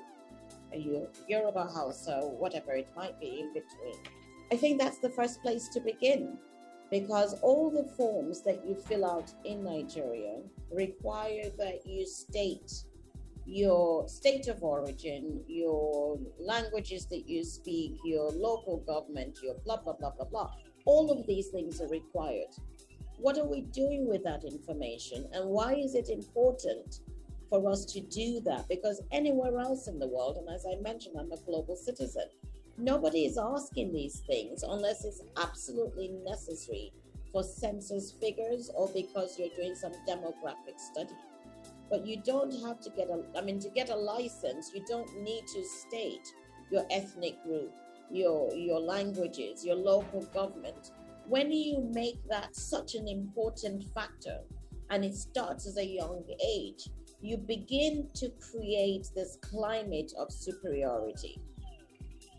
Are 0.72 0.78
you 0.78 1.06
Yoruba 1.28 1.64
Hausa, 1.66 2.20
whatever 2.38 2.72
it 2.72 2.88
might 2.96 3.20
be 3.20 3.40
in 3.40 3.52
between? 3.52 4.02
I 4.50 4.56
think 4.56 4.80
that's 4.80 4.98
the 4.98 5.10
first 5.10 5.42
place 5.42 5.68
to 5.68 5.80
begin 5.80 6.38
because 6.90 7.34
all 7.42 7.70
the 7.70 7.84
forms 7.94 8.42
that 8.42 8.66
you 8.66 8.74
fill 8.74 9.04
out 9.04 9.30
in 9.44 9.62
Nigeria 9.64 10.40
require 10.70 11.50
that 11.58 11.86
you 11.86 12.06
state 12.06 12.72
your 13.44 14.08
state 14.08 14.48
of 14.48 14.62
origin, 14.62 15.42
your 15.48 16.18
languages 16.38 17.06
that 17.06 17.28
you 17.28 17.44
speak, 17.44 17.96
your 18.04 18.30
local 18.30 18.78
government, 18.78 19.38
your 19.42 19.54
blah, 19.64 19.76
blah, 19.76 19.94
blah, 19.94 20.10
blah, 20.10 20.24
blah. 20.26 20.50
All 20.84 21.10
of 21.10 21.26
these 21.26 21.48
things 21.48 21.80
are 21.80 21.88
required. 21.88 22.54
What 23.18 23.38
are 23.38 23.46
we 23.46 23.62
doing 23.62 24.08
with 24.08 24.24
that 24.24 24.44
information? 24.44 25.28
And 25.32 25.48
why 25.48 25.74
is 25.74 25.94
it 25.94 26.08
important 26.08 27.00
for 27.48 27.70
us 27.70 27.84
to 27.86 28.00
do 28.00 28.40
that? 28.40 28.68
Because 28.68 29.00
anywhere 29.12 29.58
else 29.60 29.86
in 29.86 29.98
the 29.98 30.08
world, 30.08 30.38
and 30.38 30.48
as 30.54 30.66
I 30.66 30.80
mentioned, 30.80 31.16
I'm 31.18 31.30
a 31.30 31.40
global 31.44 31.76
citizen, 31.76 32.24
nobody 32.78 33.26
is 33.26 33.38
asking 33.38 33.92
these 33.92 34.20
things 34.26 34.62
unless 34.62 35.04
it's 35.04 35.22
absolutely 35.36 36.08
necessary 36.24 36.92
for 37.30 37.42
census 37.42 38.12
figures 38.12 38.70
or 38.74 38.88
because 38.94 39.38
you're 39.38 39.54
doing 39.56 39.74
some 39.74 39.92
demographic 40.08 40.78
study 40.78 41.14
but 41.90 42.06
you 42.06 42.20
don't 42.24 42.52
have 42.64 42.80
to 42.80 42.90
get 42.90 43.08
a 43.08 43.22
i 43.38 43.42
mean 43.42 43.58
to 43.58 43.68
get 43.70 43.90
a 43.90 43.96
license 43.96 44.70
you 44.74 44.82
don't 44.86 45.14
need 45.22 45.46
to 45.46 45.64
state 45.64 46.32
your 46.70 46.84
ethnic 46.90 47.42
group 47.44 47.72
your 48.12 48.52
your 48.54 48.80
languages 48.80 49.64
your 49.64 49.76
local 49.76 50.22
government 50.34 50.90
when 51.26 51.50
you 51.50 51.88
make 51.94 52.18
that 52.28 52.54
such 52.54 52.94
an 52.94 53.08
important 53.08 53.84
factor 53.94 54.38
and 54.90 55.04
it 55.04 55.14
starts 55.14 55.66
as 55.66 55.78
a 55.78 55.86
young 55.86 56.22
age 56.44 56.88
you 57.22 57.36
begin 57.36 58.08
to 58.14 58.28
create 58.50 59.06
this 59.14 59.38
climate 59.40 60.12
of 60.18 60.32
superiority. 60.32 61.40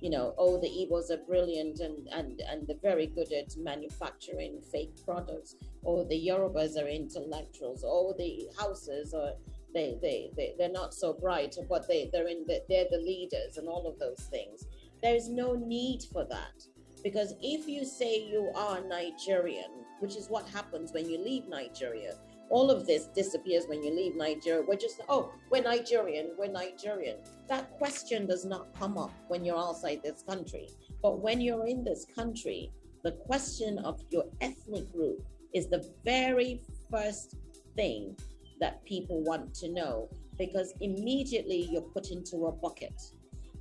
You 0.01 0.09
know, 0.09 0.35
oh, 0.37 0.59
the 0.59 0.67
Igbos 0.67 1.09
are 1.11 1.25
brilliant 1.25 1.79
and, 1.79 2.09
and, 2.09 2.41
and 2.41 2.67
they're 2.67 2.75
very 2.81 3.07
good 3.07 3.31
at 3.31 3.55
manufacturing 3.55 4.61
fake 4.69 4.93
products, 5.05 5.55
or 5.81 6.03
the 6.03 6.27
Yorubas 6.27 6.75
are 6.77 6.89
intellectuals, 6.89 7.85
or 7.85 8.13
the 8.17 8.49
Hausas 8.57 9.13
are 9.13 9.31
they, 9.73 9.97
they, 10.01 10.29
they, 10.35 10.53
they're 10.57 10.69
not 10.69 10.93
so 10.93 11.13
bright, 11.13 11.55
but 11.69 11.87
they, 11.87 12.09
they're, 12.11 12.27
in 12.27 12.45
the, 12.45 12.61
they're 12.69 12.85
the 12.91 12.97
leaders 12.97 13.57
and 13.57 13.67
all 13.67 13.87
of 13.87 13.97
those 13.97 14.27
things. 14.29 14.67
There's 15.03 15.27
no 15.27 15.53
need 15.53 16.03
for 16.13 16.23
that. 16.29 16.63
Because 17.03 17.33
if 17.41 17.67
you 17.67 17.83
say 17.83 18.25
you 18.25 18.49
are 18.55 18.79
Nigerian, 18.87 19.69
which 19.99 20.15
is 20.15 20.29
what 20.29 20.47
happens 20.47 20.93
when 20.93 21.09
you 21.09 21.17
leave 21.17 21.49
Nigeria, 21.49 22.15
all 22.49 22.71
of 22.71 22.87
this 22.87 23.07
disappears 23.07 23.65
when 23.67 23.83
you 23.83 23.93
leave 23.93 24.15
Nigeria. 24.15 24.63
We're 24.65 24.77
just, 24.77 25.01
oh, 25.09 25.33
we're 25.51 25.61
Nigerian, 25.61 26.31
we're 26.37 26.47
Nigerian. 26.47 27.17
That 27.49 27.69
question 27.71 28.25
does 28.27 28.45
not 28.45 28.73
come 28.79 28.97
up 28.97 29.11
when 29.27 29.43
you're 29.43 29.57
outside 29.57 29.99
this 30.01 30.23
country. 30.23 30.69
But 31.01 31.19
when 31.19 31.41
you're 31.41 31.67
in 31.67 31.83
this 31.83 32.05
country, 32.05 32.71
the 33.03 33.11
question 33.11 33.79
of 33.79 34.01
your 34.09 34.23
ethnic 34.39 34.89
group 34.93 35.25
is 35.53 35.67
the 35.67 35.85
very 36.05 36.61
first 36.89 37.35
thing 37.75 38.15
that 38.61 38.85
people 38.85 39.21
want 39.21 39.53
to 39.55 39.69
know 39.69 40.09
because 40.37 40.73
immediately 40.79 41.67
you're 41.69 41.81
put 41.81 42.11
into 42.11 42.45
a 42.45 42.51
bucket. 42.53 42.93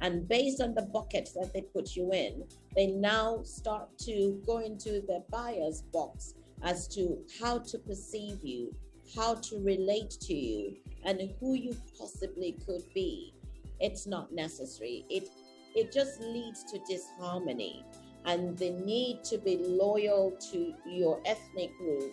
And 0.03 0.29
based 0.29 0.61
on 0.61 0.75
the 0.75 0.83
bucket 0.83 1.31
that 1.37 1.53
they 1.55 1.63
put 1.63 1.95
you 1.95 2.13
in, 2.13 2.45
they 2.75 2.89
now 2.89 3.43
start 3.45 3.97
to 4.01 4.43
go 4.45 4.59
into 4.59 5.01
the 5.01 5.23
buyer's 5.31 5.83
box 5.93 6.35
as 6.65 6.89
to 6.89 7.19
how 7.41 7.59
to 7.59 7.79
perceive 7.79 8.45
you, 8.45 8.75
how 9.15 9.35
to 9.37 9.61
relate 9.61 10.11
to 10.23 10.35
you, 10.35 10.77
and 11.05 11.33
who 11.39 11.55
you 11.55 11.77
possibly 11.97 12.59
could 12.67 12.83
be. 12.93 13.33
It's 13.79 14.07
not 14.07 14.33
necessary. 14.33 15.05
It 15.09 15.29
it 15.75 15.93
just 15.93 16.21
leads 16.21 16.65
to 16.65 16.81
disharmony 16.87 17.85
and 18.27 18.59
the 18.59 18.71
need 18.71 19.25
to 19.25 19.39
be 19.39 19.59
loyal 19.59 20.37
to 20.51 20.75
your 20.85 21.21
ethnic 21.25 21.77
group 21.79 22.13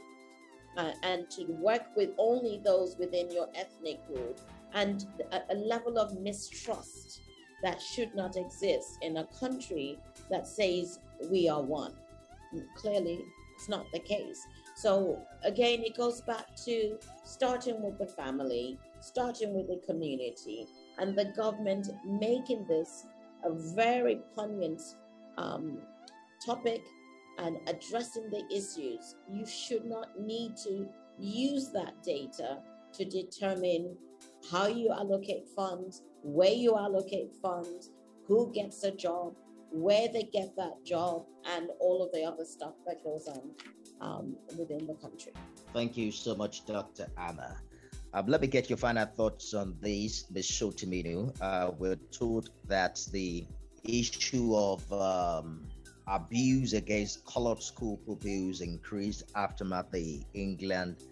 uh, 0.77 0.91
and 1.03 1.29
to 1.31 1.43
work 1.59 1.83
with 1.97 2.11
only 2.17 2.61
those 2.63 2.95
within 2.97 3.29
your 3.29 3.49
ethnic 3.55 4.05
group 4.07 4.39
and 4.73 5.05
a, 5.33 5.41
a 5.49 5.55
level 5.55 5.99
of 5.99 6.17
mistrust 6.21 7.21
that 7.63 7.81
should 7.81 8.15
not 8.15 8.35
exist 8.37 8.97
in 9.01 9.17
a 9.17 9.25
country 9.39 9.97
that 10.29 10.47
says 10.47 10.99
we 11.29 11.49
are 11.49 11.61
one. 11.61 11.93
Clearly, 12.75 13.23
it's 13.55 13.69
not 13.69 13.85
the 13.91 13.99
case. 13.99 14.45
So 14.75 15.21
again, 15.43 15.83
it 15.83 15.97
goes 15.97 16.21
back 16.21 16.55
to 16.65 16.97
starting 17.23 17.81
with 17.81 17.97
the 17.97 18.07
family, 18.07 18.79
starting 19.01 19.53
with 19.53 19.67
the 19.67 19.81
community, 19.85 20.65
and 20.97 21.17
the 21.17 21.25
government 21.35 21.89
making 22.05 22.65
this 22.67 23.05
a 23.43 23.51
very 23.75 24.21
poignant 24.35 24.81
um, 25.37 25.79
topic 26.45 26.81
and 27.37 27.57
addressing 27.67 28.29
the 28.29 28.43
issues. 28.49 29.15
You 29.31 29.45
should 29.45 29.85
not 29.85 30.19
need 30.19 30.55
to 30.63 30.87
use 31.17 31.71
that 31.73 32.01
data 32.03 32.59
to 32.93 33.05
determine 33.05 33.97
how 34.51 34.67
you 34.67 34.91
allocate 34.91 35.47
funds, 35.55 36.03
where 36.23 36.51
you 36.51 36.77
allocate 36.77 37.33
funds, 37.41 37.91
who 38.25 38.51
gets 38.53 38.83
a 38.83 38.91
job, 38.91 39.35
where 39.71 40.07
they 40.07 40.23
get 40.23 40.55
that 40.55 40.83
job, 40.85 41.25
and 41.55 41.69
all 41.79 42.03
of 42.03 42.11
the 42.11 42.23
other 42.23 42.45
stuff 42.45 42.73
that 42.85 43.03
goes 43.03 43.27
on 43.27 43.51
um, 44.01 44.35
within 44.57 44.85
the 44.87 44.95
country. 44.95 45.33
Thank 45.73 45.97
you 45.97 46.11
so 46.11 46.35
much, 46.35 46.65
Dr. 46.65 47.07
Amma. 47.17 47.55
Um, 48.13 48.25
let 48.25 48.41
me 48.41 48.47
get 48.47 48.69
your 48.69 48.77
final 48.77 49.05
thoughts 49.05 49.53
on 49.53 49.75
this, 49.81 50.25
Ms. 50.31 50.47
Shotiminu. 50.47 51.31
Uh, 51.41 51.71
we're 51.77 51.99
told 52.11 52.49
that 52.67 52.99
the 53.11 53.45
issue 53.83 54.55
of 54.55 54.91
um, 54.91 55.61
abuse 56.07 56.73
against 56.73 57.23
colored 57.25 57.61
school 57.61 57.97
pupils 57.97 58.61
increased 58.61 59.23
after 59.35 59.63
the 59.91 60.21
England 60.33 61.03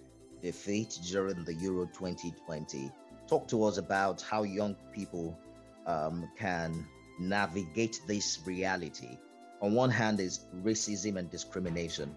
defeat 0.41 0.99
during 1.07 1.43
the 1.45 1.53
Euro 1.55 1.85
2020. 1.85 2.91
Talk 3.27 3.47
to 3.49 3.63
us 3.65 3.77
about 3.77 4.21
how 4.21 4.43
young 4.43 4.75
people 4.93 5.37
um, 5.85 6.29
can 6.37 6.85
navigate 7.19 7.99
this 8.07 8.39
reality. 8.45 9.17
On 9.61 9.73
one 9.73 9.89
hand, 9.89 10.19
is 10.19 10.45
racism 10.63 11.17
and 11.17 11.29
discrimination. 11.29 12.15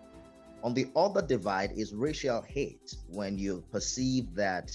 On 0.62 0.74
the 0.74 0.88
other 0.94 1.22
divide 1.22 1.72
is 1.72 1.94
racial 1.94 2.42
hate 2.42 2.94
when 3.08 3.38
you 3.38 3.64
perceive 3.72 4.34
that 4.34 4.70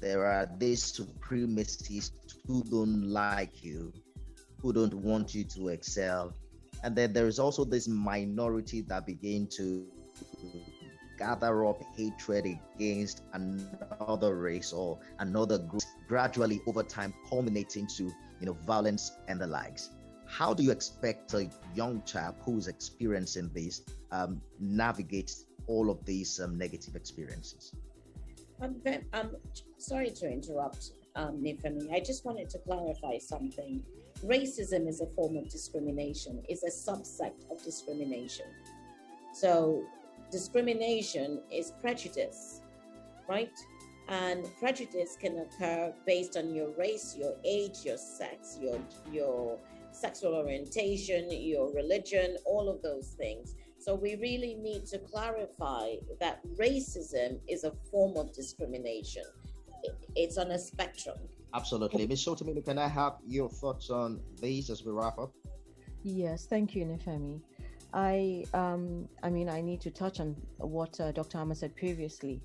there 0.00 0.26
are 0.26 0.48
these 0.58 0.82
supremacists 0.92 2.34
who 2.46 2.62
don't 2.64 3.08
like 3.08 3.62
you, 3.62 3.92
who 4.60 4.72
don't 4.72 4.94
want 4.94 5.34
you 5.34 5.44
to 5.44 5.68
excel. 5.68 6.34
And 6.82 6.94
then 6.94 7.12
there 7.12 7.26
is 7.26 7.38
also 7.38 7.64
this 7.64 7.88
minority 7.88 8.82
that 8.82 9.06
begin 9.06 9.46
to 9.56 9.86
gather 11.18 11.66
up 11.66 11.82
hatred 11.96 12.58
against 12.74 13.22
another 13.32 14.36
race 14.36 14.72
or 14.72 14.98
another 15.18 15.58
group, 15.58 15.82
gradually 16.06 16.60
over 16.66 16.82
time 16.82 17.12
culminating 17.28 17.86
to 17.86 18.04
you 18.04 18.46
know 18.46 18.56
violence 18.66 19.12
and 19.28 19.40
the 19.40 19.46
likes. 19.46 19.90
How 20.26 20.54
do 20.54 20.62
you 20.62 20.70
expect 20.70 21.32
a 21.34 21.50
young 21.74 22.02
child 22.04 22.36
who's 22.44 22.68
experiencing 22.68 23.50
this 23.54 23.82
um, 24.12 24.40
navigate 24.60 25.34
all 25.66 25.90
of 25.90 26.04
these 26.04 26.38
um, 26.40 26.58
negative 26.58 26.96
experiences? 26.96 27.74
I'm, 28.60 28.76
very, 28.82 29.04
I'm 29.12 29.36
sorry 29.78 30.10
to 30.10 30.30
interrupt, 30.30 30.90
um, 31.16 31.42
Nifemi. 31.42 31.92
I 31.92 32.00
just 32.00 32.24
wanted 32.24 32.50
to 32.50 32.58
clarify 32.58 33.18
something. 33.18 33.82
Racism 34.24 34.88
is 34.88 35.00
a 35.00 35.06
form 35.06 35.36
of 35.36 35.48
discrimination, 35.48 36.42
is 36.48 36.62
a 36.62 36.70
subset 36.70 37.32
of 37.50 37.62
discrimination. 37.64 38.46
So, 39.32 39.84
discrimination 40.30 41.40
is 41.50 41.72
prejudice, 41.80 42.60
right? 43.28 43.52
And 44.08 44.46
prejudice 44.58 45.16
can 45.20 45.38
occur 45.38 45.92
based 46.06 46.36
on 46.36 46.54
your 46.54 46.70
race, 46.78 47.14
your 47.18 47.34
age, 47.44 47.84
your 47.84 47.98
sex, 47.98 48.58
your 48.60 48.78
your 49.12 49.58
sexual 49.92 50.34
orientation, 50.34 51.28
your 51.30 51.72
religion, 51.74 52.36
all 52.46 52.68
of 52.68 52.80
those 52.82 53.14
things. 53.18 53.54
So 53.78 53.94
we 53.94 54.16
really 54.16 54.54
need 54.54 54.86
to 54.86 54.98
clarify 54.98 55.96
that 56.20 56.40
racism 56.56 57.40
is 57.48 57.64
a 57.64 57.72
form 57.90 58.16
of 58.16 58.32
discrimination. 58.32 59.24
It's 60.16 60.36
on 60.38 60.50
a 60.50 60.58
spectrum. 60.58 61.18
Absolutely. 61.54 62.06
Ms. 62.06 62.24
Shotomino, 62.24 62.64
can 62.64 62.78
I 62.78 62.88
have 62.88 63.14
your 63.26 63.48
thoughts 63.48 63.90
on 63.90 64.20
these 64.40 64.68
as 64.70 64.84
we 64.84 64.92
wrap 64.92 65.18
up? 65.18 65.32
Yes, 66.02 66.46
thank 66.46 66.74
you, 66.74 66.84
Nifemi. 66.84 67.40
I 67.92 68.44
um, 68.54 69.08
I 69.22 69.30
mean, 69.30 69.48
I 69.48 69.60
need 69.60 69.80
to 69.82 69.90
touch 69.90 70.20
on 70.20 70.36
what 70.58 70.98
uh, 71.00 71.12
Dr. 71.12 71.38
Amma 71.38 71.54
said 71.54 71.74
previously. 71.76 72.40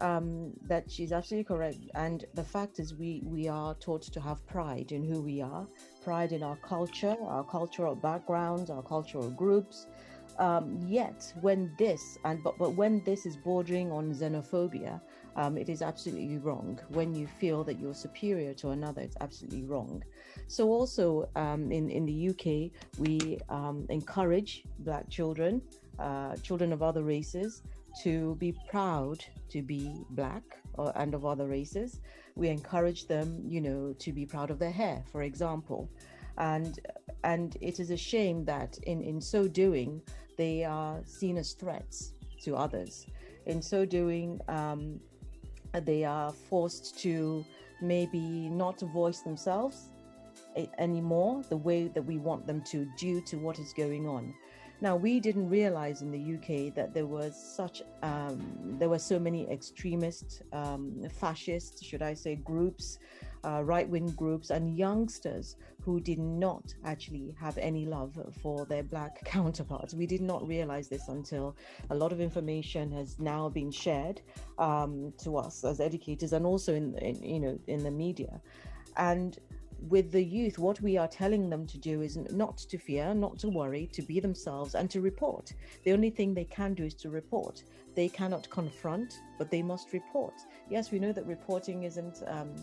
Um, 0.00 0.52
that 0.62 0.90
she's 0.90 1.12
absolutely 1.12 1.44
correct, 1.44 1.76
and 1.94 2.24
the 2.34 2.42
fact 2.42 2.80
is, 2.80 2.94
we 2.94 3.22
we 3.24 3.46
are 3.46 3.74
taught 3.74 4.02
to 4.02 4.20
have 4.20 4.44
pride 4.44 4.90
in 4.90 5.04
who 5.04 5.20
we 5.22 5.40
are, 5.40 5.68
pride 6.02 6.32
in 6.32 6.42
our 6.42 6.56
culture, 6.56 7.16
our 7.24 7.44
cultural 7.44 7.94
backgrounds, 7.94 8.70
our 8.70 8.82
cultural 8.82 9.30
groups, 9.30 9.86
um, 10.38 10.78
yet 10.84 11.32
when 11.40 11.72
this 11.78 12.18
and 12.24 12.42
but 12.42 12.58
but 12.58 12.74
when 12.74 13.02
this 13.04 13.26
is 13.26 13.36
bordering 13.36 13.92
on 13.92 14.12
xenophobia 14.12 15.00
um, 15.36 15.56
it 15.56 15.68
is 15.68 15.82
absolutely 15.82 16.38
wrong. 16.38 16.78
When 16.88 17.14
you 17.14 17.26
feel 17.26 17.64
that 17.64 17.78
you're 17.78 17.94
superior 17.94 18.54
to 18.54 18.70
another 18.70 19.02
it's 19.02 19.16
absolutely 19.20 19.64
wrong. 19.64 20.02
So 20.46 20.68
also 20.68 21.28
um, 21.36 21.72
in 21.72 21.90
in 21.90 22.06
the 22.06 22.28
uk 22.30 22.46
we 22.98 23.38
um, 23.48 23.86
encourage 23.88 24.64
black 24.80 25.08
children 25.08 25.62
uh, 25.98 26.36
children 26.36 26.72
of 26.72 26.82
other 26.82 27.02
races 27.02 27.62
to 28.02 28.34
be 28.36 28.54
proud 28.68 29.24
to 29.50 29.62
be 29.62 29.94
black 30.10 30.42
or, 30.74 30.92
and 30.96 31.14
of 31.14 31.24
other 31.24 31.46
races. 31.46 32.00
We 32.34 32.48
encourage 32.48 33.06
them 33.06 33.42
you 33.46 33.60
know 33.60 33.94
to 33.98 34.12
be 34.12 34.26
proud 34.26 34.50
of 34.50 34.58
their 34.58 34.72
hair 34.72 35.02
for 35.12 35.22
example. 35.22 35.88
And 36.38 36.80
and 37.22 37.56
it 37.60 37.78
is 37.80 37.90
a 37.90 37.96
shame 37.96 38.44
that 38.44 38.78
in 38.84 39.02
in 39.02 39.20
so 39.20 39.46
doing 39.46 40.02
they 40.36 40.64
are 40.64 41.00
seen 41.04 41.36
as 41.36 41.52
threats 41.52 42.12
to 42.42 42.56
others. 42.56 43.06
In 43.46 43.60
so 43.60 43.84
doing, 43.84 44.40
um, 44.48 45.00
they 45.80 46.04
are 46.04 46.32
forced 46.32 46.98
to 47.00 47.44
maybe 47.80 48.48
not 48.48 48.80
voice 48.80 49.20
themselves 49.20 49.90
anymore 50.78 51.42
the 51.48 51.56
way 51.56 51.88
that 51.88 52.02
we 52.02 52.18
want 52.18 52.46
them 52.46 52.62
to 52.62 52.86
due 52.96 53.20
to 53.22 53.36
what 53.36 53.58
is 53.58 53.72
going 53.72 54.08
on. 54.08 54.34
Now, 54.80 54.96
we 54.96 55.20
didn't 55.20 55.48
realize 55.48 56.02
in 56.02 56.10
the 56.10 56.34
UK 56.34 56.74
that 56.74 56.92
there 56.92 57.06
was 57.06 57.36
such, 57.36 57.82
um, 58.02 58.76
there 58.78 58.88
were 58.88 58.98
so 58.98 59.18
many 59.18 59.48
extremist, 59.50 60.42
um, 60.52 61.08
fascist, 61.10 61.84
should 61.84 62.02
I 62.02 62.14
say, 62.14 62.34
groups, 62.36 62.98
uh, 63.44 63.62
right 63.62 63.88
wing 63.88 64.10
groups, 64.10 64.50
and 64.50 64.76
youngsters 64.76 65.56
who 65.82 66.00
did 66.00 66.18
not 66.18 66.74
actually 66.84 67.34
have 67.38 67.58
any 67.58 67.84
love 67.84 68.18
for 68.42 68.64
their 68.66 68.82
black 68.82 69.24
counterparts. 69.24 69.94
We 69.94 70.06
did 70.06 70.22
not 70.22 70.46
realize 70.46 70.88
this 70.88 71.08
until 71.08 71.56
a 71.90 71.94
lot 71.94 72.12
of 72.12 72.20
information 72.20 72.90
has 72.92 73.18
now 73.18 73.48
been 73.48 73.70
shared 73.70 74.22
um, 74.58 75.12
to 75.18 75.36
us 75.36 75.64
as 75.64 75.80
educators 75.80 76.32
and 76.32 76.46
also 76.46 76.74
in, 76.74 76.96
in 76.98 77.22
you 77.22 77.40
know 77.40 77.58
in 77.66 77.82
the 77.82 77.90
media. 77.90 78.40
And 78.96 79.38
with 79.88 80.12
the 80.12 80.22
youth, 80.22 80.58
what 80.58 80.80
we 80.80 80.96
are 80.96 81.08
telling 81.08 81.50
them 81.50 81.66
to 81.66 81.78
do 81.78 82.00
is 82.00 82.16
not 82.16 82.56
to 82.58 82.78
fear, 82.78 83.12
not 83.12 83.38
to 83.40 83.48
worry, 83.48 83.88
to 83.92 84.02
be 84.02 84.20
themselves, 84.20 84.74
and 84.74 84.90
to 84.90 85.00
report. 85.00 85.52
The 85.84 85.92
only 85.92 86.10
thing 86.10 86.32
they 86.32 86.44
can 86.44 86.74
do 86.74 86.84
is 86.84 86.94
to 86.94 87.10
report. 87.10 87.62
They 87.94 88.08
cannot 88.08 88.48
confront, 88.50 89.20
but 89.38 89.50
they 89.50 89.62
must 89.62 89.92
report. 89.92 90.34
Yes, 90.70 90.90
we 90.90 90.98
know 90.98 91.12
that 91.12 91.26
reporting 91.26 91.82
isn't. 91.84 92.22
Um, 92.26 92.54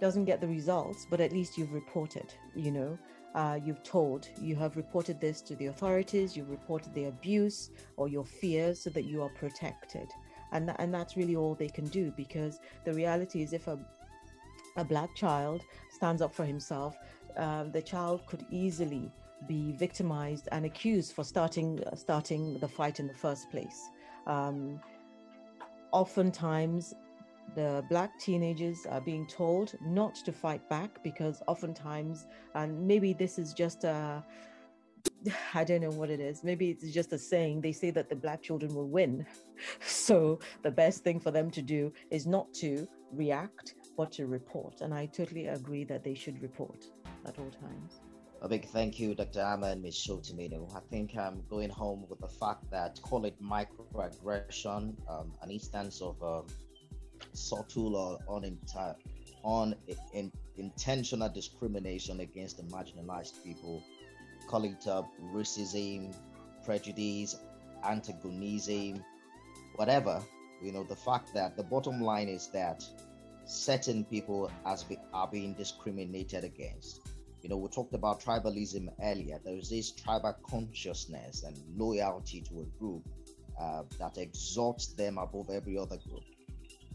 doesn't 0.00 0.24
get 0.24 0.40
the 0.40 0.48
results, 0.48 1.06
but 1.08 1.20
at 1.20 1.32
least 1.32 1.58
you've 1.58 1.72
reported, 1.72 2.32
you 2.54 2.70
know. 2.70 2.98
Uh, 3.34 3.58
you've 3.62 3.82
told, 3.82 4.28
you 4.40 4.56
have 4.56 4.76
reported 4.76 5.20
this 5.20 5.42
to 5.42 5.54
the 5.56 5.66
authorities, 5.66 6.36
you've 6.36 6.50
reported 6.50 6.92
the 6.94 7.04
abuse 7.04 7.70
or 7.96 8.08
your 8.08 8.24
fears 8.24 8.80
so 8.80 8.90
that 8.90 9.04
you 9.04 9.22
are 9.22 9.28
protected. 9.28 10.08
And, 10.52 10.66
th- 10.66 10.76
and 10.80 10.92
that's 10.92 11.16
really 11.16 11.36
all 11.36 11.54
they 11.54 11.68
can 11.68 11.86
do 11.88 12.12
because 12.16 12.58
the 12.84 12.92
reality 12.92 13.42
is 13.42 13.52
if 13.52 13.68
a, 13.68 13.78
a 14.76 14.84
black 14.84 15.14
child 15.14 15.62
stands 15.90 16.22
up 16.22 16.34
for 16.34 16.44
himself, 16.44 16.96
uh, 17.36 17.64
the 17.64 17.82
child 17.82 18.26
could 18.26 18.44
easily 18.50 19.12
be 19.46 19.72
victimized 19.72 20.48
and 20.50 20.64
accused 20.64 21.12
for 21.12 21.22
starting 21.22 21.80
starting 21.94 22.58
the 22.58 22.66
fight 22.66 22.98
in 22.98 23.06
the 23.06 23.14
first 23.14 23.50
place. 23.50 23.88
Um, 24.26 24.80
oftentimes, 25.92 26.94
the 27.54 27.84
black 27.88 28.18
teenagers 28.18 28.86
are 28.86 29.00
being 29.00 29.26
told 29.26 29.74
not 29.80 30.14
to 30.16 30.32
fight 30.32 30.68
back 30.68 31.02
because 31.02 31.42
oftentimes, 31.46 32.26
and 32.54 32.86
maybe 32.86 33.12
this 33.12 33.38
is 33.38 33.52
just 33.52 33.84
a, 33.84 34.24
I 35.54 35.64
don't 35.64 35.80
know 35.80 35.90
what 35.90 36.10
it 36.10 36.20
is. 36.20 36.44
Maybe 36.44 36.70
it's 36.70 36.92
just 36.92 37.12
a 37.12 37.18
saying. 37.18 37.60
They 37.60 37.72
say 37.72 37.90
that 37.90 38.08
the 38.08 38.16
black 38.16 38.42
children 38.42 38.74
will 38.74 38.88
win. 38.88 39.26
So 39.80 40.38
the 40.62 40.70
best 40.70 41.02
thing 41.02 41.18
for 41.18 41.32
them 41.32 41.50
to 41.50 41.60
do 41.60 41.92
is 42.12 42.28
not 42.28 42.54
to 42.54 42.86
react, 43.12 43.74
but 43.96 44.12
to 44.12 44.26
report. 44.26 44.82
And 44.82 44.94
I 44.94 45.06
totally 45.06 45.48
agree 45.48 45.82
that 45.82 46.04
they 46.04 46.14
should 46.14 46.40
report 46.40 46.86
at 47.26 47.36
all 47.40 47.50
times. 47.50 48.00
A 48.40 48.48
big 48.48 48.66
thank 48.66 49.00
you, 49.00 49.16
Dr. 49.16 49.40
Amma 49.40 49.68
and 49.70 49.82
Ms. 49.82 49.96
Shotimino. 49.96 50.72
I 50.76 50.78
think 50.90 51.16
I'm 51.16 51.42
going 51.50 51.70
home 51.70 52.06
with 52.08 52.20
the 52.20 52.28
fact 52.28 52.70
that 52.70 53.00
call 53.02 53.24
it 53.24 53.34
microaggression, 53.42 54.94
um, 55.10 55.32
an 55.42 55.50
instance 55.50 56.00
of 56.00 56.22
um, 56.22 56.46
subtle 57.32 57.96
or 57.96 58.36
unintentional 58.36 58.96
on 59.44 59.74
intentional 60.56 61.28
discrimination 61.28 62.20
against 62.20 62.56
the 62.56 62.62
marginalized 62.64 63.42
people, 63.44 63.82
call 64.48 64.64
it 64.64 64.86
uh, 64.86 65.02
racism, 65.32 66.14
prejudice, 66.64 67.36
antagonism, 67.84 69.02
whatever. 69.76 70.22
You 70.62 70.72
know, 70.72 70.84
the 70.84 70.96
fact 70.96 71.32
that 71.34 71.56
the 71.56 71.62
bottom 71.62 72.02
line 72.02 72.28
is 72.28 72.48
that 72.52 72.84
certain 73.46 74.04
people 74.04 74.50
as 74.66 74.84
be, 74.84 74.98
are 75.14 75.28
being 75.28 75.54
discriminated 75.54 76.44
against. 76.44 77.00
You 77.42 77.48
know, 77.48 77.56
we 77.56 77.68
talked 77.68 77.94
about 77.94 78.20
tribalism 78.20 78.88
earlier. 79.00 79.38
There 79.44 79.56
is 79.56 79.70
this 79.70 79.92
tribal 79.92 80.36
consciousness 80.50 81.44
and 81.44 81.56
loyalty 81.76 82.40
to 82.42 82.60
a 82.62 82.78
group 82.78 83.08
uh, 83.58 83.84
that 84.00 84.18
exalts 84.18 84.88
them 84.88 85.18
above 85.18 85.48
every 85.50 85.78
other 85.78 85.96
group. 86.08 86.24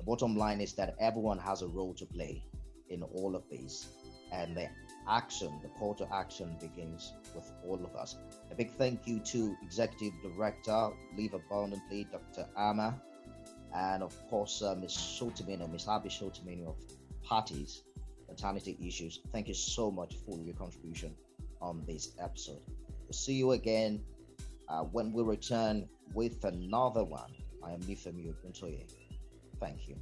Bottom 0.05 0.35
line 0.35 0.59
is 0.61 0.73
that 0.73 0.95
everyone 0.99 1.39
has 1.39 1.61
a 1.61 1.67
role 1.67 1.93
to 1.95 2.05
play 2.05 2.43
in 2.89 3.03
all 3.03 3.35
of 3.35 3.43
these, 3.49 3.87
and 4.31 4.55
the 4.55 4.67
action, 5.07 5.51
the 5.61 5.69
call 5.69 5.93
to 5.95 6.07
action 6.13 6.55
begins 6.59 7.13
with 7.33 7.51
all 7.65 7.83
of 7.83 7.95
us. 7.95 8.17
A 8.51 8.55
big 8.55 8.71
thank 8.71 9.07
you 9.07 9.19
to 9.19 9.55
Executive 9.63 10.13
Director, 10.21 10.89
Live 11.17 11.33
Abundantly, 11.33 12.07
Dr. 12.11 12.47
Amma, 12.57 12.99
and 13.75 14.03
of 14.03 14.15
course, 14.29 14.61
uh, 14.61 14.75
Ms. 14.75 14.91
Shotimino, 14.91 15.71
Ms. 15.71 15.87
Abby 15.87 16.09
Shotimino 16.09 16.69
of 16.69 16.75
Parties, 17.23 17.83
Maternity 18.27 18.77
Issues. 18.85 19.21
Thank 19.31 19.47
you 19.47 19.53
so 19.53 19.89
much 19.89 20.15
for 20.25 20.37
your 20.39 20.55
contribution 20.55 21.15
on 21.61 21.83
this 21.87 22.11
episode. 22.19 22.61
We'll 23.03 23.13
see 23.13 23.33
you 23.33 23.51
again 23.51 24.03
uh, 24.67 24.83
when 24.83 25.13
we 25.13 25.23
return 25.23 25.87
with 26.13 26.43
another 26.43 27.03
one. 27.03 27.31
I 27.63 27.71
am 27.71 27.79
Nifemi 27.81 28.33
Oguntoye. 28.33 28.83
Thank 29.63 29.87
you. 29.87 29.95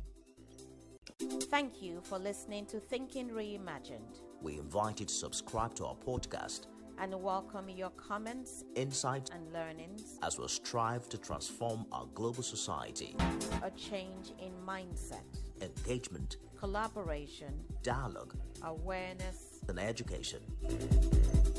Thank 1.52 1.84
you 1.84 2.02
for 2.04 2.18
listening 2.18 2.66
to 2.66 2.80
Thinking 2.80 3.30
Reimagined. 3.30 4.22
We 4.42 4.58
invite 4.58 5.00
you 5.00 5.06
to 5.06 5.14
subscribe 5.14 5.76
to 5.76 5.86
our 5.86 5.96
podcast 5.96 6.62
and 6.98 7.14
welcome 7.22 7.70
your 7.70 7.92
comments, 7.92 8.64
insights, 8.74 9.30
and 9.30 9.54
learnings 9.54 10.18
as 10.24 10.40
we 10.40 10.48
strive 10.48 11.08
to 11.10 11.18
transform 11.20 11.86
our 11.92 12.08
global 12.16 12.42
society. 12.42 13.16
A 13.62 13.70
change 13.70 14.34
in 14.40 14.52
mindset, 14.66 15.30
engagement, 15.62 16.38
collaboration, 16.58 17.54
dialogue, 17.84 18.36
awareness, 18.64 19.60
and 19.70 19.78
education. 19.78 20.40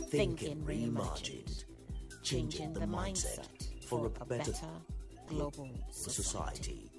Thinking 0.08 0.60
Reimagined. 0.64 1.66
Changing 2.24 2.72
the 2.72 2.80
mindset 2.80 3.46
for 3.86 4.06
a 4.20 4.24
better 4.24 4.54
global 5.28 5.70
society. 5.88 6.22
society. 6.22 6.91